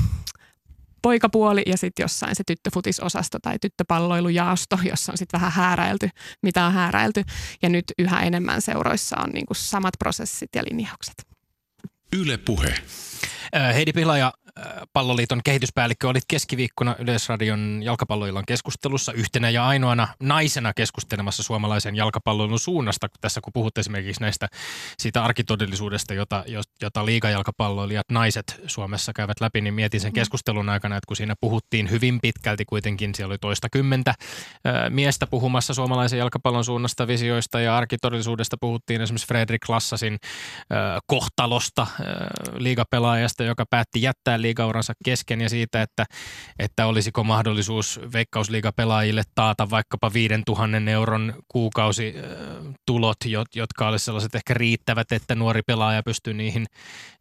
poikapuoli 1.01 1.63
ja 1.65 1.77
sitten 1.77 2.03
jossain 2.03 2.35
se 2.35 2.43
tyttöfutisosasto 2.47 3.37
tai 3.41 3.59
tyttöpalloilujaosto, 3.59 4.79
jossa 4.83 5.11
on 5.11 5.17
sitten 5.17 5.41
vähän 5.41 5.51
hääräilty, 5.51 6.09
mitä 6.41 6.65
on 6.65 6.73
hääräilty. 6.73 7.23
Ja 7.61 7.69
nyt 7.69 7.85
yhä 7.99 8.19
enemmän 8.19 8.61
seuroissa 8.61 9.17
on 9.17 9.29
niin 9.29 9.45
kuin 9.45 9.57
samat 9.57 9.93
prosessit 9.99 10.49
ja 10.55 10.63
linjaukset. 10.69 11.27
Yle 12.13 12.37
Puhe. 12.37 12.75
Äh, 13.55 13.75
Heidi 13.75 13.93
Pihlaja, 13.93 14.33
palloliiton 14.93 15.41
kehityspäällikkö, 15.43 16.09
olit 16.09 16.23
keskiviikkona 16.27 16.95
Yleisradion 16.99 17.81
jalkapalloillan 17.83 18.43
keskustelussa 18.47 19.11
yhtenä 19.11 19.49
ja 19.49 19.67
ainoana 19.67 20.07
naisena 20.19 20.73
keskustelemassa 20.73 21.43
suomalaisen 21.43 21.95
jalkapalloilun 21.95 22.59
suunnasta. 22.59 23.07
Tässä 23.21 23.41
kun 23.43 23.53
puhut 23.53 23.77
esimerkiksi 23.77 24.21
näistä 24.21 24.47
siitä 24.99 25.23
arkitodellisuudesta, 25.23 26.13
jota, 26.13 26.43
jota 26.81 27.05
liigajalkapalloilijat 27.05 28.05
naiset 28.11 28.61
Suomessa 28.67 29.11
käyvät 29.15 29.41
läpi, 29.41 29.61
niin 29.61 29.73
mietin 29.73 29.99
sen 29.99 30.13
keskustelun 30.13 30.69
aikana, 30.69 30.97
että 30.97 31.07
kun 31.07 31.17
siinä 31.17 31.35
puhuttiin 31.41 31.89
hyvin 31.89 32.19
pitkälti 32.21 32.65
kuitenkin, 32.65 33.15
siellä 33.15 33.31
oli 33.31 33.37
toista 33.37 33.67
kymmentä 33.69 34.13
miestä 34.89 35.27
puhumassa 35.27 35.73
suomalaisen 35.73 36.19
jalkapallon 36.19 36.65
suunnasta, 36.65 37.07
visioista 37.07 37.59
ja 37.59 37.77
arkitodellisuudesta 37.77 38.57
puhuttiin 38.59 39.01
esimerkiksi 39.01 39.27
Fredrik 39.27 39.69
Lassasin 39.69 40.17
kohtalosta 41.07 41.87
liigapelaajasta, 42.57 43.43
joka 43.43 43.65
päätti 43.69 44.01
jättää 44.01 44.41
liigauransa 44.51 44.93
kesken 45.05 45.41
ja 45.41 45.49
siitä, 45.49 45.81
että, 45.81 46.05
että 46.59 46.85
olisiko 46.85 47.23
mahdollisuus 47.23 47.99
veikkausliigapelaajille 48.13 49.23
taata 49.35 49.69
vaikkapa 49.69 50.13
5000 50.13 50.91
euron 50.91 51.33
kuukausitulot, 51.47 53.17
jotka 53.55 53.87
olisivat 53.87 54.05
sellaiset 54.05 54.35
ehkä 54.35 54.53
riittävät, 54.53 55.11
että 55.11 55.35
nuori 55.35 55.61
pelaaja 55.67 56.03
pystyy 56.03 56.33
niihin, 56.33 56.65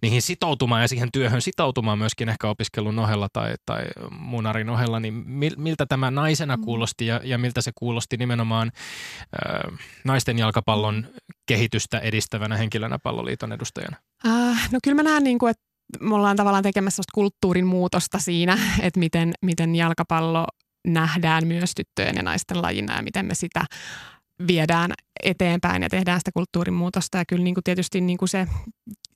niihin 0.02 0.22
sitoutumaan 0.22 0.82
ja 0.82 0.88
siihen 0.88 1.08
työhön 1.12 1.42
sitoutumaan 1.42 1.98
myöskin 1.98 2.28
ehkä 2.28 2.48
opiskelun 2.48 2.98
ohella 2.98 3.28
tai, 3.32 3.54
tai 3.66 3.84
munarin 4.10 4.70
ohella, 4.70 5.00
niin 5.00 5.14
miltä 5.56 5.86
tämä 5.86 6.10
naisena 6.10 6.56
mm. 6.56 6.64
kuulosti 6.64 7.06
ja, 7.06 7.20
ja 7.24 7.38
miltä 7.38 7.60
se 7.60 7.72
kuulosti 7.74 8.16
nimenomaan 8.16 8.72
äh, 8.74 9.78
naisten 10.04 10.38
jalkapallon 10.38 11.06
kehitystä 11.46 11.98
edistävänä 11.98 12.56
henkilönä 12.56 12.98
palloliiton 12.98 13.52
edustajana? 13.52 13.96
Uh, 14.26 14.56
no 14.72 14.78
kyllä 14.84 14.94
mä 14.94 15.02
näen, 15.02 15.24
niin 15.24 15.38
kuin, 15.38 15.50
että 15.50 15.69
me 16.00 16.14
ollaan 16.14 16.36
tavallaan 16.36 16.62
tekemässä 16.62 17.02
kulttuurin 17.14 17.66
muutosta 17.66 18.18
siinä, 18.18 18.58
että 18.82 19.00
miten, 19.00 19.32
miten 19.42 19.76
jalkapallo 19.76 20.46
nähdään 20.86 21.46
myös 21.46 21.72
tyttöjen 21.76 22.16
ja 22.16 22.22
naisten 22.22 22.62
lajina 22.62 22.96
ja 22.96 23.02
miten 23.02 23.26
me 23.26 23.34
sitä 23.34 23.64
viedään 24.46 24.92
eteenpäin 25.22 25.82
ja 25.82 25.88
tehdään 25.88 26.20
sitä 26.20 26.30
kulttuurin 26.34 26.74
muutosta. 26.74 27.18
Ja 27.18 27.24
kyllä 27.24 27.44
niin 27.44 27.54
kuin 27.54 27.64
tietysti 27.64 28.00
niin 28.00 28.18
kuin 28.18 28.28
se, 28.28 28.46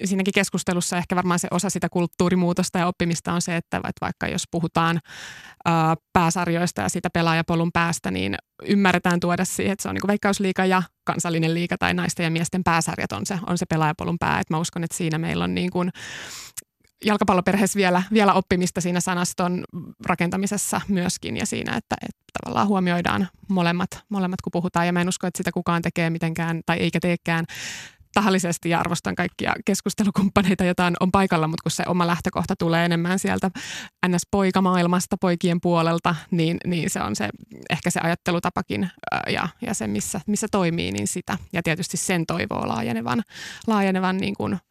siinäkin 0.04 0.34
keskustelussa 0.34 0.96
ehkä 0.96 1.16
varmaan 1.16 1.38
se 1.38 1.48
osa 1.50 1.70
sitä 1.70 1.88
kulttuurimuutosta 1.88 2.78
ja 2.78 2.86
oppimista 2.86 3.32
on 3.32 3.42
se, 3.42 3.56
että 3.56 3.80
vaikka 4.00 4.28
jos 4.28 4.42
puhutaan 4.50 5.00
ää, 5.64 5.94
pääsarjoista 6.12 6.82
ja 6.82 6.88
siitä 6.88 7.10
pelaajapolun 7.10 7.72
päästä, 7.72 8.10
niin 8.10 8.34
ymmärretään 8.68 9.20
tuoda 9.20 9.44
siihen, 9.44 9.72
että 9.72 9.82
se 9.82 9.88
on 9.88 9.94
niin 9.94 10.00
kuin 10.00 10.08
veikkausliiga 10.08 10.66
ja 10.66 10.82
kansallinen 11.04 11.54
liiga 11.54 11.78
tai 11.78 11.94
naisten 11.94 12.24
ja 12.24 12.30
miesten 12.30 12.64
pääsarjat 12.64 13.12
on 13.12 13.26
se, 13.26 13.38
on 13.46 13.58
se 13.58 13.66
pelaajapolun 13.66 14.18
pää. 14.20 14.40
Et 14.40 14.50
mä 14.50 14.58
uskon, 14.58 14.84
että 14.84 14.96
siinä 14.96 15.18
meillä 15.18 15.44
on 15.44 15.54
niin 15.54 15.70
kuin 15.70 15.90
jalkapalloperheessä 17.04 17.76
vielä, 17.76 18.02
vielä 18.12 18.32
oppimista 18.32 18.80
siinä 18.80 19.00
sanaston 19.00 19.64
rakentamisessa 20.06 20.80
myöskin 20.88 21.36
ja 21.36 21.46
siinä, 21.46 21.76
että, 21.76 21.96
että 22.02 22.22
tavallaan 22.40 22.68
huomioidaan 22.68 23.28
molemmat, 23.48 23.88
molemmat, 24.08 24.42
kun 24.42 24.50
puhutaan. 24.52 24.86
Ja 24.86 24.92
mä 24.92 25.00
en 25.00 25.08
usko, 25.08 25.26
että 25.26 25.36
sitä 25.38 25.52
kukaan 25.52 25.82
tekee 25.82 26.10
mitenkään 26.10 26.60
tai 26.66 26.78
eikä 26.78 27.00
teekään 27.00 27.44
tahallisesti 28.14 28.70
ja 28.70 28.80
arvostan 28.80 29.14
kaikkia 29.14 29.54
keskustelukumppaneita, 29.64 30.64
joita 30.64 30.92
on, 31.00 31.12
paikalla, 31.12 31.48
mutta 31.48 31.62
kun 31.62 31.70
se 31.70 31.82
oma 31.86 32.06
lähtökohta 32.06 32.56
tulee 32.56 32.84
enemmän 32.84 33.18
sieltä 33.18 33.50
NS-poikamaailmasta, 34.06 35.16
poikien 35.20 35.60
puolelta, 35.60 36.14
niin, 36.30 36.56
niin 36.66 36.90
se 36.90 37.00
on 37.00 37.16
se 37.16 37.28
ehkä 37.70 37.90
se 37.90 38.00
ajattelutapakin 38.02 38.90
ja, 39.28 39.48
ja 39.62 39.74
se, 39.74 39.86
missä, 39.86 40.20
missä 40.26 40.46
toimii, 40.50 40.92
niin 40.92 41.08
sitä. 41.08 41.38
Ja 41.52 41.62
tietysti 41.62 41.96
sen 41.96 42.26
toivoo 42.26 42.68
laajenevan, 42.68 43.22
laajenevan 43.66 44.16
niin 44.16 44.34
kuin– 44.34 44.58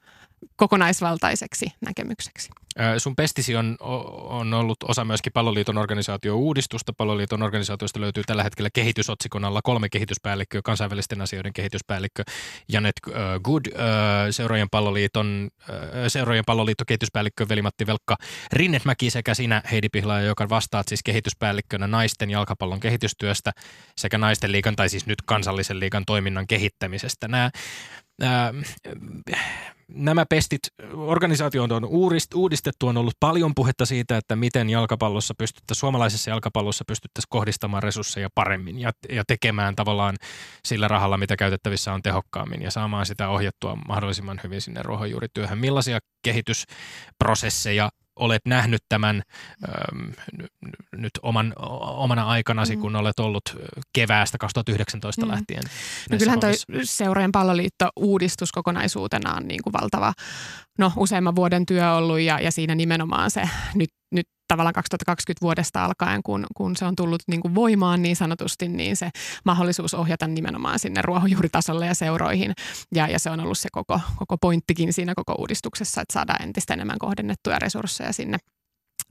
kokonaisvaltaiseksi 0.55 1.65
näkemykseksi. 1.81 2.49
Sun 2.97 3.15
pestisi 3.15 3.55
on, 3.55 3.77
on 3.79 4.53
ollut 4.53 4.77
osa 4.83 5.05
myöskin 5.05 5.33
Palloliiton 5.33 5.77
organisaatio-uudistusta. 5.77 6.93
Palloliiton 6.93 7.43
organisaatiosta 7.43 8.01
löytyy 8.01 8.23
tällä 8.23 8.43
hetkellä 8.43 8.69
kehitysotsikon 8.73 9.45
alla 9.45 9.61
kolme 9.63 9.89
kehityspäällikköä, 9.89 10.61
kansainvälisten 10.63 11.21
asioiden 11.21 11.53
kehityspäällikkö 11.53 12.23
Janet 12.71 12.95
Good, 13.43 13.65
seurojen 14.31 14.67
palloliiton, 14.71 15.49
seurojen 16.07 16.43
palloliitto 16.45 16.85
kehityspäällikkö 16.87 17.45
Veli-Matti 17.49 17.87
Velkka 17.87 18.15
Rinnemäki 18.53 19.09
sekä 19.09 19.33
sinä 19.33 19.61
Heidi 19.71 19.89
Pihlaja, 19.89 20.25
joka 20.25 20.49
vastaat 20.49 20.87
siis 20.87 21.03
kehityspäällikkönä 21.03 21.87
naisten 21.87 22.29
jalkapallon 22.29 22.79
kehitystyöstä 22.79 23.51
sekä 23.97 24.17
naisten 24.17 24.51
liikan 24.51 24.75
tai 24.75 24.89
siis 24.89 25.05
nyt 25.05 25.21
kansallisen 25.25 25.79
liikan 25.79 26.03
toiminnan 26.05 26.47
kehittämisestä. 26.47 27.27
Nämä 27.27 27.51
nämä 28.19 28.53
pestit, 30.29 30.59
organisaatio 30.93 31.63
on 31.63 31.85
uudistettu, 32.35 32.87
on 32.87 32.97
ollut 32.97 33.13
paljon 33.19 33.55
puhetta 33.55 33.85
siitä, 33.85 34.17
että 34.17 34.35
miten 34.35 34.69
jalkapallossa 34.69 35.33
pystyttäisiin, 35.37 35.79
suomalaisessa 35.79 36.29
jalkapallossa 36.29 36.83
pystyttäisiin 36.87 37.29
kohdistamaan 37.29 37.83
resursseja 37.83 38.29
paremmin 38.35 38.79
ja, 38.79 38.91
ja 39.09 39.23
tekemään 39.27 39.75
tavallaan 39.75 40.15
sillä 40.65 40.87
rahalla, 40.87 41.17
mitä 41.17 41.35
käytettävissä 41.35 41.93
on 41.93 42.01
tehokkaammin 42.01 42.61
ja 42.61 42.71
saamaan 42.71 43.05
sitä 43.05 43.29
ohjattua 43.29 43.77
mahdollisimman 43.87 44.39
hyvin 44.43 44.61
sinne 44.61 44.81
ruohonjuurityöhön. 44.83 45.57
Millaisia 45.57 45.99
kehitysprosesseja 46.23 47.89
olet 48.15 48.41
nähnyt 48.45 48.81
tämän 48.89 49.21
ähm, 49.67 50.09
nyt 50.91 51.11
oman, 51.21 51.53
omana 51.79 52.27
aikanasi, 52.27 52.75
mm. 52.75 52.81
kun 52.81 52.95
olet 52.95 53.19
ollut 53.19 53.57
keväästä 53.93 54.37
2019 54.37 55.25
mm. 55.25 55.31
lähtien? 55.31 55.63
No 56.11 56.17
kyllähän 56.17 56.39
toi 56.39 56.53
seurojen 56.83 57.31
palloliitto-uudistus 57.31 58.51
kokonaisuutena 58.51 59.33
on 59.33 59.47
niin 59.47 59.63
kuin 59.63 59.73
valtava, 59.73 60.13
no 60.77 60.91
useamman 60.97 61.35
vuoden 61.35 61.65
työ 61.65 61.91
ollut 61.91 62.19
ja, 62.19 62.39
ja 62.39 62.51
siinä 62.51 62.75
nimenomaan 62.75 63.31
se 63.31 63.49
nyt, 63.75 63.89
nyt 64.11 64.27
tavallaan 64.47 64.73
2020 64.73 65.41
vuodesta 65.41 65.85
alkaen, 65.85 66.23
kun, 66.23 66.45
kun 66.55 66.75
se 66.75 66.85
on 66.85 66.95
tullut 66.95 67.21
niin 67.27 67.41
kuin 67.41 67.55
voimaan 67.55 68.01
niin 68.01 68.15
sanotusti, 68.15 68.67
niin 68.67 68.95
se 68.95 69.09
mahdollisuus 69.45 69.93
ohjata 69.93 70.27
nimenomaan 70.27 70.79
sinne 70.79 71.01
ruohonjuuritasolle 71.01 71.85
ja 71.85 71.95
seuroihin. 71.95 72.53
Ja, 72.95 73.07
ja 73.07 73.19
se 73.19 73.29
on 73.29 73.39
ollut 73.39 73.57
se 73.57 73.69
koko, 73.71 73.99
koko 74.15 74.37
pointtikin 74.37 74.93
siinä 74.93 75.13
koko 75.15 75.35
uudistuksessa, 75.39 76.01
että 76.01 76.13
saadaan 76.13 76.41
entistä 76.41 76.73
enemmän 76.73 76.99
kohdennettuja 76.99 77.59
resursseja 77.59 78.13
sinne 78.13 78.37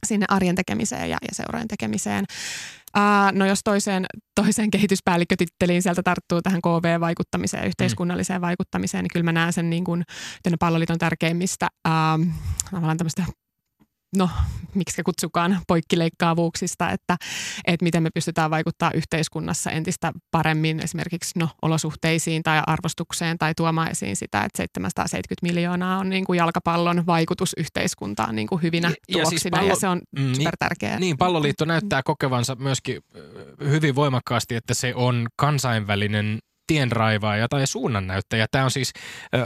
sinne 0.06 0.26
arjen 0.28 0.54
tekemiseen 0.54 1.10
ja, 1.10 1.18
ja 1.22 1.28
seurojen 1.32 1.68
tekemiseen. 1.68 2.24
Uh, 2.96 3.38
no 3.38 3.46
jos 3.46 3.60
toiseen, 3.64 4.06
toiseen 4.34 4.70
kehityspäällikkötitteliin 4.70 5.82
sieltä 5.82 6.02
tarttuu 6.02 6.42
tähän 6.42 6.60
KV-vaikuttamiseen 6.62 7.60
ja 7.60 7.66
yhteiskunnalliseen 7.66 8.40
mm. 8.40 8.46
vaikuttamiseen, 8.46 9.04
niin 9.04 9.10
kyllä 9.12 9.24
mä 9.24 9.32
näen 9.32 9.52
sen 9.52 9.70
niin 9.70 9.84
kuin 9.84 10.04
palloliiton 10.60 10.98
tärkeimmistä 10.98 11.68
uh, 11.88 12.26
tämmöistä 12.96 13.24
no, 14.16 14.30
miksi 14.74 15.02
kutsukaan 15.02 15.60
poikkileikkaavuuksista, 15.68 16.90
että, 16.90 17.16
että 17.66 17.84
miten 17.84 18.02
me 18.02 18.10
pystytään 18.14 18.50
vaikuttaa 18.50 18.90
yhteiskunnassa 18.94 19.70
entistä 19.70 20.12
paremmin 20.30 20.80
esimerkiksi 20.80 21.38
no, 21.38 21.48
olosuhteisiin 21.62 22.42
tai 22.42 22.62
arvostukseen 22.66 23.38
tai 23.38 23.54
tuomaan 23.54 23.90
esiin 23.90 24.16
sitä, 24.16 24.44
että 24.44 24.56
770 24.56 25.46
miljoonaa 25.46 25.98
on 25.98 26.10
niin 26.10 26.24
kuin 26.24 26.36
jalkapallon 26.36 27.06
vaikutus 27.06 27.54
yhteiskuntaan 27.56 28.36
niin 28.36 28.48
kuin 28.48 28.62
hyvinä 28.62 28.88
ja, 28.88 28.94
tuloksina 29.12 29.36
ja, 29.36 29.40
siis 29.40 29.50
pallo, 29.50 29.68
ja 29.68 29.76
se 29.76 29.88
on 29.88 30.00
mm, 30.18 30.34
super 30.34 30.56
tärkeää. 30.58 30.98
Niin, 30.98 31.18
palloliitto 31.18 31.64
näyttää 31.64 32.02
kokevansa 32.02 32.54
myöskin 32.54 33.00
hyvin 33.68 33.94
voimakkaasti, 33.94 34.54
että 34.54 34.74
se 34.74 34.94
on 34.94 35.26
kansainvälinen 35.36 36.38
tienraivaaja 36.66 37.48
tai 37.48 37.66
suunnannäyttäjä. 37.66 38.46
Tämä 38.50 38.64
on 38.64 38.70
siis 38.70 38.92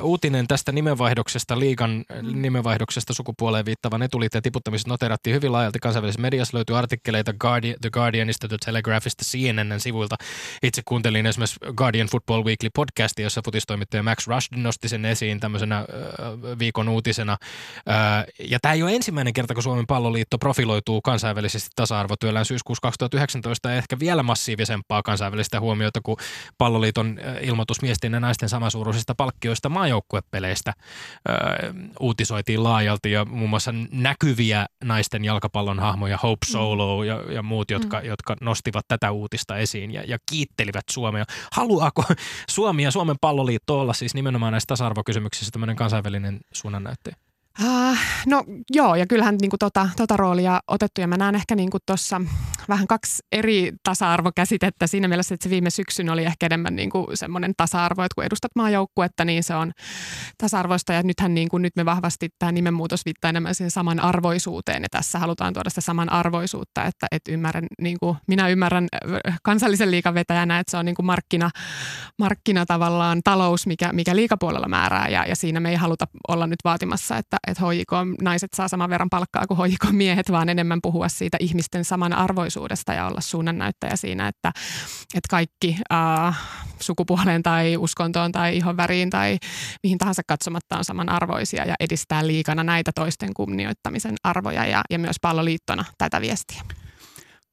uutinen 0.02 0.46
tästä 0.46 0.72
nimenvaihdoksesta, 0.72 1.58
liigan 1.58 2.04
nimenvaihdoksesta 2.22 3.14
sukupuoleen 3.14 3.64
viittavan 3.64 4.02
etuliitteen 4.02 4.42
tiputtamisesta 4.42 4.90
noterattiin 4.90 5.36
hyvin 5.36 5.52
laajalti 5.52 5.78
kansainvälisessä 5.78 6.22
mediassa. 6.22 6.56
Löytyy 6.56 6.78
artikkeleita 6.78 7.32
Guardian, 7.32 7.76
The 7.80 7.90
Guardianista, 7.90 8.48
The 8.48 8.56
Telegraphista, 8.64 9.24
CNNn 9.24 9.80
sivuilta. 9.80 10.16
Itse 10.62 10.82
kuuntelin 10.84 11.26
esimerkiksi 11.26 11.58
Guardian 11.76 12.06
Football 12.06 12.44
Weekly 12.44 12.70
podcastia, 12.74 13.26
jossa 13.26 13.40
futistoimittaja 13.44 14.02
Max 14.02 14.26
Rushden 14.26 14.62
nosti 14.62 14.88
sen 14.88 15.04
esiin 15.04 15.40
tämmöisenä 15.40 15.80
ö, 15.80 15.86
viikon 16.58 16.88
uutisena. 16.88 17.36
Ö, 17.88 17.92
ja 18.38 18.58
tämä 18.62 18.72
ei 18.74 18.82
ole 18.82 18.94
ensimmäinen 18.94 19.32
kerta, 19.32 19.54
kun 19.54 19.62
Suomen 19.62 19.86
palloliitto 19.86 20.38
profiloituu 20.38 21.02
kansainvälisesti 21.02 21.70
tasa-arvotyöllään 21.76 22.44
syyskuussa 22.44 22.82
2019 22.82 23.70
ja 23.70 23.76
ehkä 23.76 23.98
vielä 23.98 24.22
massiivisempaa 24.22 25.02
kansainvälistä 25.02 25.60
huomiota, 25.60 26.00
kun 26.02 26.16
palloliiton 26.58 27.05
ö, 27.07 27.38
ilmoitus 27.40 27.82
miesten 27.82 28.12
ja 28.12 28.20
naisten 28.20 28.48
samansuuruisista 28.48 29.14
palkkioista 29.14 29.68
maajoukkuepeleistä 29.68 30.72
ö, 31.28 31.32
uutisoitiin 32.00 32.64
laajalti 32.64 33.12
ja 33.12 33.24
muun 33.24 33.50
muassa 33.50 33.74
näkyviä 33.90 34.66
naisten 34.84 35.24
jalkapallon 35.24 35.78
hahmoja 35.78 36.18
Hope 36.22 36.46
Solo 36.46 37.04
ja, 37.04 37.22
ja 37.32 37.42
muut, 37.42 37.70
jotka, 37.70 38.00
mm. 38.00 38.07
jotka 38.07 38.36
nostivat 38.40 38.84
tätä 38.88 39.11
uutista 39.11 39.57
esiin 39.57 39.90
ja, 39.90 40.02
ja 40.07 40.18
kiittelivät 40.30 40.84
Suomea. 40.90 41.24
Haluaako 41.52 42.04
Suomi 42.48 42.82
ja 42.82 42.90
Suomen 42.90 43.16
palloliitto 43.20 43.80
olla 43.80 43.92
siis 43.92 44.14
nimenomaan 44.14 44.52
näissä 44.52 44.66
tasa-arvokysymyksissä 44.66 45.50
tämmöinen 45.50 45.76
kansainvälinen 45.76 46.40
suunnannäyttäjä? 46.52 47.16
Uh, 47.91 47.99
no 48.26 48.45
joo, 48.70 48.95
ja 48.95 49.07
kyllähän 49.07 49.37
niin 49.41 49.51
kuin 49.51 49.59
tota, 49.59 49.89
tota 49.97 50.16
roolia 50.16 50.61
otettu, 50.68 51.01
ja 51.01 51.07
mä 51.07 51.16
näen 51.16 51.34
ehkä 51.34 51.55
niin 51.55 51.70
tuossa 51.87 52.20
vähän 52.68 52.87
kaksi 52.87 53.22
eri 53.32 53.72
tasa-arvokäsitettä 53.82 54.87
siinä 54.87 55.09
mielessä, 55.09 55.34
että 55.34 55.45
se 55.45 55.51
viime 55.51 55.70
syksyn 55.70 56.11
oli 56.11 56.24
ehkä 56.24 56.47
enemmän 56.47 56.76
niin 56.76 56.91
semmoinen 57.14 57.53
tasa-arvo, 57.57 58.03
että 58.03 58.14
kun 58.14 58.24
edustat 58.24 58.51
maajoukkuetta, 58.57 59.24
niin 59.24 59.45
se 59.45 59.55
on 59.55 59.72
tasa-arvoista, 60.39 60.93
ja 60.93 61.03
nythän 61.03 61.34
niin 61.34 61.49
kuin 61.49 61.62
nyt 61.62 61.76
me 61.76 61.84
vahvasti 61.84 62.28
tämä 62.39 62.53
nimenmuutos 62.53 63.05
viittaa 63.05 63.28
enemmän 63.28 63.55
siihen 63.55 63.70
samanarvoisuuteen, 63.70 64.82
ja 64.82 64.89
tässä 64.91 65.18
halutaan 65.18 65.55
tuoda 65.55 65.70
sitä 65.70 65.80
samanarvoisuutta, 65.80 66.84
että, 66.84 67.07
että 67.11 67.32
ymmärrän, 67.32 67.66
niin 67.82 67.97
kuin, 68.01 68.16
minä 68.28 68.49
ymmärrän 68.49 68.87
kansallisen 69.43 69.91
liikan 69.91 70.14
vetäjänä, 70.14 70.59
että 70.59 70.70
se 70.70 70.76
on 70.76 70.84
niin 70.84 70.97
kuin 70.97 71.07
markkina, 71.07 71.51
markkina 72.18 72.66
tavallaan 72.66 73.20
talous, 73.24 73.66
mikä, 73.66 73.93
mikä 73.93 74.16
liikapuolella 74.16 74.68
määrää, 74.68 75.09
ja, 75.09 75.24
ja 75.28 75.37
siinä 75.37 75.61
me 75.61 75.70
ei 75.70 75.76
haluta 75.76 76.07
olla 76.28 76.47
nyt 76.47 76.59
vaatimassa, 76.64 77.16
että 77.16 77.37
että 77.47 77.61
HJK 77.77 78.22
naiset 78.22 78.55
saa 78.55 78.68
saman 78.68 78.91
verran 78.91 79.11
palkkaa 79.11 79.47
kuin 79.47 79.61
HJK 79.61 79.93
miehet, 79.93 80.31
vaan 80.31 80.49
enemmän 80.49 80.79
puhua 80.83 81.09
siitä 81.09 81.37
ihmisten 81.41 81.85
samanarvoisuudesta 81.85 82.93
ja 82.93 83.07
olla 83.07 83.20
suunnannäyttäjä 83.20 83.97
siinä, 83.97 84.29
että, 84.29 84.53
että 85.14 85.29
kaikki 85.31 85.77
äh, 85.93 86.39
sukupuoleen 86.81 87.43
tai 87.43 87.77
uskontoon 87.77 88.33
tai 88.33 88.57
ihon 88.57 88.77
väriin 88.77 89.11
tai 89.11 89.39
mihin 89.83 89.99
tahansa 89.99 90.22
katsomatta 90.27 90.79
on 90.79 90.85
samanarvoisia 90.85 91.64
ja 91.64 91.74
edistää 91.81 92.27
liikana 92.27 92.64
näitä 92.64 92.91
toisten 92.95 93.35
kunnioittamisen 93.35 94.14
arvoja 94.24 94.66
ja, 94.66 94.83
ja 94.91 94.99
myös 94.99 95.16
palloliittona 95.22 95.85
tätä 95.99 96.20
viestiä. 96.20 96.62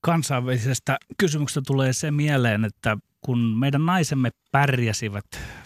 Kansainvälisestä 0.01 0.97
kysymyksestä 1.17 1.61
tulee 1.67 1.93
se 1.93 2.11
mieleen, 2.11 2.65
että 2.65 2.97
kun 3.25 3.39
meidän 3.39 3.85
naisemme 3.85 4.29
pärjäsivät 4.51 5.25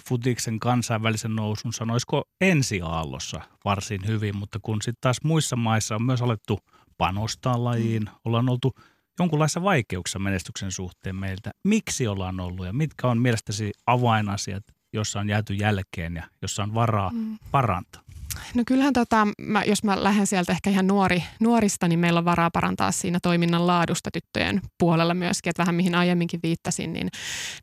futiksen 0.09 0.59
kansainvälisen 0.59 1.35
nousun, 1.35 1.73
sanoisiko 1.73 2.23
ensiaallossa 2.41 3.41
varsin 3.65 4.07
hyvin, 4.07 4.37
mutta 4.37 4.59
kun 4.61 4.81
sitten 4.81 5.01
taas 5.01 5.17
muissa 5.23 5.55
maissa 5.55 5.95
on 5.95 6.03
myös 6.03 6.21
alettu 6.21 6.59
panostaa 6.97 7.63
lajiin, 7.63 8.03
mm. 8.03 8.09
ollaan 8.25 8.49
oltu 8.49 8.75
jonkunlaisessa 9.19 9.63
vaikeuksissa 9.63 10.19
menestyksen 10.19 10.71
suhteen 10.71 11.15
meiltä. 11.15 11.51
Miksi 11.63 12.07
ollaan 12.07 12.39
ollut 12.39 12.65
ja 12.65 12.73
mitkä 12.73 13.07
on 13.07 13.17
mielestäsi 13.17 13.71
avainasiat, 13.85 14.63
jossa 14.93 15.19
on 15.19 15.29
jääty 15.29 15.53
jälkeen 15.53 16.15
ja 16.15 16.23
jossa 16.41 16.63
on 16.63 16.73
varaa 16.73 17.11
mm. 17.13 17.37
parantaa? 17.51 18.06
No 18.55 18.63
kyllähän 18.67 18.93
tota, 18.93 19.27
mä, 19.41 19.63
jos 19.63 19.83
mä 19.83 20.03
lähden 20.03 20.27
sieltä 20.27 20.51
ehkä 20.51 20.69
ihan 20.69 20.87
nuori, 20.87 21.23
nuorista, 21.39 21.87
niin 21.87 21.99
meillä 21.99 22.17
on 22.17 22.25
varaa 22.25 22.51
parantaa 22.51 22.91
siinä 22.91 23.19
toiminnan 23.23 23.67
laadusta 23.67 24.11
tyttöjen 24.11 24.61
puolella 24.79 25.13
myöskin. 25.13 25.49
Että 25.49 25.61
vähän 25.61 25.75
mihin 25.75 25.95
aiemminkin 25.95 26.39
viittasin, 26.43 26.93
niin, 26.93 27.09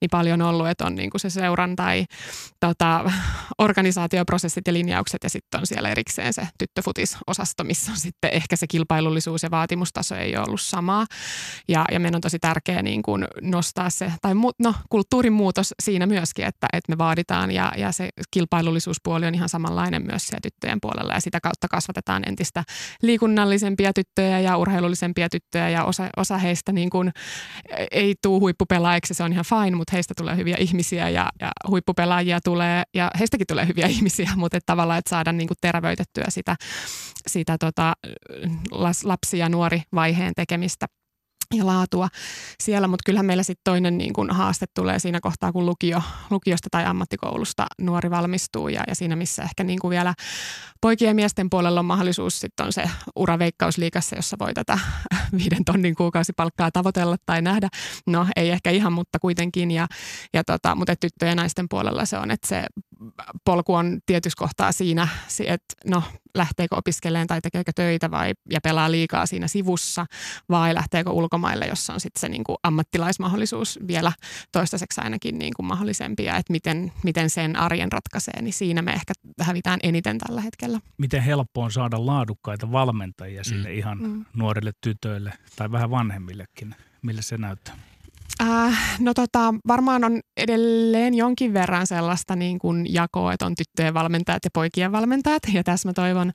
niin 0.00 0.10
paljon 0.10 0.42
ollut, 0.42 0.68
että 0.68 0.84
on 0.84 0.94
niin 0.94 1.10
kuin 1.10 1.20
se 1.20 1.30
seuran 1.30 1.76
tai 1.76 2.04
tota, 2.60 3.10
organisaatioprosessit 3.58 4.66
ja 4.66 4.72
linjaukset 4.72 5.22
ja 5.22 5.30
sitten 5.30 5.60
on 5.60 5.66
siellä 5.66 5.88
erikseen 5.88 6.32
se 6.32 6.48
tyttöfutisosasto, 6.58 7.64
missä 7.64 7.92
on 7.92 7.98
sitten 7.98 8.30
ehkä 8.32 8.56
se 8.56 8.66
kilpailullisuus 8.66 9.42
ja 9.42 9.50
vaatimustaso 9.50 10.14
ei 10.14 10.36
ole 10.36 10.44
ollut 10.46 10.60
samaa. 10.60 11.06
Ja, 11.68 11.84
ja 11.92 12.00
meidän 12.00 12.14
on 12.14 12.20
tosi 12.20 12.38
tärkeää 12.38 12.82
niin 12.82 13.02
kuin 13.02 13.28
nostaa 13.40 13.90
se, 13.90 14.12
tai 14.22 14.34
mu, 14.34 14.50
no, 14.58 14.74
kulttuurin 14.90 15.32
muutos 15.32 15.74
siinä 15.82 16.06
myöskin, 16.06 16.44
että, 16.44 16.66
että 16.72 16.92
me 16.92 16.98
vaaditaan 16.98 17.50
ja, 17.50 17.72
ja 17.76 17.92
se 17.92 18.08
kilpailullisuuspuoli 18.30 19.26
on 19.26 19.34
ihan 19.34 19.48
samanlainen 19.48 20.06
myös 20.06 20.26
siellä 20.26 20.40
tyttöjen 20.42 20.63
puolella 20.82 21.14
ja 21.14 21.20
sitä 21.20 21.40
kautta 21.40 21.68
kasvatetaan 21.68 22.22
entistä 22.28 22.64
liikunnallisempia 23.02 23.92
tyttöjä 23.92 24.40
ja 24.40 24.56
urheilullisempia 24.56 25.28
tyttöjä 25.28 25.68
ja 25.68 25.84
osa, 25.84 26.08
osa 26.16 26.38
heistä 26.38 26.72
niin 26.72 26.90
kuin 26.90 27.12
ei 27.90 28.14
tuu 28.22 28.40
huippupelaajiksi, 28.40 29.14
se 29.14 29.22
on 29.22 29.32
ihan 29.32 29.44
fine, 29.44 29.76
mutta 29.76 29.92
heistä 29.92 30.14
tulee 30.16 30.36
hyviä 30.36 30.56
ihmisiä 30.58 31.08
ja, 31.08 31.28
ja 31.40 31.50
huippupelaajia 31.68 32.40
tulee 32.44 32.82
ja 32.94 33.10
heistäkin 33.18 33.46
tulee 33.46 33.66
hyviä 33.66 33.86
ihmisiä, 33.96 34.30
mutta 34.36 34.56
että 34.56 34.66
tavallaan, 34.66 34.98
että 34.98 35.10
saada 35.10 35.32
niin 35.32 35.48
kuin 35.48 35.58
terävöitettyä 35.60 36.24
sitä, 36.28 36.56
sitä 37.26 37.56
tota, 37.58 37.92
lapsi- 39.04 39.38
ja 39.38 39.48
nuori 39.48 39.82
vaiheen 39.94 40.32
tekemistä– 40.36 40.86
ja 41.54 41.66
laatua 41.66 42.08
siellä, 42.62 42.88
mutta 42.88 43.02
kyllähän 43.06 43.26
meillä 43.26 43.42
sitten 43.42 43.64
toinen 43.64 43.98
niin 43.98 44.12
kun 44.12 44.30
haaste 44.30 44.66
tulee 44.74 44.98
siinä 44.98 45.20
kohtaa, 45.20 45.52
kun 45.52 45.66
lukio, 45.66 46.02
lukiosta 46.30 46.68
tai 46.70 46.84
ammattikoulusta 46.84 47.66
nuori 47.80 48.10
valmistuu 48.10 48.68
ja, 48.68 48.82
ja 48.88 48.94
siinä 48.94 49.16
missä 49.16 49.42
ehkä 49.42 49.64
niin 49.64 49.78
kuin 49.78 49.90
vielä 49.90 50.14
poikien 50.80 51.08
ja 51.08 51.14
miesten 51.14 51.50
puolella 51.50 51.80
on 51.80 51.86
mahdollisuus 51.86 52.40
sitten 52.40 52.66
on 52.66 52.72
se 52.72 52.90
ura 53.16 53.38
veikkausliikassa, 53.38 54.16
jossa 54.16 54.36
voi 54.38 54.54
tätä 54.54 54.78
viiden 55.38 55.64
tonnin 55.64 55.94
kuukausipalkkaa 55.94 56.70
tavoitella 56.70 57.16
tai 57.26 57.42
nähdä. 57.42 57.68
No 58.06 58.26
ei 58.36 58.50
ehkä 58.50 58.70
ihan, 58.70 58.92
mutta 58.92 59.18
kuitenkin 59.18 59.70
ja, 59.70 59.86
ja 60.32 60.44
tota, 60.44 60.74
mutta 60.74 60.96
tyttöjen 60.96 61.30
ja 61.30 61.34
naisten 61.34 61.66
puolella 61.70 62.04
se 62.04 62.18
on, 62.18 62.30
että 62.30 62.48
se 62.48 62.64
polku 63.44 63.74
on 63.74 63.98
tietyssä 64.06 64.36
kohtaa 64.38 64.72
siinä, 64.72 65.08
että 65.46 65.74
no 65.86 66.02
lähteekö 66.34 66.76
opiskelemaan 66.76 67.26
tai 67.26 67.40
tekeekö 67.40 67.72
töitä 67.74 68.10
vai, 68.10 68.32
ja 68.50 68.60
pelaa 68.60 68.90
liikaa 68.90 69.26
siinä 69.26 69.48
sivussa 69.48 70.06
vai 70.48 70.74
lähteekö 70.74 71.10
ulkomaille, 71.10 71.66
jossa 71.66 71.94
on 71.94 72.00
sitten 72.00 72.20
se 72.20 72.28
niin 72.28 72.44
kuin 72.44 72.56
ammattilaismahdollisuus 72.62 73.78
vielä 73.86 74.12
toistaiseksi 74.52 75.00
ainakin 75.00 75.38
niin 75.38 75.52
kuin 75.56 75.66
mahdollisempi 75.66 76.24
ja 76.24 76.36
että 76.36 76.52
miten, 76.52 76.92
miten 77.04 77.30
sen 77.30 77.56
arjen 77.56 77.92
ratkaisee, 77.92 78.42
niin 78.42 78.52
siinä 78.52 78.82
me 78.82 78.92
ehkä 78.92 79.12
hävitään 79.40 79.80
eniten 79.82 80.18
tällä 80.18 80.40
hetkellä. 80.40 80.80
Miten 80.98 81.22
helppo 81.22 81.62
on 81.62 81.72
saada 81.72 82.06
laadukkaita 82.06 82.72
valmentajia 82.72 83.44
sille 83.44 83.68
mm. 83.68 83.74
ihan 83.74 83.98
mm. 83.98 84.24
nuorille 84.36 84.72
tytöille 84.80 85.32
tai 85.56 85.72
vähän 85.72 85.90
vanhemmillekin? 85.90 86.74
Millä 87.02 87.22
se 87.22 87.38
näyttää? 87.38 87.93
Äh, 88.42 89.00
no 89.00 89.14
tota, 89.14 89.54
varmaan 89.68 90.04
on 90.04 90.20
edelleen 90.36 91.14
jonkin 91.14 91.54
verran 91.54 91.86
sellaista 91.86 92.36
niin 92.36 92.58
kuin 92.58 92.94
jakoa, 92.94 93.32
että 93.32 93.46
on 93.46 93.54
tyttöjen 93.54 93.94
valmentajat 93.94 94.44
ja 94.44 94.50
poikien 94.52 94.92
valmentajat. 94.92 95.42
Ja 95.52 95.64
tässä 95.64 95.88
mä 95.88 95.92
toivon 95.92 96.32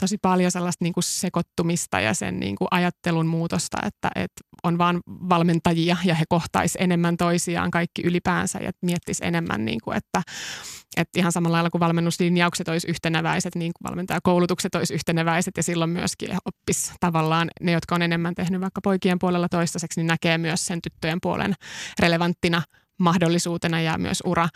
tosi 0.00 0.18
paljon 0.22 0.50
sellaista 0.50 0.84
niin 0.84 0.92
kuin 0.92 1.04
sekoittumista 1.04 2.00
ja 2.00 2.14
sen 2.14 2.40
niin 2.40 2.56
kuin 2.56 2.68
ajattelun 2.70 3.26
muutosta, 3.26 3.78
että, 3.86 4.10
että 4.14 4.40
on 4.62 4.78
vaan 4.78 5.00
valmentajia 5.06 5.96
ja 6.04 6.14
he 6.14 6.24
kohtais 6.28 6.76
enemmän 6.80 7.16
toisiaan 7.16 7.70
kaikki 7.70 8.02
ylipäänsä 8.02 8.58
ja 8.58 8.70
miettis 8.82 9.20
enemmän, 9.20 9.64
niin 9.64 9.80
kuin, 9.84 9.96
että, 9.96 10.22
että 10.96 11.20
ihan 11.20 11.32
samalla 11.32 11.54
lailla 11.54 11.70
kuin 11.70 11.80
valmennuslinjaukset 11.80 12.68
olisi 12.68 12.88
yhteneväiset, 12.88 13.54
niin 13.54 13.72
kuin 13.78 13.90
valmentajakoulutukset 13.90 14.74
olisi 14.74 14.94
yhteneväiset 14.94 15.56
ja 15.56 15.62
silloin 15.62 15.90
myöskin 15.90 16.30
oppis 16.44 16.92
tavallaan 17.00 17.50
ne, 17.60 17.72
jotka 17.72 17.94
on 17.94 18.02
enemmän 18.02 18.34
tehnyt 18.34 18.60
vaikka 18.60 18.80
poikien 18.80 19.18
puolella 19.18 19.48
toistaiseksi, 19.48 20.00
niin 20.00 20.06
näkee 20.06 20.38
myös 20.38 20.66
sen 20.66 20.82
tyttöjen 20.82 21.18
puolen 21.28 21.54
relevanttina 21.98 22.62
mahdollisuutena 22.98 23.80
ja 23.80 23.98
myös 23.98 24.22
ura, 24.24 24.48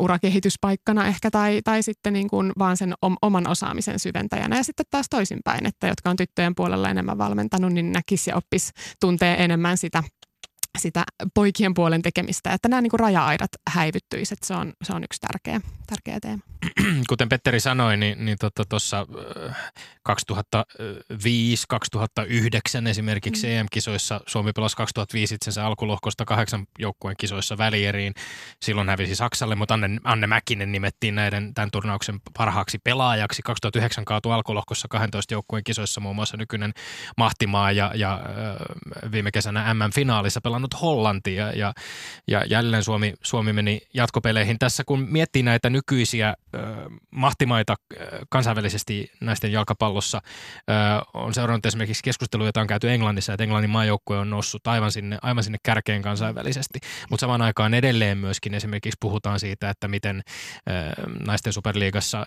urakehityspaikkana 0.00 1.06
ehkä 1.06 1.30
tai, 1.30 1.60
tai 1.64 1.82
sitten 1.82 2.12
niin 2.12 2.28
kuin 2.28 2.52
vaan 2.58 2.76
sen 2.76 2.94
oman 3.22 3.48
osaamisen 3.48 3.98
syventäjänä. 3.98 4.56
Ja 4.56 4.64
sitten 4.64 4.86
taas 4.90 5.06
toisinpäin, 5.10 5.66
että 5.66 5.86
jotka 5.86 6.10
on 6.10 6.16
tyttöjen 6.16 6.54
puolella 6.54 6.90
enemmän 6.90 7.18
valmentanut, 7.18 7.72
niin 7.72 7.92
näkisi 7.92 8.30
ja 8.30 8.36
oppisi 8.36 8.72
tuntee 9.00 9.44
enemmän 9.44 9.78
sitä 9.78 10.02
sitä 10.78 11.04
poikien 11.34 11.74
puolen 11.74 12.02
tekemistä, 12.02 12.52
että 12.52 12.68
nämä 12.68 12.82
niin 12.82 12.90
kuin 12.90 13.00
raja-aidat 13.00 13.50
häivyttyisivät. 13.68 14.42
Se 14.42 14.54
on, 14.54 14.72
se 14.82 14.92
on 14.92 15.04
yksi 15.04 15.20
tärkeä, 15.20 15.60
tärkeä 15.86 16.20
teema. 16.20 16.42
Kuten 17.08 17.28
Petteri 17.28 17.60
sanoi, 17.60 17.96
niin, 17.96 18.24
niin 18.24 18.38
tuossa 18.68 19.06
2005, 20.02 21.64
2009 21.68 22.86
esimerkiksi 22.86 23.46
mm. 23.46 23.52
EM-kisoissa. 23.52 24.20
Suomi 24.26 24.52
pelasi 24.52 24.76
2005 24.76 25.34
itsensä 25.34 25.66
alkulohkosta 25.66 26.24
kahdeksan 26.24 26.66
joukkueen 26.78 27.16
kisoissa 27.18 27.58
välieriin. 27.58 28.14
Silloin 28.62 28.88
hävisi 28.88 29.14
Saksalle, 29.14 29.54
mutta 29.54 29.74
Anne, 29.74 29.88
Anne 30.04 30.26
Mäkinen 30.26 30.72
nimettiin 30.72 31.14
näiden 31.14 31.54
tämän 31.54 31.70
turnauksen 31.70 32.20
parhaaksi 32.38 32.78
pelaajaksi. 32.78 33.42
2009 33.42 34.04
kaatui 34.04 34.32
alkulohkossa 34.32 34.88
12 34.88 35.34
joukkueen 35.34 35.64
kisoissa 35.64 36.00
muun 36.00 36.16
muassa 36.16 36.36
nykyinen 36.36 36.72
Mahtimaa 37.16 37.72
ja, 37.72 37.92
ja 37.94 38.20
viime 39.12 39.30
kesänä 39.30 39.74
MM-finaalissa 39.74 40.40
pelannut 40.40 40.59
Hollanti 40.82 41.34
ja, 41.34 41.52
ja, 41.52 41.72
ja 42.28 42.44
jälleen 42.44 42.84
Suomi, 42.84 43.14
Suomi 43.22 43.52
meni 43.52 43.80
jatkopeleihin. 43.94 44.58
Tässä 44.58 44.84
kun 44.86 45.06
miettii 45.10 45.42
näitä 45.42 45.70
nykyisiä 45.70 46.28
äh, 46.28 46.62
mahtimaita 47.10 47.74
kansainvälisesti 48.28 49.12
naisten 49.20 49.52
jalkapallossa, 49.52 50.20
äh, 50.70 51.02
on 51.14 51.34
seurannut 51.34 51.66
esimerkiksi 51.66 52.02
keskustelua, 52.04 52.46
jota 52.46 52.60
on 52.60 52.66
käyty 52.66 52.90
Englannissa, 52.90 53.32
että 53.32 53.44
Englannin 53.44 53.70
maajoukkue 53.70 54.18
on 54.18 54.30
noussut 54.30 54.66
aivan 54.66 54.92
sinne, 54.92 55.18
aivan 55.22 55.44
sinne 55.44 55.58
kärkeen 55.62 56.02
kansainvälisesti. 56.02 56.78
Mutta 57.10 57.20
samaan 57.20 57.42
aikaan 57.42 57.74
edelleen 57.74 58.18
myöskin 58.18 58.54
esimerkiksi 58.54 58.96
puhutaan 59.00 59.40
siitä, 59.40 59.70
että 59.70 59.88
miten 59.88 60.16
äh, 60.16 61.04
naisten 61.26 61.52
superliigassa 61.52 62.26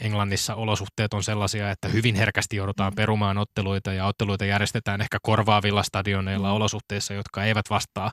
Englannissa 0.00 0.54
olosuhteet 0.54 1.14
on 1.14 1.22
sellaisia, 1.22 1.70
että 1.70 1.88
hyvin 1.88 2.14
herkästi 2.14 2.56
joudutaan 2.56 2.92
perumaan 2.96 3.38
otteluita 3.38 3.92
ja 3.92 4.06
otteluita 4.06 4.44
järjestetään 4.44 5.00
ehkä 5.00 5.18
korvaavilla 5.22 5.82
stadioneilla 5.82 6.48
mm. 6.48 6.54
olosuhteissa, 6.54 7.14
jotka 7.14 7.44
eivät 7.44 7.69
vastaa, 7.70 8.10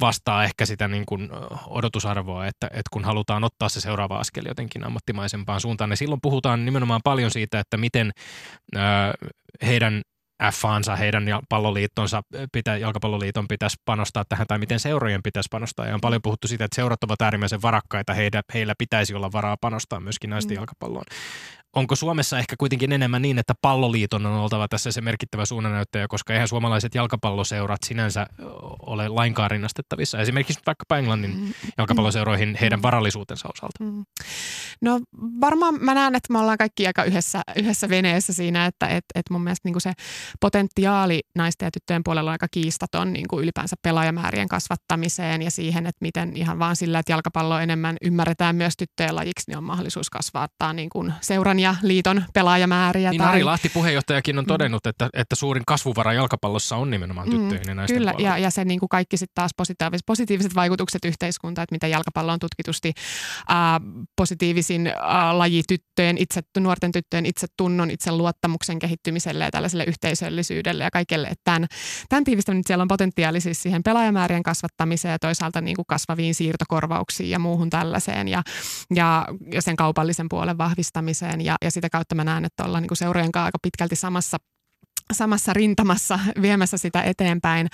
vastaa 0.00 0.44
ehkä 0.44 0.66
sitä 0.66 0.88
niin 0.88 1.06
kuin 1.06 1.30
odotusarvoa, 1.66 2.46
että, 2.46 2.66
että 2.66 2.90
kun 2.92 3.04
halutaan 3.04 3.44
ottaa 3.44 3.68
se 3.68 3.80
seuraava 3.80 4.18
askel 4.18 4.44
jotenkin 4.46 4.84
ammattimaisempaan 4.84 5.60
suuntaan, 5.60 5.90
niin 5.90 5.96
silloin 5.96 6.20
puhutaan 6.20 6.64
nimenomaan 6.64 7.00
paljon 7.04 7.30
siitä, 7.30 7.60
että 7.60 7.76
miten 7.76 8.12
heidän 9.66 10.02
F-ansa, 10.50 10.96
heidän 10.96 11.24
palloliittonsa, 11.48 12.22
pitä, 12.52 12.76
jalkapalloliiton 12.76 13.48
pitäisi 13.48 13.76
panostaa 13.84 14.24
tähän, 14.28 14.46
tai 14.46 14.58
miten 14.58 14.80
seurojen 14.80 15.22
pitäisi 15.22 15.48
panostaa. 15.50 15.86
Ja 15.86 15.94
on 15.94 16.00
paljon 16.00 16.22
puhuttu 16.22 16.48
siitä, 16.48 16.64
että 16.64 16.74
seurat 16.74 17.04
ovat 17.04 17.22
äärimmäisen 17.22 17.62
varakkaita, 17.62 18.14
heillä, 18.14 18.42
heillä 18.54 18.74
pitäisi 18.78 19.14
olla 19.14 19.32
varaa 19.32 19.56
panostaa 19.60 20.00
myöskin 20.00 20.30
naisten 20.30 20.56
mm. 20.56 20.58
jalkapalloon 20.58 21.04
onko 21.76 21.96
Suomessa 21.96 22.38
ehkä 22.38 22.56
kuitenkin 22.58 22.92
enemmän 22.92 23.22
niin, 23.22 23.38
että 23.38 23.54
palloliiton 23.62 24.26
on 24.26 24.32
oltava 24.32 24.68
tässä 24.68 24.92
se 24.92 25.00
merkittävä 25.00 25.44
suunnannäyttäjä, 25.44 26.08
koska 26.08 26.32
eihän 26.32 26.48
suomalaiset 26.48 26.94
jalkapalloseurat 26.94 27.80
sinänsä 27.86 28.26
ole 28.86 29.08
lainkaan 29.08 29.50
rinnastettavissa. 29.50 30.18
Esimerkiksi 30.18 30.62
vaikkapa 30.66 30.98
Englannin 30.98 31.36
mm. 31.36 31.52
jalkapalloseuroihin 31.78 32.58
heidän 32.60 32.78
mm. 32.78 32.82
varallisuutensa 32.82 33.48
osalta. 33.54 33.84
Mm. 33.84 34.04
No 34.80 35.00
varmaan 35.40 35.74
mä 35.80 35.94
näen, 35.94 36.14
että 36.14 36.32
me 36.32 36.38
ollaan 36.38 36.58
kaikki 36.58 36.86
aika 36.86 37.04
yhdessä, 37.04 37.42
yhdessä 37.56 37.88
veneessä 37.88 38.32
siinä, 38.32 38.66
että 38.66 38.86
et, 38.86 39.04
et 39.14 39.30
mun 39.30 39.42
mielestä 39.42 39.68
niin 39.68 39.80
se 39.80 39.92
potentiaali 40.40 41.20
naisten 41.36 41.66
ja 41.66 41.70
tyttöjen 41.70 42.04
puolella 42.04 42.30
on 42.30 42.32
aika 42.32 42.48
kiistaton 42.50 43.12
niin 43.12 43.28
kuin 43.28 43.42
ylipäänsä 43.42 43.76
pelaajamäärien 43.82 44.48
kasvattamiseen 44.48 45.42
ja 45.42 45.50
siihen, 45.50 45.86
että 45.86 45.98
miten 46.00 46.36
ihan 46.36 46.58
vaan 46.58 46.76
sillä, 46.76 46.98
että 46.98 47.12
jalkapallo 47.12 47.58
enemmän 47.58 47.96
ymmärretään 48.02 48.56
myös 48.56 48.74
tyttöjen 48.76 49.16
lajiksi, 49.16 49.44
niin 49.46 49.58
on 49.58 49.64
mahdollisuus 49.64 50.10
kasvattaa 50.10 50.72
niin 50.72 50.90
kuin 50.90 51.12
seuran 51.20 51.61
ja 51.62 51.74
liiton 51.82 52.24
pelaajamääriä. 52.34 53.10
Niin 53.10 53.22
tai... 53.22 53.28
Ari 53.28 53.44
Lahti 53.44 53.68
puheenjohtajakin 53.68 54.38
on 54.38 54.44
mm. 54.44 54.48
todennut, 54.48 54.86
että, 54.86 55.08
että 55.14 55.34
suurin 55.34 55.62
kasvuvara 55.66 56.12
jalkapallossa 56.12 56.76
on 56.76 56.90
nimenomaan 56.90 57.28
mm, 57.28 57.32
tyttöihin 57.32 57.68
ja 57.68 57.74
naisten 57.74 57.98
Kyllä, 57.98 58.14
ja, 58.18 58.38
ja 58.38 58.50
se 58.50 58.64
niin 58.64 58.80
kuin 58.80 58.88
kaikki 58.88 59.16
sitten 59.16 59.34
taas 59.34 59.50
positiiviset, 59.56 60.06
positiiviset 60.06 60.54
vaikutukset 60.54 61.04
yhteiskuntaan, 61.04 61.62
että 61.62 61.74
miten 61.74 61.90
jalkapallo 61.90 62.32
on 62.32 62.38
tutkitusti 62.38 62.92
äh, 63.50 63.56
positiivisin 64.16 64.86
äh, 64.86 64.94
laji 65.32 65.62
tyttöjen, 65.68 66.18
itse, 66.18 66.40
nuorten 66.58 66.92
tyttöjen 66.92 67.26
itsetunnon, 67.26 67.90
luottamuksen 68.10 68.78
kehittymiselle 68.78 69.44
ja 69.44 69.50
tällaiselle 69.50 69.84
yhteisöllisyydelle 69.84 70.84
ja 70.84 70.90
kaikelle. 70.90 71.28
Että 71.28 71.44
tämän, 71.44 71.66
tämän 72.08 72.24
tiivistäminen 72.24 72.62
siellä 72.66 72.82
on 72.82 72.88
potentiaali 72.88 73.40
siis 73.40 73.62
siihen 73.62 73.82
pelaajamäärien 73.82 74.42
kasvattamiseen 74.42 75.12
ja 75.12 75.18
toisaalta 75.18 75.60
niin 75.60 75.76
kuin 75.76 75.86
kasvaviin 75.88 76.34
siirtokorvauksiin 76.34 77.30
ja 77.30 77.38
muuhun 77.38 77.70
tällaiseen 77.70 78.28
ja, 78.28 78.42
ja, 78.94 79.26
ja 79.52 79.62
sen 79.62 79.76
kaupallisen 79.76 80.26
puolen 80.28 80.58
vahvistamiseen 80.58 81.40
ja 81.40 81.51
ja, 81.52 81.56
ja 81.64 81.70
sitä 81.70 81.90
kautta 81.90 82.14
mä 82.14 82.24
näen, 82.24 82.44
että 82.44 82.64
ollaan 82.64 82.82
niin 82.82 82.88
kuin 82.88 82.98
seurojen 82.98 83.32
kanssa 83.32 83.44
aika 83.44 83.58
pitkälti 83.62 83.96
samassa 83.96 84.36
samassa 85.12 85.52
rintamassa 85.52 86.18
viemässä 86.42 86.76
sitä 86.76 87.02
eteenpäin. 87.02 87.68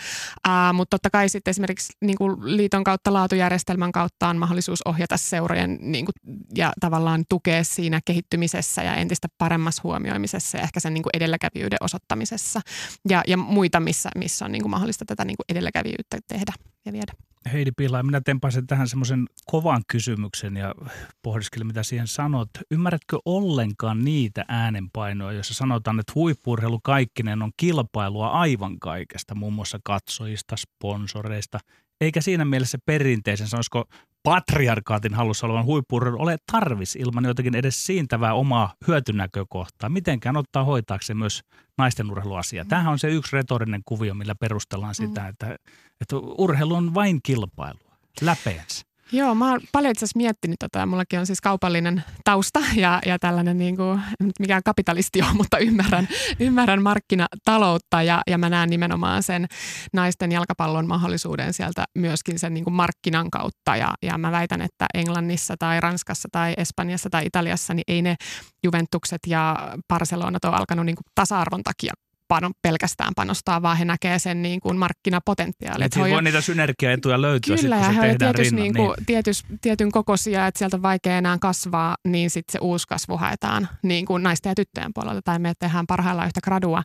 Ää, 0.49 0.72
mutta 0.72 0.95
totta 0.95 1.11
kai 1.11 1.29
sitten 1.29 1.51
esimerkiksi 1.51 1.93
niin 2.01 2.18
kuin 2.18 2.57
liiton 2.57 2.85
kautta, 2.85 3.12
laatujärjestelmän 3.12 3.93
kautta 3.93 4.29
on 4.29 4.37
mahdollisuus 4.37 4.83
ohjata 4.85 5.16
seurojen 5.16 5.79
niin 5.81 6.05
kuin, 6.05 6.14
ja 6.57 6.72
tavallaan 6.81 7.24
tukea 7.29 7.64
siinä 7.64 8.01
kehittymisessä 8.05 8.83
ja 8.83 8.95
entistä 8.95 9.29
paremmassa 9.39 9.81
huomioimisessa 9.85 10.59
ja 10.59 10.62
ehkä 10.62 10.81
sen 10.81 10.95
niin 10.95 11.03
kuin 11.03 11.11
edelläkävijyyden 11.14 11.79
osoittamisessa 11.81 12.61
ja, 13.09 13.22
ja 13.26 13.37
muita, 13.37 13.81
missä, 13.81 14.11
missä 14.16 14.45
on 14.45 14.53
niin 14.53 14.62
kuin 14.62 14.70
mahdollista 14.70 15.05
tätä 15.05 15.24
niin 15.24 15.37
kuin 15.37 15.45
edelläkävijyyttä 15.49 16.18
tehdä 16.29 16.53
ja 16.87 16.93
viedä. 16.93 17.12
Heidi 17.53 17.70
Pila, 17.76 18.03
minä 18.03 18.20
tempasin 18.20 18.66
tähän 18.66 18.89
semmoisen 18.89 19.26
kovan 19.47 19.83
kysymyksen 19.89 20.57
ja 20.57 20.74
pohdiskelin, 21.22 21.66
mitä 21.66 21.83
siihen 21.83 22.07
sanot. 22.07 22.49
Ymmärrätkö 22.70 23.18
ollenkaan 23.24 24.05
niitä 24.05 24.45
äänenpainoja, 24.49 25.33
joissa 25.33 25.55
sanotaan, 25.55 26.01
että 26.01 26.12
huippurheilu 26.14 26.81
kaikkinen 26.85 27.43
on 27.43 27.53
kilpailua 27.57 28.29
aivan 28.29 28.79
kaikesta, 28.79 29.35
muun 29.35 29.53
muassa 29.53 29.79
katsojista, 29.85 30.57
sponsoreista, 30.57 31.59
eikä 32.01 32.20
siinä 32.20 32.45
mielessä 32.45 32.79
perinteisen, 32.87 33.49
sanoisiko 33.49 33.85
patriarkaatin 34.29 35.14
halussa 35.14 35.47
olevan 35.47 35.64
huippurheilu 35.64 36.22
ole 36.22 36.37
tarvis 36.53 36.97
ilman 36.97 37.24
jotakin 37.24 37.55
edes 37.55 37.87
siintävää 37.87 38.35
omaa 38.35 38.74
hyötynäkökohtaa. 38.89 39.89
Mitenkään 39.89 40.37
ottaa 40.37 40.64
hoitaakseen 40.64 41.16
myös 41.16 41.41
naisten 41.79 42.11
urheiluasia. 42.11 42.64
Mm. 42.64 42.68
Tämähän 42.68 42.93
on 42.93 42.99
se 42.99 43.09
yksi 43.09 43.37
retorinen 43.37 43.83
kuvio, 43.85 44.14
millä 44.14 44.35
perustellaan 44.35 44.95
sitä, 44.95 45.20
mm. 45.20 45.29
että, 45.29 45.57
että 46.01 46.16
urheilu 46.16 46.74
on 46.74 46.95
vain 46.95 47.20
kilpailua, 47.22 47.97
läpeensä. 48.20 48.88
Joo, 49.13 49.35
mä 49.35 49.51
oon 49.51 49.61
paljon 49.73 49.91
itse 49.91 50.05
asiassa 50.05 50.17
miettinyt 50.17 50.57
tätä. 50.59 50.87
Mullakin 50.87 51.19
on 51.19 51.27
siis 51.27 51.41
kaupallinen 51.41 52.05
tausta 52.25 52.61
ja, 52.77 53.01
ja 53.07 53.19
tällainen, 53.19 53.59
niin 53.59 53.77
kuin, 53.77 54.01
mikään 54.39 54.63
kapitalisti 54.65 55.23
on, 55.23 55.37
mutta 55.37 55.59
ymmärrän, 55.59 56.09
ymmärrän 56.41 56.83
markkinataloutta 56.83 58.03
ja, 58.03 58.23
ja 58.27 58.39
mä 58.39 58.49
näen 58.49 58.71
nimenomaan 58.71 59.23
sen 59.23 59.47
naisten 59.93 60.33
jalkapallon 60.33 60.89
mahdollisuuden 60.89 61.55
sieltä 61.55 61.85
myöskin 61.95 62.39
sen 62.39 62.55
niin 62.55 62.65
kuin 62.65 62.75
markkinan 62.75 63.31
kautta. 63.31 63.77
Ja, 63.77 63.95
ja 64.03 64.19
mä 64.19 64.33
väitän, 64.33 64.63
että 64.63 64.87
Englannissa 64.95 65.55
tai 65.59 65.81
Ranskassa 65.81 66.29
tai 66.33 66.55
Espanjassa 66.57 67.11
tai 67.11 67.27
Italiassa, 67.27 67.75
niin 67.75 67.85
ei 67.89 68.03
ne 68.03 68.17
Juventukset 68.65 69.21
ja 69.27 69.57
Barcelonat 69.89 70.45
ole 70.45 70.57
alkanut 70.57 70.87
niin 70.87 70.97
kuin 70.97 71.07
tasa-arvon 71.15 71.63
takia 71.63 71.93
pano, 72.29 72.51
pelkästään 72.62 73.12
panostaa, 73.16 73.62
vaan 73.62 73.76
he 73.76 73.85
näkee 73.85 74.18
sen 74.18 74.43
niin 74.43 74.61
kuin 74.61 74.76
markkinapotentiaalin. 74.76 75.83
Että 75.83 76.01
voi 76.01 76.22
niitä 76.22 76.41
synergiaetuja 76.41 77.22
löytyä 77.22 77.57
Kyllä, 77.57 77.76
sit, 77.76 77.87
kun 77.87 77.95
se 77.95 78.01
tehdään 78.01 78.18
tietys, 78.18 78.53
rinnan. 78.53 78.62
Niin 78.62 78.74
kuin, 78.74 78.95
niin. 78.97 79.07
tietys, 79.07 79.45
tietyn 79.61 79.93
kokoisia, 79.93 80.47
että 80.47 80.59
sieltä 80.59 80.76
on 80.76 80.83
vaikea 80.83 81.18
enää 81.18 81.39
kasvaa, 81.41 81.97
niin 82.05 82.31
sitten 82.31 82.53
se 82.53 82.59
uusi 82.62 82.87
kasvu 82.89 83.16
haetaan 83.16 83.68
niin 83.83 84.07
kuin 84.07 84.22
naisten 84.22 84.51
ja 84.51 84.55
tyttöjen 84.55 84.91
puolelta. 84.95 85.22
Tai 85.24 85.39
me 85.39 85.53
tehdään 85.59 85.87
parhaillaan 85.87 86.26
yhtä 86.26 86.41
gradua 86.41 86.83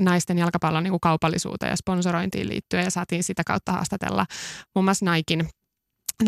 naisten 0.00 0.38
jalkapallon 0.38 0.82
niin 0.82 0.92
kuin 0.92 1.00
kaupallisuuteen 1.00 1.70
ja 1.70 1.76
sponsorointiin 1.76 2.48
liittyen 2.48 2.84
ja 2.84 2.90
saatiin 2.90 3.24
sitä 3.24 3.42
kautta 3.46 3.72
haastatella 3.72 4.26
muun 4.74 4.84
muassa 4.84 5.04
Naikin 5.04 5.48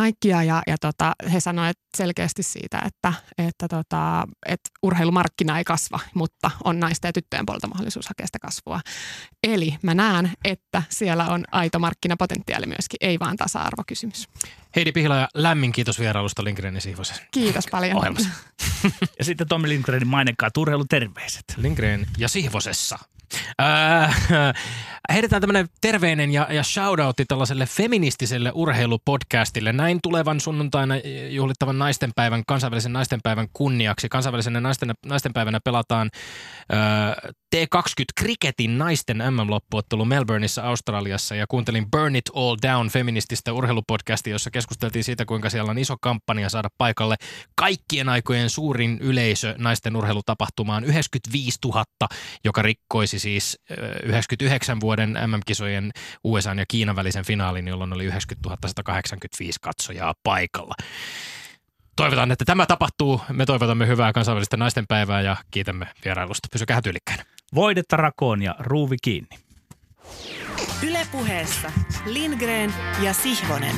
Nikea 0.02 0.42
ja, 0.42 0.62
ja 0.66 0.76
tota, 0.80 1.12
he 1.32 1.40
sanoivat 1.40 1.76
selkeästi 1.96 2.42
siitä, 2.42 2.82
että, 2.86 3.12
että, 3.38 3.68
tota, 3.68 4.28
että 4.46 4.70
urheilumarkkina 4.82 5.58
ei 5.58 5.64
kasva, 5.64 6.00
mutta 6.14 6.50
on 6.64 6.80
naisten 6.80 7.08
ja 7.08 7.12
tyttöjen 7.12 7.46
puolelta 7.46 7.66
mahdollisuus 7.66 8.08
hakea 8.08 8.26
sitä 8.26 8.38
kasvua. 8.38 8.80
Eli 9.42 9.78
mä 9.82 9.94
näen, 9.94 10.32
että 10.44 10.82
siellä 10.88 11.26
on 11.26 11.44
aito 11.52 11.78
markkinapotentiaali 11.78 12.66
myöskin, 12.66 12.96
ei 13.00 13.18
vaan 13.18 13.36
tasa-arvokysymys. 13.36 14.28
Heidi 14.76 14.92
Pihla 14.92 15.16
ja 15.16 15.28
lämmin 15.34 15.72
kiitos 15.72 16.00
vierailusta 16.00 16.44
Lindgrenin 16.44 16.80
Sihvosen. 16.80 17.16
Kiitos 17.30 17.64
paljon. 17.70 17.96
Ohjelmassa. 17.96 18.28
ja 19.18 19.24
sitten 19.24 19.48
Tommi 19.48 19.68
Lindgrenin 19.68 20.08
mainekkaa 20.08 20.50
terveiset. 20.88 21.44
Lindgren 21.56 22.06
ja 22.18 22.28
Sihvosessa. 22.28 22.98
Äh, 23.62 24.16
heitetään 25.12 25.40
tämmöinen 25.40 25.68
terveinen 25.80 26.30
ja, 26.30 26.46
ja 26.50 26.62
shoutoutti 26.62 27.24
tällaiselle 27.24 27.66
feministiselle 27.66 28.52
urheilupodcastille. 28.54 29.72
Näin 29.72 29.98
tulevan 30.02 30.40
sunnuntaina 30.40 30.94
juhlittavan 31.30 31.78
naistenpäivän, 31.78 32.42
kansainvälisen 32.46 32.92
naistenpäivän 32.92 33.48
kunniaksi. 33.52 34.08
Kansainvälisen 34.08 34.62
naisten, 34.62 34.94
naistenpäivänä 35.06 35.60
pelataan 35.64 36.10
äh, 36.72 37.34
T20 37.56 38.20
Cricketin 38.20 38.78
naisten 38.78 39.22
MM-loppuottelu 39.30 40.04
Melbourneissa 40.04 40.62
Australiassa 40.62 41.34
ja 41.34 41.46
kuuntelin 41.48 41.90
Burn 41.90 42.16
It 42.16 42.30
All 42.34 42.56
Down 42.62 42.88
feminististä 42.88 43.52
urheilupodcastia, 43.52 44.32
jossa 44.32 44.50
keskusteltiin 44.50 45.04
siitä, 45.04 45.24
kuinka 45.24 45.50
siellä 45.50 45.70
on 45.70 45.78
iso 45.78 45.96
kampanja 46.00 46.48
saada 46.48 46.68
paikalle 46.78 47.16
kaikkien 47.54 48.08
aikojen 48.08 48.50
suurin 48.50 48.98
yleisö 49.00 49.54
naisten 49.58 49.96
urheilutapahtumaan 49.96 50.84
95 50.84 51.58
000, 51.64 51.84
joka 52.44 52.62
rikkoisi 52.62 53.13
siis 53.18 53.58
99 54.02 54.80
vuoden 54.80 55.18
MM-kisojen 55.26 55.90
USA 56.24 56.54
ja 56.54 56.64
Kiinan 56.68 56.96
välisen 56.96 57.24
finaalin, 57.24 57.68
jolloin 57.68 57.92
oli 57.92 58.04
90 58.04 58.68
185 58.68 59.58
katsojaa 59.62 60.14
paikalla. 60.22 60.74
toivotaan, 61.96 62.32
että 62.32 62.44
tämä 62.44 62.66
tapahtuu. 62.66 63.20
Me 63.32 63.46
toivotamme 63.46 63.86
hyvää 63.86 64.12
kansainvälistä 64.12 64.56
naisten 64.56 64.84
päivää 64.88 65.20
ja 65.20 65.36
kiitämme 65.50 65.86
vierailusta. 66.04 66.48
Pysykää 66.52 66.82
tyylikkäin. 66.82 67.18
Voidetta 67.54 67.96
rakoon 67.96 68.42
ja 68.42 68.54
ruuvi 68.58 68.96
kiinni. 69.02 69.38
Ylepuheessa 70.88 71.72
Lindgren 72.06 72.74
ja 73.02 73.12
Sihvonen. 73.12 73.76